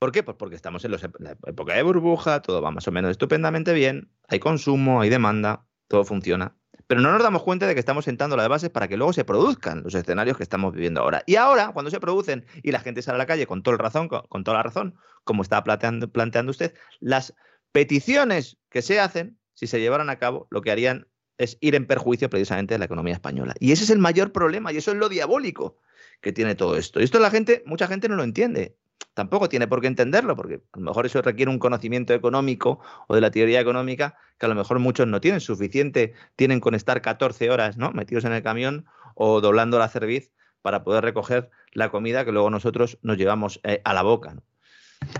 [0.00, 0.22] ¿Por qué?
[0.22, 4.10] Pues porque estamos en, la época de burbuja, todo va más o menos estupendamente bien,
[4.28, 6.56] hay consumo, hay demanda, todo funciona.
[6.86, 9.26] Pero no nos damos cuenta de que estamos sentando las bases para que luego se
[9.26, 11.22] produzcan los escenarios que estamos viviendo ahora.
[11.26, 13.82] Y ahora, cuando se producen y la gente sale a la calle con, toda la
[13.82, 17.34] razón, con, toda la razón, como estaba planteando, planteando usted, las
[17.70, 21.86] peticiones que se hacen, si se llevaran a cabo, lo que harían es ir en
[21.86, 23.52] perjuicio precisamente de la economía española.
[23.60, 25.76] Y ese es el mayor problema y eso es lo diabólico
[26.22, 27.00] que tiene todo esto.
[27.00, 28.78] Y esto la gente, mucha gente no lo entiende
[29.14, 33.14] tampoco tiene por qué entenderlo, porque a lo mejor eso requiere un conocimiento económico o
[33.14, 35.40] de la teoría económica que a lo mejor muchos no tienen.
[35.40, 37.92] Suficiente tienen con estar 14 horas ¿no?
[37.92, 40.32] metidos en el camión o doblando la cerviz
[40.62, 44.36] para poder recoger la comida que luego nosotros nos llevamos eh, a la boca.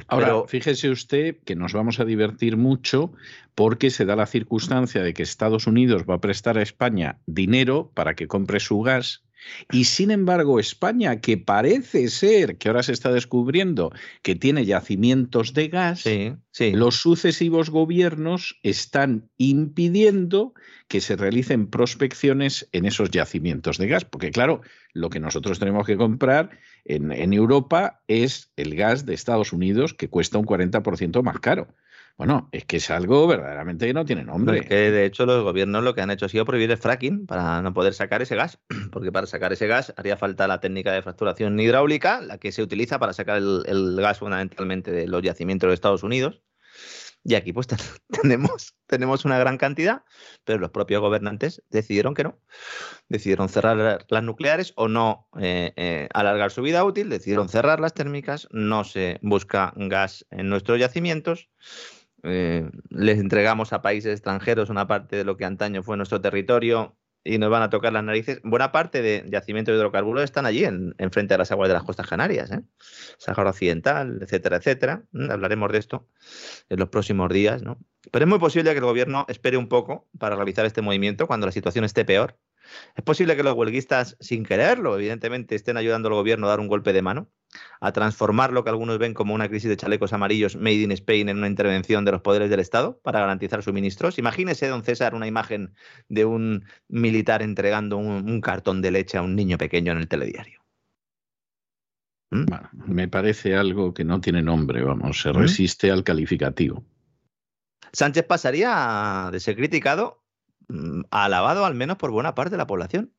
[0.09, 3.13] Ahora, fíjese usted que nos vamos a divertir mucho
[3.55, 7.91] porque se da la circunstancia de que Estados Unidos va a prestar a España dinero
[7.95, 9.25] para que compre su gas
[9.71, 13.93] y sin embargo, España, que parece ser que ahora se está descubriendo
[14.23, 16.05] que tiene yacimientos de gas,
[16.59, 20.55] los sucesivos gobiernos están impidiendo
[20.89, 24.05] que se realicen prospecciones en esos yacimientos de gas.
[24.05, 24.61] Porque claro,
[24.93, 26.51] lo que nosotros tenemos que comprar
[26.85, 31.69] en, en Europa es el gas de Estados Unidos, que cuesta un 40% más caro.
[32.21, 34.61] Bueno, es que es algo verdaderamente que no tiene nombre.
[34.61, 37.63] que de hecho los gobiernos lo que han hecho ha sido prohibir el fracking para
[37.63, 38.59] no poder sacar ese gas,
[38.93, 42.63] porque para sacar ese gas haría falta la técnica de fracturación hidráulica, la que se
[42.63, 46.43] utiliza para sacar el, gas fundamentalmente de los yacimientos de Estados Unidos.
[47.25, 47.69] Y aquí pues
[48.23, 50.05] tenemos, tenemos una gran cantidad,
[50.45, 52.39] pero los propios gobernantes decidieron que no.
[53.09, 57.95] Decidieron cerrar las nucleares o no eh, eh, alargar su vida útil, decidieron cerrar las
[57.95, 61.49] térmicas, no se busca gas en nuestros yacimientos
[62.23, 66.97] eh, les entregamos a países extranjeros una parte de lo que antaño fue nuestro territorio
[67.23, 68.41] y nos van a tocar las narices.
[68.43, 71.85] Buena parte de yacimientos de hidrocarburos están allí, en, frente a las aguas de las
[71.85, 72.63] costas canarias, ¿eh?
[73.19, 75.05] Sahara Occidental, etcétera, etcétera.
[75.13, 76.09] Mm, hablaremos de esto
[76.71, 77.79] en los próximos días, ¿no?
[78.11, 81.47] Pero es muy posible que el gobierno espere un poco para realizar este movimiento cuando
[81.47, 82.39] la situación esté peor
[82.97, 86.69] es posible que los huelguistas, sin quererlo, evidentemente, estén ayudando al gobierno a dar un
[86.69, 87.31] golpe de mano,
[87.81, 91.29] a transformar lo que algunos ven como una crisis de chalecos amarillos made in Spain
[91.29, 94.19] en una intervención de los poderes del Estado para garantizar suministros.
[94.19, 95.75] Imagínese, don César, una imagen
[96.09, 100.61] de un militar entregando un, cartón de leche a un niño pequeño en el telediario.
[102.33, 102.45] ¿Mm?
[102.87, 105.37] me parece algo que no tiene nombre, vamos, se ¿Mm?
[105.37, 106.85] resiste al calificativo.
[107.93, 110.21] Sánchez pasaría de ser criticado
[110.71, 113.13] Mm, alabado al menos por buena parte de la población,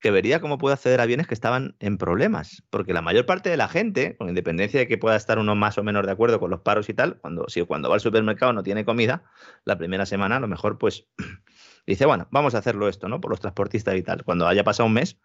[0.00, 2.62] que vería cómo puede acceder a bienes que estaban en problemas.
[2.70, 5.78] Porque la mayor parte de la gente, con independencia de que pueda estar uno más
[5.78, 8.52] o menos de acuerdo con los paros y tal, cuando, si cuando va al supermercado
[8.52, 9.24] no tiene comida,
[9.64, 11.06] la primera semana a lo mejor pues
[11.86, 13.20] dice, bueno, vamos a hacerlo esto, ¿no?
[13.20, 14.24] Por los transportistas y tal.
[14.24, 15.18] Cuando haya pasado un mes,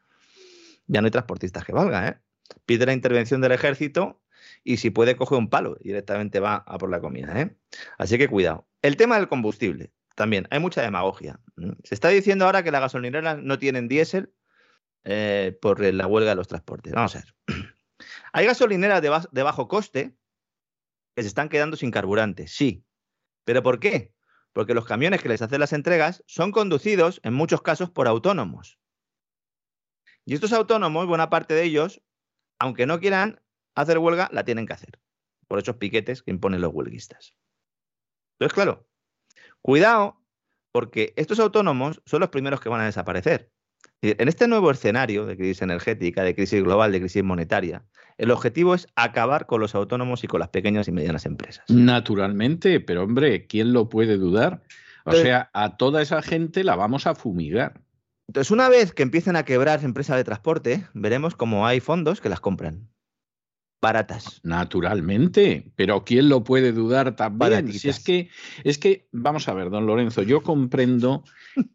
[0.88, 2.18] ya no hay transportistas que valga, ¿eh?
[2.66, 4.22] Pide la intervención del ejército
[4.64, 7.56] y si puede coge un palo y directamente va a por la comida, ¿eh?
[7.98, 8.68] Así que cuidado.
[8.82, 11.40] El tema del combustible también hay mucha demagogia.
[11.84, 14.34] Se está diciendo ahora que las gasolineras no tienen diésel
[15.04, 16.94] eh, por la huelga de los transportes.
[16.94, 17.36] Vamos a ver.
[18.34, 20.16] Hay gasolineras de, bajo coste
[21.16, 22.86] que se están quedando sin carburante, sí.
[23.44, 24.14] ¿Pero por qué?
[24.54, 28.80] Porque los camiones que les hacen las entregas son conducidos en muchos casos por autónomos.
[30.26, 32.02] Y estos autónomos, buena parte de ellos,
[32.60, 33.42] aunque no quieran
[33.76, 35.00] hacer huelga, la tienen que hacer.
[35.48, 37.36] Por esos piquetes que imponen los huelguistas.
[38.36, 38.88] Entonces, claro,
[39.62, 40.20] Cuidado,
[40.72, 43.52] porque estos autónomos son los primeros que van a desaparecer.
[44.02, 47.84] En este nuevo escenario de crisis energética, de crisis global, de crisis monetaria,
[48.18, 51.66] el objetivo es acabar con los autónomos y con las pequeñas y medianas empresas.
[51.70, 54.62] Naturalmente, pero hombre, ¿quién lo puede dudar?
[55.06, 57.82] O sea, a toda esa gente la vamos a fumigar.
[58.28, 62.30] Entonces, una vez que empiecen a quebrar empresas de transporte, veremos cómo hay fondos que
[62.30, 62.88] las compran.
[63.82, 64.40] Baratas.
[64.44, 67.74] Naturalmente, pero ¿quién lo puede dudar también?
[67.74, 68.30] Si es que,
[68.64, 71.24] es que, vamos a ver, don Lorenzo, yo comprendo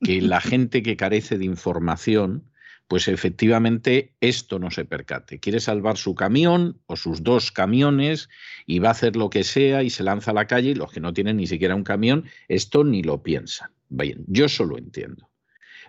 [0.03, 2.45] que la gente que carece de información,
[2.87, 5.41] pues efectivamente esto no se percate.
[5.41, 8.29] Quiere salvar su camión o sus dos camiones
[8.67, 10.93] y va a hacer lo que sea y se lanza a la calle y los
[10.93, 13.71] que no tienen ni siquiera un camión, esto ni lo piensan.
[13.89, 15.29] Bien, yo solo entiendo.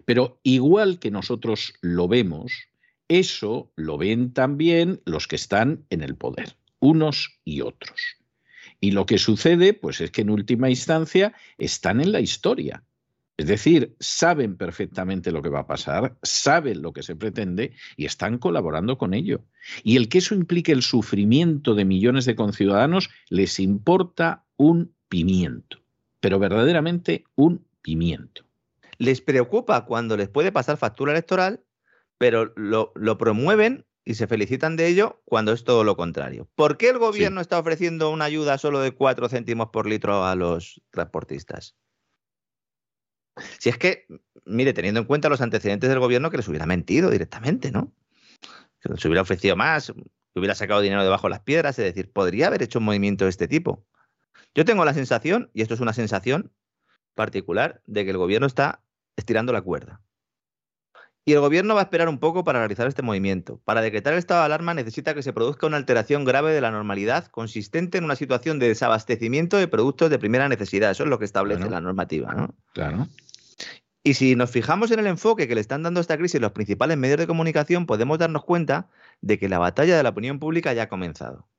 [0.05, 2.69] Pero igual que nosotros lo vemos,
[3.07, 8.17] eso lo ven también los que están en el poder, unos y otros.
[8.79, 12.83] Y lo que sucede, pues es que en última instancia están en la historia.
[13.37, 18.05] Es decir, saben perfectamente lo que va a pasar, saben lo que se pretende y
[18.05, 19.43] están colaborando con ello.
[19.83, 25.77] Y el que eso implique el sufrimiento de millones de conciudadanos les importa un pimiento,
[26.19, 28.43] pero verdaderamente un pimiento.
[28.97, 31.61] Les preocupa cuando les puede pasar factura electoral,
[32.17, 36.49] pero lo, promueven y se felicitan de ello cuando es todo lo contrario.
[36.55, 40.35] ¿Por qué el gobierno está ofreciendo una ayuda solo de 4 céntimos por litro a
[40.35, 41.75] los transportistas?
[43.59, 44.07] Si es que,
[44.45, 47.93] mire, teniendo en cuenta los antecedentes del gobierno, que les hubiera mentido directamente, ¿no?
[48.79, 52.11] Que les hubiera ofrecido más, que hubiera sacado dinero debajo de las piedras, es decir,
[52.11, 53.85] podría haber hecho un movimiento de este tipo.
[54.55, 56.51] Yo tengo la sensación, y esto es una sensación
[57.13, 58.81] particular, de que el gobierno está
[59.17, 60.01] estirando la cuerda.
[61.27, 63.59] Y el gobierno va a esperar un poco para realizar este movimiento.
[63.65, 66.71] Para decretar el estado de alarma necesita que se produzca una alteración grave de la
[66.71, 70.89] normalidad consistente en una situación de desabastecimiento de productos de primera necesidad.
[70.89, 72.33] Eso es lo que establece la normativa.
[72.33, 72.55] ¿no?
[72.71, 73.09] Claro.
[74.03, 76.53] Y si nos fijamos en el enfoque que le están dando a esta crisis los
[76.53, 78.87] principales medios de comunicación, podemos darnos cuenta
[79.19, 81.49] de que la batalla de la opinión pública ya ha comenzado.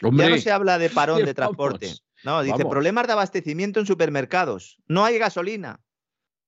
[0.00, 1.92] ya no se habla de parón de transporte.
[2.24, 4.80] No, dice problemas de abastecimiento en supermercados.
[4.88, 5.78] No hay gasolina.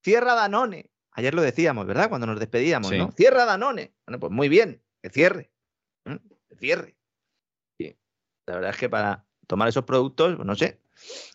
[0.02, 0.90] Cierra Danone.
[1.14, 2.08] Ayer lo decíamos, ¿verdad?
[2.08, 3.12] Cuando nos despedíamos, ¿no?
[3.12, 3.94] Cierra Danone.
[4.06, 5.50] Bueno, pues muy bien, que cierre.
[6.04, 6.96] Que cierre.
[8.46, 10.80] La verdad es que para tomar esos productos, pues no sé.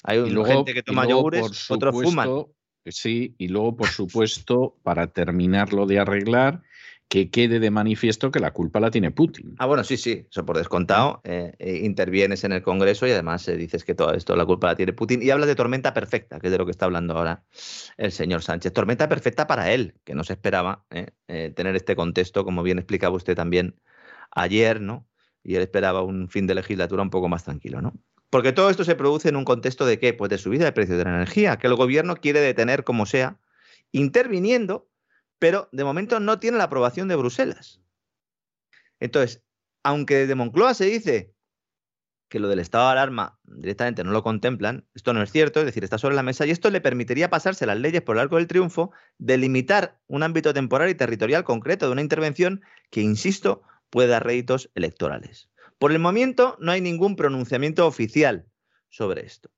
[0.03, 2.45] Hay gente que toma yogures, otros fuman.
[2.85, 6.61] Sí, y luego, por supuesto, para terminarlo de arreglar,
[7.09, 9.55] que quede de manifiesto que la culpa la tiene Putin.
[9.57, 11.21] Ah, bueno, sí, sí, eso por descontado.
[11.23, 14.67] Eh, eh, intervienes en el Congreso y además eh, dices que todo esto, la culpa
[14.67, 15.23] la tiene Putin.
[15.23, 17.43] Y hablas de tormenta perfecta, que es de lo que está hablando ahora
[17.97, 18.73] el señor Sánchez.
[18.73, 20.85] Tormenta perfecta para él, que no se esperaba
[21.25, 23.75] tener este contexto, como bien explicaba usted también
[24.29, 25.07] ayer, ¿no?
[25.43, 27.93] Y él esperaba un fin de legislatura un poco más tranquilo, ¿no?
[28.29, 30.13] Porque todo esto se produce en un contexto de qué?
[30.13, 33.39] Pues de subida del precio de la energía, que el gobierno quiere detener como sea,
[33.91, 34.87] interviniendo
[35.39, 37.81] pero de momento no tiene la aprobación de Bruselas.
[38.99, 39.43] Entonces,
[39.83, 41.33] aunque desde Moncloa se dice
[42.27, 45.65] que lo del estado de alarma directamente no lo contemplan, esto no es cierto, es
[45.65, 48.35] decir, está sobre la mesa y esto le permitiría pasarse las leyes por el arco
[48.35, 52.61] del triunfo, delimitar un ámbito temporal y territorial concreto de una intervención
[52.91, 55.49] que, insisto, puede dar réditos electorales.
[55.79, 58.45] Por el momento no hay ningún pronunciamiento oficial
[58.89, 59.49] sobre esto.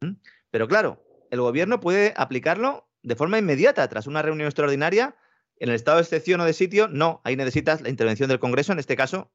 [0.00, 0.14] ¿Mm?
[0.50, 5.16] Pero claro, el gobierno puede aplicarlo de forma inmediata, tras una reunión extraordinaria,
[5.56, 8.72] en el estado de excepción o de sitio, no, ahí necesitas la intervención del Congreso,
[8.72, 9.32] en este caso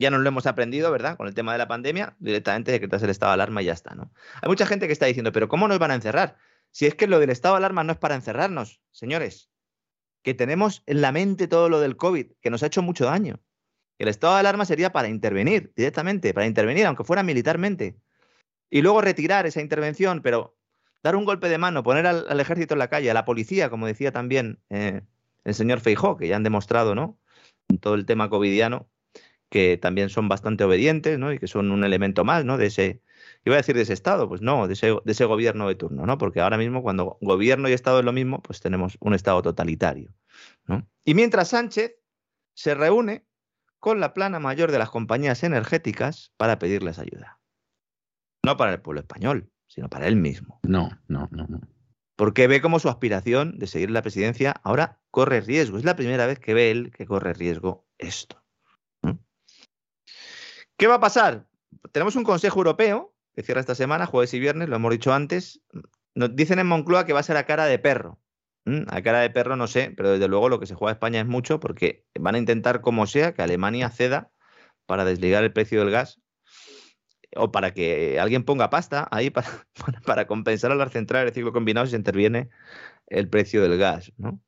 [0.00, 1.18] ya nos lo hemos aprendido, ¿verdad?
[1.18, 3.94] Con el tema de la pandemia, directamente decretas el estado de alarma y ya está,
[3.94, 4.10] ¿no?
[4.40, 6.38] Hay mucha gente que está diciendo, pero ¿cómo nos van a encerrar?
[6.70, 9.50] Si es que lo del estado de alarma no es para encerrarnos, señores,
[10.22, 13.40] que tenemos en la mente todo lo del COVID, que nos ha hecho mucho daño.
[13.98, 18.00] El estado de alarma sería para intervenir directamente, para intervenir, aunque fuera militarmente.
[18.70, 20.56] Y luego retirar esa intervención, pero
[21.02, 23.86] dar un golpe de mano, poner al, ejército en la calle, a la policía, como
[23.86, 25.02] decía también eh,
[25.44, 27.18] el señor Feijó, que ya han demostrado, ¿no?
[27.68, 28.88] En todo el tema covidiano,
[29.48, 31.32] que también son bastante obedientes, ¿no?
[31.32, 32.58] Y que son un elemento más, ¿no?
[32.58, 33.02] De ese,
[33.44, 36.06] iba a decir de ese Estado, pues no, de ese, de ese gobierno de turno,
[36.06, 36.18] ¿no?
[36.18, 40.14] Porque ahora mismo cuando gobierno y Estado es lo mismo, pues tenemos un Estado totalitario,
[40.66, 40.86] ¿no?
[41.04, 41.96] Y mientras Sánchez
[42.54, 43.24] se reúne
[43.78, 47.40] con la plana mayor de las compañías energéticas para pedirles ayuda.
[48.44, 50.60] No para el pueblo español, sino para él mismo.
[50.64, 51.60] No, no, no, no.
[52.16, 55.78] Porque ve como su aspiración de seguir la presidencia ahora corre riesgo.
[55.78, 58.42] Es la primera vez que ve él que corre riesgo esto.
[60.76, 61.46] ¿Qué va a pasar?
[61.92, 65.62] Tenemos un Consejo Europeo que cierra esta semana, jueves y viernes, lo hemos dicho antes.
[66.14, 68.18] Nos dicen en Moncloa que va a ser a cara de perro.
[68.88, 71.20] A cara de perro no sé, pero desde luego lo que se juega a España
[71.20, 74.30] es mucho porque van a intentar como sea que Alemania ceda
[74.86, 76.20] para desligar el precio del gas
[77.36, 79.48] o para que alguien ponga pasta ahí para,
[80.04, 82.50] para compensar a las centrales de ciclo combinado si interviene
[83.06, 84.12] el precio del gas.
[84.16, 84.40] ¿no?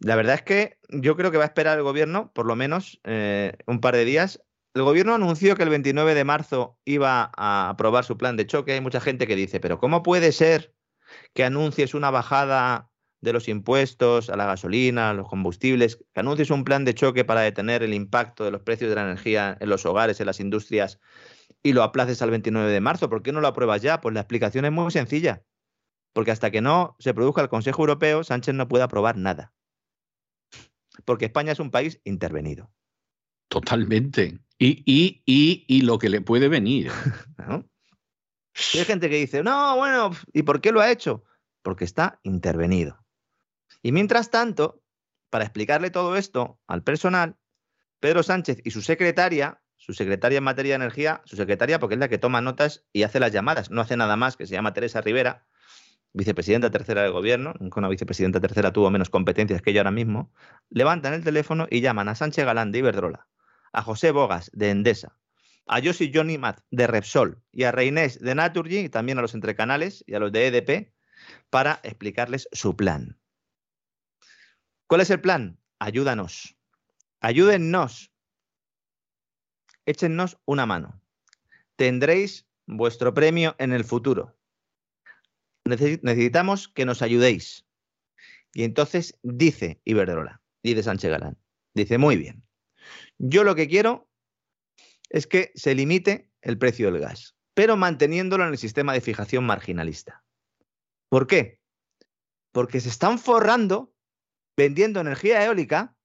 [0.00, 3.00] La verdad es que yo creo que va a esperar el gobierno por lo menos
[3.04, 4.42] eh, un par de días.
[4.74, 8.72] El gobierno anunció que el 29 de marzo iba a aprobar su plan de choque.
[8.72, 10.74] Hay mucha gente que dice, pero ¿cómo puede ser
[11.34, 12.87] que anuncies una bajada
[13.20, 17.24] de los impuestos a la gasolina, a los combustibles, que anuncies un plan de choque
[17.24, 20.40] para detener el impacto de los precios de la energía en los hogares, en las
[20.40, 21.00] industrias,
[21.62, 23.08] y lo aplaces al 29 de marzo?
[23.08, 24.00] ¿Por qué no lo apruebas ya?
[24.00, 25.42] Pues la explicación es muy sencilla.
[26.12, 29.52] Porque hasta que no se produzca el Consejo Europeo, Sánchez no puede aprobar nada.
[31.04, 32.70] Porque España es un país intervenido.
[33.48, 34.38] Totalmente.
[34.58, 36.90] Y, y, y, y lo que le puede venir.
[37.38, 37.68] ¿No?
[38.74, 41.24] hay gente que dice, no, bueno, ¿y por qué lo ha hecho?
[41.62, 43.04] Porque está intervenido.
[43.82, 44.82] Y mientras tanto,
[45.30, 47.36] para explicarle todo esto al personal,
[48.00, 52.00] Pedro Sánchez y su secretaria, su secretaria en materia de energía, su secretaria porque es
[52.00, 54.72] la que toma notas y hace las llamadas, no hace nada más, que se llama
[54.72, 55.46] Teresa Rivera,
[56.12, 60.32] vicepresidenta tercera del gobierno, nunca una vicepresidenta tercera tuvo menos competencias que ella ahora mismo,
[60.70, 63.28] levantan el teléfono y llaman a Sánchez Galán de Iberdrola,
[63.72, 65.18] a José Bogas de Endesa,
[65.66, 69.34] a Josie Johnny Matt de Repsol y a Reinés de Naturgy, y también a los
[69.34, 70.92] entrecanales y a los de EDP,
[71.50, 73.18] para explicarles su plan.
[74.88, 75.60] ¿Cuál es el plan?
[75.78, 76.56] Ayúdanos.
[77.20, 78.10] Ayúdennos.
[79.84, 81.00] Échennos una mano.
[81.76, 84.34] Tendréis vuestro premio en el futuro.
[85.64, 87.66] Necesitamos que nos ayudéis.
[88.54, 91.38] Y entonces dice Iberdrola, dice Sánchez Galán,
[91.74, 92.42] dice, muy bien,
[93.18, 94.08] yo lo que quiero
[95.10, 99.44] es que se limite el precio del gas, pero manteniéndolo en el sistema de fijación
[99.44, 100.24] marginalista.
[101.10, 101.60] ¿Por qué?
[102.52, 103.94] Porque se están forrando
[104.58, 105.96] vendiendo energía eólica,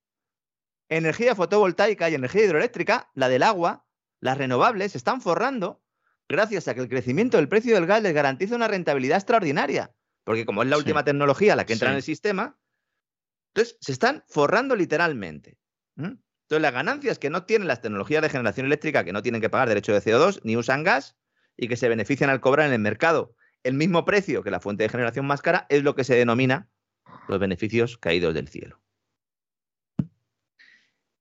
[0.87, 3.87] energía fotovoltaica y energía hidroeléctrica, la del agua,
[4.19, 5.81] las renovables, se están forrando
[6.29, 9.95] gracias a que el crecimiento del precio del gas les garantiza una rentabilidad extraordinaria.
[10.23, 12.59] Porque como es la última tecnología la que entra en el sistema,
[13.55, 15.57] entonces se están forrando literalmente.
[15.97, 19.49] Entonces, las ganancias que no tienen las tecnologías de generación eléctrica, que no tienen que
[19.49, 21.17] pagar derecho de CO2 ni usan gas
[21.57, 24.83] y que se benefician al cobrar en el mercado el mismo precio que la fuente
[24.83, 26.69] de generación más cara, es lo que se denomina
[27.27, 28.81] los beneficios caídos del cielo.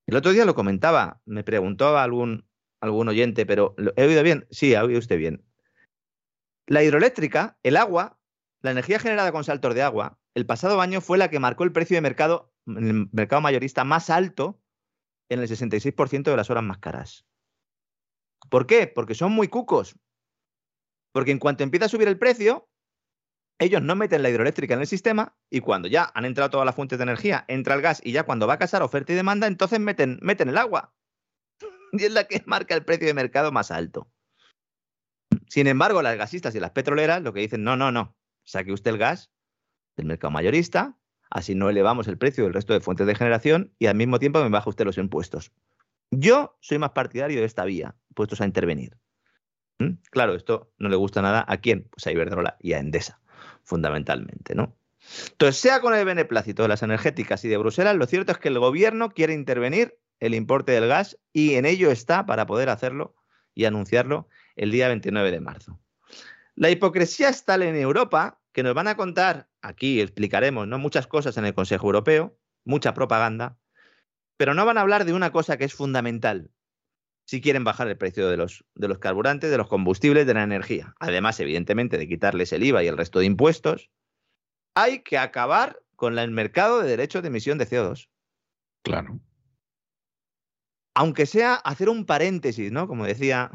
[0.07, 2.47] El otro día lo comentaba, me preguntó algún,
[2.81, 4.47] algún oyente, pero ¿he oído bien?
[4.51, 5.45] Sí, ha oído usted bien.
[6.67, 8.19] La hidroeléctrica, el agua,
[8.61, 11.73] la energía generada con saltos de agua, el pasado año fue la que marcó el
[11.73, 14.61] precio de mercado, el mercado mayorista más alto
[15.29, 17.27] en el 66% de las horas más caras.
[18.51, 18.87] ¿Por qué?
[18.87, 19.97] Porque son muy cucos.
[21.13, 22.69] Porque en cuanto empieza a subir el precio,
[23.63, 26.75] ellos no meten la hidroeléctrica en el sistema y cuando ya han entrado todas las
[26.75, 29.47] fuentes de energía, entra el gas y ya cuando va a casar oferta y demanda,
[29.47, 30.95] entonces meten, meten el agua.
[31.93, 34.11] Y es la que marca el precio de mercado más alto.
[35.49, 38.93] Sin embargo, las gasistas y las petroleras lo que dicen, no, no, no, saque usted
[38.93, 39.31] el gas
[39.97, 40.97] del mercado mayorista,
[41.33, 44.43] Así no elevamos el precio del resto de fuentes de generación y al mismo tiempo
[44.43, 45.51] me baja usted los impuestos.
[46.11, 48.99] Yo soy más partidario de esta vía, puestos a intervenir.
[49.79, 49.93] ¿Mm?
[50.11, 53.19] Claro, esto no le gusta nada a quién, pues a Iberdrola y a Endesa,
[53.63, 54.77] fundamentalmente, ¿no?
[55.31, 58.49] Entonces, sea con el beneplácito de las energéticas y de Bruselas, lo cierto es que
[58.49, 63.15] el gobierno quiere intervenir el importe del gas y en ello está para poder hacerlo
[63.55, 65.81] y anunciarlo el día 29 de marzo.
[66.55, 70.79] La hipocresía está en Europa que nos van a contar, aquí explicaremos, ¿no?
[70.79, 73.59] Muchas cosas en el Consejo Europeo, mucha propaganda,
[74.37, 76.51] pero no van a hablar de una cosa que es fundamental
[77.33, 80.43] si quieren bajar el precio de los, de los carburantes, de los combustibles, de la
[80.43, 80.95] energía.
[81.01, 83.89] Además, evidentemente, de quitarles el IVA y el resto de impuestos,
[84.75, 88.11] hay que acabar con el mercado de derechos de emisión de CO2.
[88.83, 89.19] Claro.
[90.95, 92.87] Aunque sea hacer un paréntesis, ¿no?
[92.87, 93.51] Como decía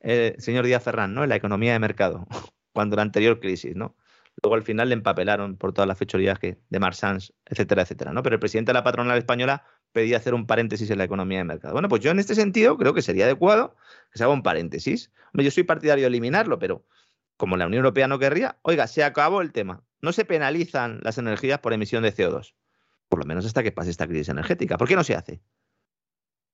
[0.00, 1.22] el señor Díaz Ferrán, ¿no?
[1.22, 2.26] En la economía de mercado
[2.74, 3.94] cuando la anterior crisis, ¿no?
[4.42, 8.24] Luego al final le empapelaron por todas las fechorías que, de Marsans, etcétera, etcétera, ¿no?
[8.24, 11.44] Pero el presidente de la patronal española pedía hacer un paréntesis en la economía de
[11.44, 11.72] mercado.
[11.72, 13.76] Bueno, pues yo en este sentido creo que sería adecuado
[14.12, 15.10] que se haga un paréntesis.
[15.34, 16.84] yo soy partidario de eliminarlo, pero
[17.36, 19.82] como la Unión Europea no querría, oiga, se acabó el tema.
[20.00, 22.54] No se penalizan las energías por emisión de CO2.
[23.08, 24.76] Por lo menos hasta que pase esta crisis energética.
[24.76, 25.40] ¿Por qué no se hace?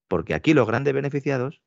[0.09, 1.63] Porque aquí los grandes beneficiados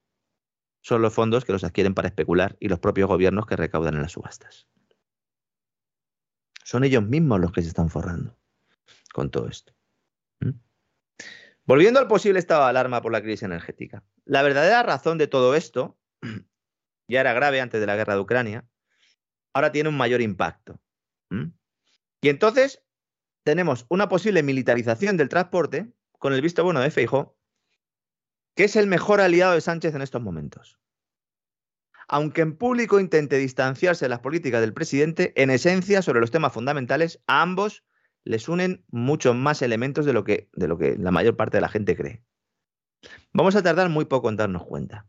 [0.82, 4.02] son los fondos que los adquieren para especular y los propios gobiernos que recaudan en
[4.02, 4.68] las subastas.
[6.64, 8.38] Son ellos mismos los que se están forrando
[9.14, 9.74] con todo esto.
[11.68, 14.04] Volviendo al posible estado de alarma por la crisis energética.
[14.26, 16.00] La verdadera razón de todo esto
[17.08, 18.66] ya era grave antes de la guerra de Ucrania,
[19.54, 20.80] ahora tiene un mayor impacto.
[22.22, 22.84] Y entonces
[23.44, 27.38] tenemos una posible militarización del transporte con el visto bueno de Feijóo
[28.58, 30.80] que es el mejor aliado de Sánchez en estos momentos.
[32.08, 36.54] Aunque en público intente distanciarse de las políticas del presidente, en esencia, sobre los temas
[36.54, 37.84] fundamentales, ambos
[38.28, 41.62] les unen muchos más elementos de lo que, de lo que la mayor parte de
[41.62, 42.24] la gente cree.
[43.34, 45.08] Vamos a tardar muy poco en darnos cuenta.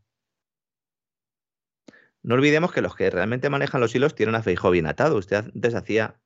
[2.21, 5.17] No olvidemos que los que realmente manejan los hilos tienen a Feijó bien atado.
[5.17, 6.19] Usted antes hacía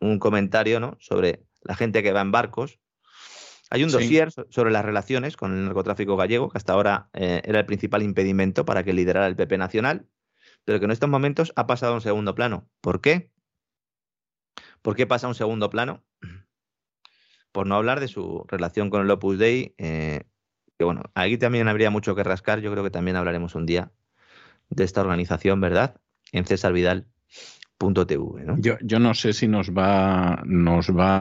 [0.00, 0.96] un comentario ¿no?
[1.00, 2.80] sobre la gente que va en barcos.
[3.70, 7.60] Hay un dossier sobre las relaciones con el narcotráfico gallego, que hasta ahora eh, era
[7.60, 10.06] el principal impedimento para que liderara el PP nacional,
[10.64, 12.68] pero que en estos momentos ha pasado a un segundo plano.
[12.80, 13.30] ¿Por qué?
[14.82, 16.04] ¿Por qué pasa a un segundo plano?
[17.54, 20.24] Por no hablar de su relación con el Opus Dei, eh,
[20.76, 23.92] que bueno, aquí también habría mucho que rascar, yo creo que también hablaremos un día
[24.70, 25.94] de esta organización, ¿verdad?
[26.32, 28.44] En cesarvidal.tv.
[28.44, 28.56] ¿no?
[28.58, 31.20] Yo, yo no sé si nos va, nos va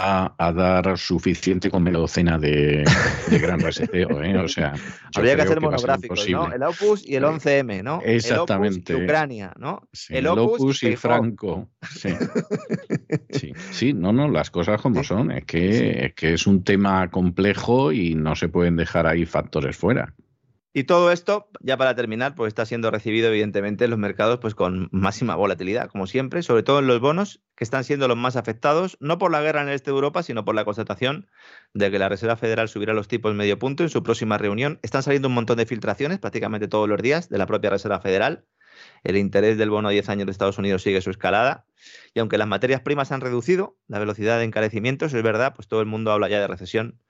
[0.00, 2.84] a, dar suficiente con media docena de,
[3.30, 4.22] gran reseteo.
[4.22, 4.36] ¿eh?
[4.38, 4.72] O sea,
[5.14, 6.52] habría que hacer monográficos, ¿no?
[6.52, 8.00] El Opus y el 11M, ¿no?
[8.04, 8.92] Exactamente.
[8.92, 9.88] El Opus y Ucrania, ¿no?
[10.08, 11.68] el, Opus, y, Franco.
[11.90, 12.10] Sí.
[13.30, 13.52] sí.
[13.70, 15.30] sí, no, no, las cosas como son.
[15.32, 19.76] Es que, es que es un tema complejo y no se pueden dejar ahí factores
[19.76, 20.14] fuera.
[20.72, 24.54] Y todo esto, ya para terminar, pues está siendo recibido evidentemente en los mercados pues
[24.54, 28.36] con máxima volatilidad, como siempre, sobre todo en los bonos, que están siendo los más
[28.36, 31.28] afectados, no por la guerra en el este de Europa, sino por la constatación
[31.74, 34.78] de que la Reserva Federal subirá los tipos medio punto en su próxima reunión.
[34.82, 38.44] Están saliendo un montón de filtraciones prácticamente todos los días de la propia Reserva Federal.
[39.02, 41.64] El interés del bono a 10 años de Estados Unidos sigue su escalada.
[42.14, 45.68] Y aunque las materias primas han reducido la velocidad de encarecimiento, eso es verdad, pues
[45.68, 47.00] todo el mundo habla ya de recesión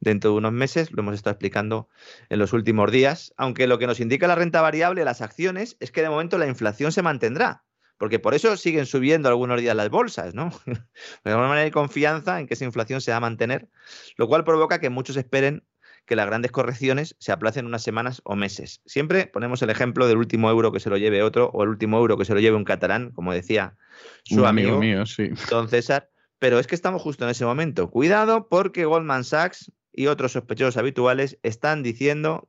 [0.00, 1.88] dentro de unos meses, lo hemos estado explicando
[2.28, 5.90] en los últimos días, aunque lo que nos indica la renta variable, las acciones, es
[5.90, 7.64] que de momento la inflación se mantendrá,
[7.98, 10.50] porque por eso siguen subiendo algunos días las bolsas, ¿no?
[11.24, 13.68] De alguna manera hay confianza en que esa inflación se va a mantener,
[14.16, 15.64] lo cual provoca que muchos esperen
[16.06, 18.80] que las grandes correcciones se aplacen unas semanas o meses.
[18.86, 21.98] Siempre ponemos el ejemplo del último euro que se lo lleve otro o el último
[21.98, 23.76] euro que se lo lleve un catalán, como decía
[24.24, 25.30] su amigo, mío, sí.
[25.50, 27.90] don César, pero es que estamos justo en ese momento.
[27.90, 32.48] Cuidado porque Goldman Sachs y otros sospechosos habituales están diciendo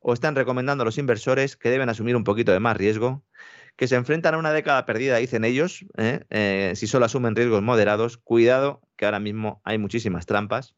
[0.00, 3.24] o están recomendando a los inversores que deben asumir un poquito de más riesgo,
[3.76, 6.24] que se enfrentan a una década perdida, dicen ellos, ¿eh?
[6.30, 8.16] Eh, si solo asumen riesgos moderados.
[8.16, 10.74] Cuidado, que ahora mismo hay muchísimas trampas,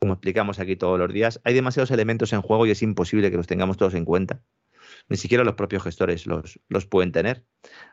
[0.00, 1.40] como explicamos aquí todos los días.
[1.44, 4.42] Hay demasiados elementos en juego y es imposible que los tengamos todos en cuenta
[5.08, 7.44] ni siquiera los propios gestores los, los, pueden tener.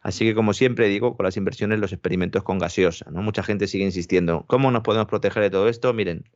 [0.01, 3.09] Así que, como siempre digo, con las inversiones, los experimentos con gaseosa.
[3.11, 3.21] ¿no?
[3.21, 5.93] Mucha gente sigue insistiendo, ¿cómo nos podemos proteger de todo esto?
[5.93, 6.29] Miren,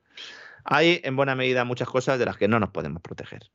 [0.64, 3.52] hay en buena medida muchas cosas de las que no nos podemos proteger.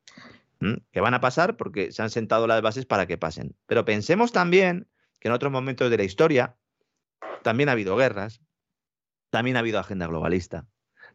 [0.93, 3.56] Que van a pasar porque se han sentado las bases para que pasen.
[3.66, 4.88] Pero pensemos también
[5.18, 6.56] que en otros momentos de la historia
[7.43, 8.40] también ha habido guerras,
[9.30, 10.66] también ha habido agenda globalista,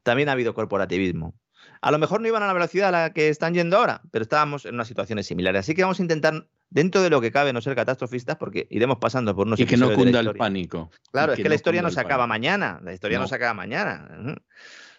[0.04, 1.36] también ha habido corporativismo,
[1.82, 4.24] a lo mejor no iban a la velocidad a la que están yendo ahora, pero
[4.24, 5.62] estábamos en unas situaciones similares.
[5.62, 8.98] Así que vamos a intentar, dentro de lo que cabe, no ser catastrofistas, porque iremos
[9.00, 10.92] pasando por unos Y que no cunda el pánico.
[11.12, 12.80] Claro, es que, la historia no se acaba mañana.
[12.84, 14.38] La historia no, se acaba mañana.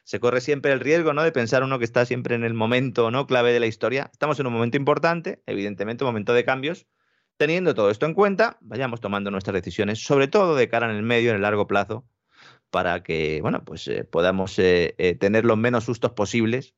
[0.04, 1.22] Se corre siempre el riesgo, ¿no?
[1.22, 3.28] De pensar uno que está siempre en el momento, ¿no?
[3.28, 4.10] Clave de la historia.
[4.12, 6.86] Estamos en un momento importante, evidentemente, un momento de cambios.
[7.36, 11.02] Teniendo todo esto en cuenta, vayamos tomando nuestras decisiones, sobre todo de cara en el
[11.02, 12.04] medio, en el largo plazo,
[12.72, 16.74] para que bueno, pues, eh, podamos eh, eh, tener los menos sustos posibles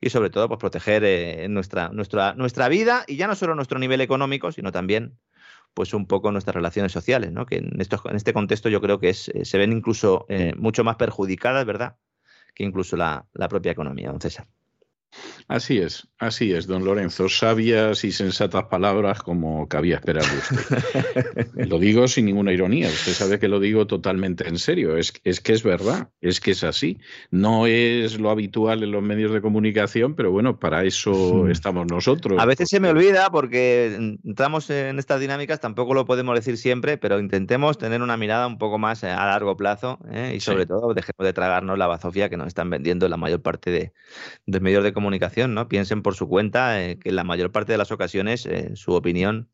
[0.00, 4.00] y sobre todo pues, proteger nuestra, nuestra, nuestra vida y ya no solo nuestro nivel
[4.00, 5.16] económico, sino también
[5.72, 7.46] pues un poco nuestras relaciones sociales, ¿no?
[7.46, 10.96] que en, esto, en este contexto yo creo que es, se ven incluso mucho más
[10.96, 11.96] perjudicadas, ¿verdad?,
[12.54, 14.46] que incluso la, la propia economía, don César.
[15.48, 17.28] Así es, así es, don Lorenzo.
[17.28, 21.48] Sabias y sensatas palabras como cabía esperar de usted.
[21.68, 24.96] lo digo sin ninguna ironía, usted sabe que lo digo totalmente en serio.
[24.96, 26.98] Es, es que es verdad, es que es así.
[27.30, 32.40] No es lo habitual en los medios de comunicación, pero bueno, para eso estamos nosotros.
[32.40, 36.98] A veces se me olvida porque entramos en estas dinámicas, tampoco lo podemos decir siempre,
[36.98, 40.32] pero intentemos tener una mirada un poco más a largo plazo ¿eh?
[40.34, 43.70] y sobre todo dejemos de tragarnos la bazofia que nos están vendiendo la mayor parte
[43.70, 43.92] de,
[44.46, 45.68] de medios de comunicación, ¿no?
[45.68, 48.94] Piensen por su cuenta eh, que en la mayor parte de las ocasiones eh, su
[48.94, 49.48] opinión,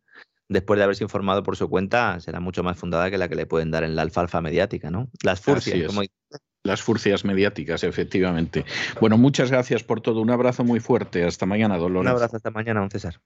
[0.49, 3.45] después de haberse informado por su cuenta, será mucho más fundada que la que le
[3.45, 5.11] pueden dar en la alfalfa mediática, ¿no?
[5.23, 6.03] Las furcias, como
[6.65, 8.65] las furcias mediáticas, efectivamente.
[9.01, 10.21] Bueno, muchas gracias por todo.
[10.21, 11.25] Un abrazo muy fuerte.
[11.25, 12.09] Hasta mañana, Dolores.
[12.09, 13.21] Un abrazo hasta mañana, don César.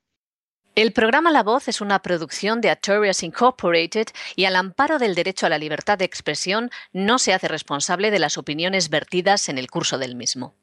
[0.77, 5.47] El programa La Voz es una producción de Artorias Incorporated y al amparo del derecho
[5.47, 9.71] a la libertad de expresión no se hace responsable de las opiniones vertidas en el
[9.71, 10.55] curso del mismo.